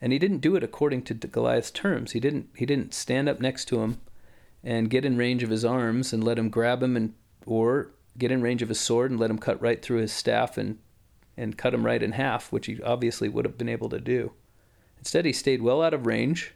And 0.00 0.12
he 0.12 0.18
didn't 0.18 0.38
do 0.40 0.56
it 0.56 0.62
according 0.62 1.02
to 1.02 1.14
Goliath's 1.14 1.70
terms. 1.70 2.12
He 2.12 2.20
didn't 2.20 2.50
he 2.56 2.66
didn't 2.66 2.92
stand 2.92 3.28
up 3.28 3.40
next 3.40 3.64
to 3.66 3.80
him 3.80 4.00
and 4.62 4.90
get 4.90 5.04
in 5.04 5.16
range 5.16 5.42
of 5.42 5.50
his 5.50 5.64
arms 5.64 6.12
and 6.12 6.22
let 6.22 6.38
him 6.38 6.50
grab 6.50 6.82
him 6.82 6.96
and 6.96 7.14
or 7.46 7.92
get 8.18 8.30
in 8.30 8.42
range 8.42 8.60
of 8.60 8.68
his 8.68 8.80
sword 8.80 9.10
and 9.10 9.18
let 9.18 9.30
him 9.30 9.38
cut 9.38 9.60
right 9.62 9.80
through 9.80 10.00
his 10.00 10.12
staff 10.12 10.58
and 10.58 10.78
and 11.36 11.56
cut 11.56 11.74
him 11.74 11.84
right 11.84 12.02
in 12.02 12.12
half, 12.12 12.52
which 12.52 12.66
he 12.66 12.80
obviously 12.82 13.28
would 13.28 13.44
have 13.44 13.58
been 13.58 13.68
able 13.68 13.88
to 13.88 14.00
do. 14.00 14.32
Instead, 14.98 15.24
he 15.24 15.32
stayed 15.32 15.62
well 15.62 15.82
out 15.82 15.94
of 15.94 16.06
range 16.06 16.54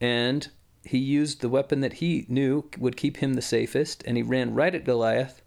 and 0.00 0.48
he 0.84 0.98
used 0.98 1.40
the 1.40 1.48
weapon 1.48 1.80
that 1.80 1.94
he 1.94 2.24
knew 2.28 2.64
would 2.78 2.96
keep 2.96 3.18
him 3.18 3.34
the 3.34 3.42
safest, 3.42 4.02
and 4.06 4.16
he 4.16 4.22
ran 4.22 4.54
right 4.54 4.74
at 4.74 4.84
Goliath 4.84 5.42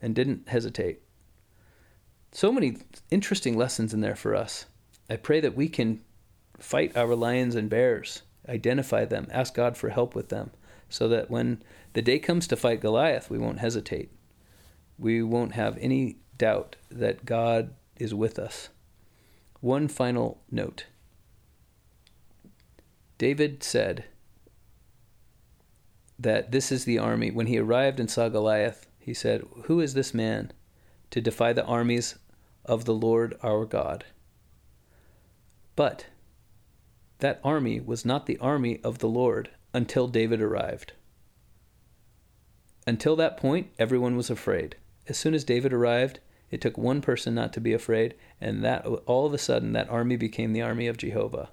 and 0.00 0.14
didn't 0.14 0.48
hesitate. 0.48 1.02
So 2.32 2.50
many 2.50 2.78
interesting 3.10 3.56
lessons 3.56 3.92
in 3.92 4.00
there 4.00 4.16
for 4.16 4.34
us. 4.34 4.64
I 5.08 5.16
pray 5.16 5.40
that 5.40 5.54
we 5.54 5.68
can 5.68 6.00
fight 6.58 6.96
our 6.96 7.14
lions 7.14 7.54
and 7.54 7.68
bears 7.68 8.22
identify 8.48 9.04
them, 9.04 9.28
ask 9.30 9.54
God 9.54 9.76
for 9.76 9.90
help 9.90 10.14
with 10.14 10.28
them, 10.28 10.50
so 10.88 11.08
that 11.08 11.30
when 11.30 11.62
the 11.92 12.02
day 12.02 12.18
comes 12.18 12.46
to 12.48 12.56
fight 12.56 12.80
Goliath, 12.80 13.30
we 13.30 13.38
won't 13.38 13.60
hesitate. 13.60 14.10
We 14.98 15.22
won't 15.22 15.52
have 15.52 15.78
any 15.78 16.18
doubt 16.38 16.76
that 16.90 17.24
God 17.24 17.74
is 17.96 18.14
with 18.14 18.38
us. 18.38 18.68
One 19.60 19.88
final 19.88 20.42
note 20.50 20.86
David 23.18 23.62
said 23.62 24.04
that 26.18 26.50
this 26.50 26.72
is 26.72 26.84
the 26.84 26.98
army. 26.98 27.30
When 27.30 27.46
he 27.46 27.58
arrived 27.58 28.00
and 28.00 28.10
saw 28.10 28.28
Goliath, 28.28 28.88
he 28.98 29.14
said, 29.14 29.44
Who 29.64 29.80
is 29.80 29.94
this 29.94 30.12
man 30.12 30.52
to 31.10 31.20
defy 31.20 31.52
the 31.52 31.64
armies 31.64 32.16
of 32.64 32.84
the 32.84 32.94
Lord 32.94 33.36
our 33.42 33.64
God? 33.64 34.04
But 35.76 36.06
that 37.18 37.40
army 37.44 37.80
was 37.80 38.04
not 38.04 38.26
the 38.26 38.38
army 38.38 38.80
of 38.82 38.98
the 38.98 39.08
Lord 39.08 39.50
until 39.72 40.08
David 40.08 40.42
arrived. 40.42 40.92
Until 42.86 43.16
that 43.16 43.36
point, 43.36 43.68
everyone 43.78 44.16
was 44.16 44.28
afraid. 44.28 44.76
As 45.08 45.16
soon 45.16 45.34
as 45.34 45.44
David 45.44 45.72
arrived, 45.72 46.20
it 46.50 46.60
took 46.60 46.76
one 46.76 47.00
person 47.00 47.34
not 47.34 47.52
to 47.54 47.60
be 47.60 47.72
afraid, 47.72 48.14
and 48.40 48.62
that 48.64 48.84
all 48.84 49.24
of 49.24 49.32
a 49.32 49.38
sudden 49.38 49.72
that 49.72 49.88
army 49.88 50.16
became 50.16 50.52
the 50.52 50.62
army 50.62 50.86
of 50.86 50.98
Jehovah. 50.98 51.50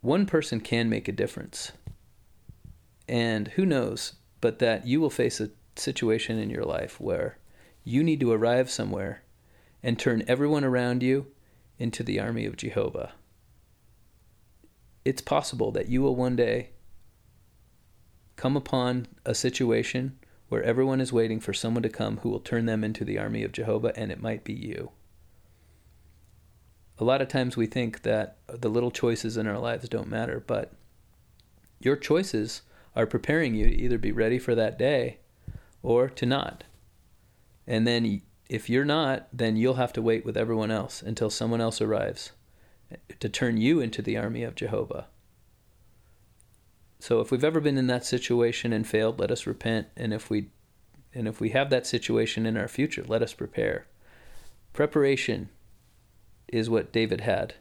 One 0.00 0.26
person 0.26 0.60
can 0.60 0.90
make 0.90 1.08
a 1.08 1.12
difference. 1.12 1.72
And 3.08 3.48
who 3.48 3.64
knows, 3.64 4.14
but 4.40 4.58
that 4.58 4.86
you 4.86 5.00
will 5.00 5.08
face 5.08 5.40
a 5.40 5.50
situation 5.76 6.38
in 6.38 6.50
your 6.50 6.64
life 6.64 7.00
where 7.00 7.38
you 7.84 8.02
need 8.02 8.20
to 8.20 8.32
arrive 8.32 8.70
somewhere 8.70 9.22
and 9.82 9.98
turn 9.98 10.24
everyone 10.26 10.64
around 10.64 11.02
you 11.02 11.26
into 11.78 12.02
the 12.02 12.18
army 12.18 12.46
of 12.46 12.56
Jehovah. 12.56 13.12
It's 15.04 15.20
possible 15.20 15.70
that 15.72 15.88
you 15.88 16.00
will 16.00 16.16
one 16.16 16.34
day 16.34 16.70
come 18.36 18.56
upon 18.56 19.06
a 19.24 19.34
situation 19.34 20.18
where 20.48 20.62
everyone 20.62 21.00
is 21.00 21.12
waiting 21.12 21.40
for 21.40 21.52
someone 21.52 21.82
to 21.82 21.88
come 21.88 22.18
who 22.18 22.30
will 22.30 22.40
turn 22.40 22.66
them 22.66 22.82
into 22.82 23.04
the 23.04 23.18
army 23.18 23.42
of 23.42 23.52
Jehovah, 23.52 23.92
and 23.96 24.10
it 24.10 24.22
might 24.22 24.44
be 24.44 24.52
you. 24.52 24.92
A 26.98 27.04
lot 27.04 27.20
of 27.20 27.28
times 27.28 27.56
we 27.56 27.66
think 27.66 28.02
that 28.02 28.38
the 28.46 28.70
little 28.70 28.90
choices 28.90 29.36
in 29.36 29.46
our 29.46 29.58
lives 29.58 29.88
don't 29.88 30.08
matter, 30.08 30.42
but 30.46 30.72
your 31.80 31.96
choices 31.96 32.62
are 32.94 33.06
preparing 33.06 33.54
you 33.54 33.66
to 33.66 33.74
either 33.74 33.98
be 33.98 34.12
ready 34.12 34.38
for 34.38 34.54
that 34.54 34.78
day 34.78 35.18
or 35.82 36.08
to 36.08 36.24
not. 36.24 36.64
And 37.66 37.86
then 37.86 38.22
if 38.48 38.68
you're 38.68 38.84
not, 38.84 39.28
then 39.32 39.56
you'll 39.56 39.74
have 39.74 39.92
to 39.94 40.02
wait 40.02 40.24
with 40.24 40.36
everyone 40.36 40.70
else 40.70 41.02
until 41.02 41.30
someone 41.30 41.60
else 41.60 41.80
arrives 41.80 42.32
eh, 42.90 42.96
to 43.20 43.28
turn 43.28 43.56
you 43.56 43.80
into 43.80 44.02
the 44.02 44.16
army 44.16 44.42
of 44.42 44.54
Jehovah. 44.54 45.06
So 46.98 47.20
if 47.20 47.30
we've 47.30 47.44
ever 47.44 47.60
been 47.60 47.78
in 47.78 47.86
that 47.88 48.06
situation 48.06 48.72
and 48.72 48.86
failed, 48.86 49.18
let 49.18 49.30
us 49.30 49.46
repent, 49.46 49.88
and 49.96 50.12
if 50.12 50.30
we 50.30 50.48
and 51.12 51.28
if 51.28 51.40
we 51.40 51.50
have 51.50 51.70
that 51.70 51.86
situation 51.86 52.44
in 52.44 52.56
our 52.56 52.66
future, 52.66 53.04
let 53.06 53.22
us 53.22 53.34
prepare. 53.34 53.86
Preparation 54.72 55.50
is 56.48 56.68
what 56.68 56.92
David 56.92 57.20
had 57.20 57.54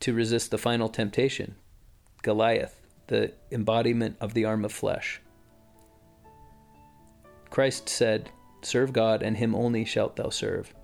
to 0.00 0.14
resist 0.14 0.50
the 0.50 0.58
final 0.58 0.88
temptation, 0.88 1.56
Goliath, 2.22 2.80
the 3.08 3.32
embodiment 3.50 4.16
of 4.20 4.32
the 4.32 4.44
arm 4.44 4.64
of 4.64 4.72
flesh. 4.72 5.20
Christ 7.54 7.88
said, 7.88 8.32
Serve 8.62 8.92
God, 8.92 9.22
and 9.22 9.36
him 9.36 9.54
only 9.54 9.84
shalt 9.84 10.16
thou 10.16 10.28
serve. 10.28 10.74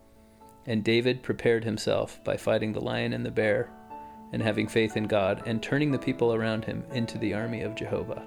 And 0.67 0.85
David 0.85 1.21
prepared 1.21 1.65
himself 1.65 2.23
by 2.23 2.37
fighting 2.37 2.73
the 2.73 2.81
lion 2.81 3.13
and 3.13 3.27
the 3.27 3.31
bear, 3.33 3.73
and 4.33 4.41
having 4.41 4.69
faith 4.69 4.97
in 4.97 5.09
God, 5.09 5.43
and 5.47 5.61
turning 5.61 5.91
the 5.91 5.99
people 5.99 6.33
around 6.33 6.65
him 6.65 6.85
into 6.93 7.19
the 7.19 7.35
army 7.35 7.63
of 7.63 7.75
Jehovah. 7.75 8.25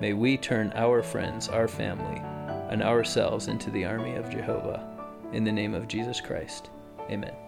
May 0.00 0.12
we 0.12 0.36
turn 0.36 0.72
our 0.74 1.04
friends, 1.04 1.48
our 1.48 1.68
family, 1.68 2.20
and 2.68 2.82
ourselves 2.82 3.46
into 3.46 3.70
the 3.70 3.84
army 3.84 4.16
of 4.16 4.28
Jehovah. 4.28 4.84
In 5.32 5.44
the 5.44 5.52
name 5.52 5.74
of 5.74 5.86
Jesus 5.86 6.20
Christ. 6.20 6.70
Amen. 7.08 7.47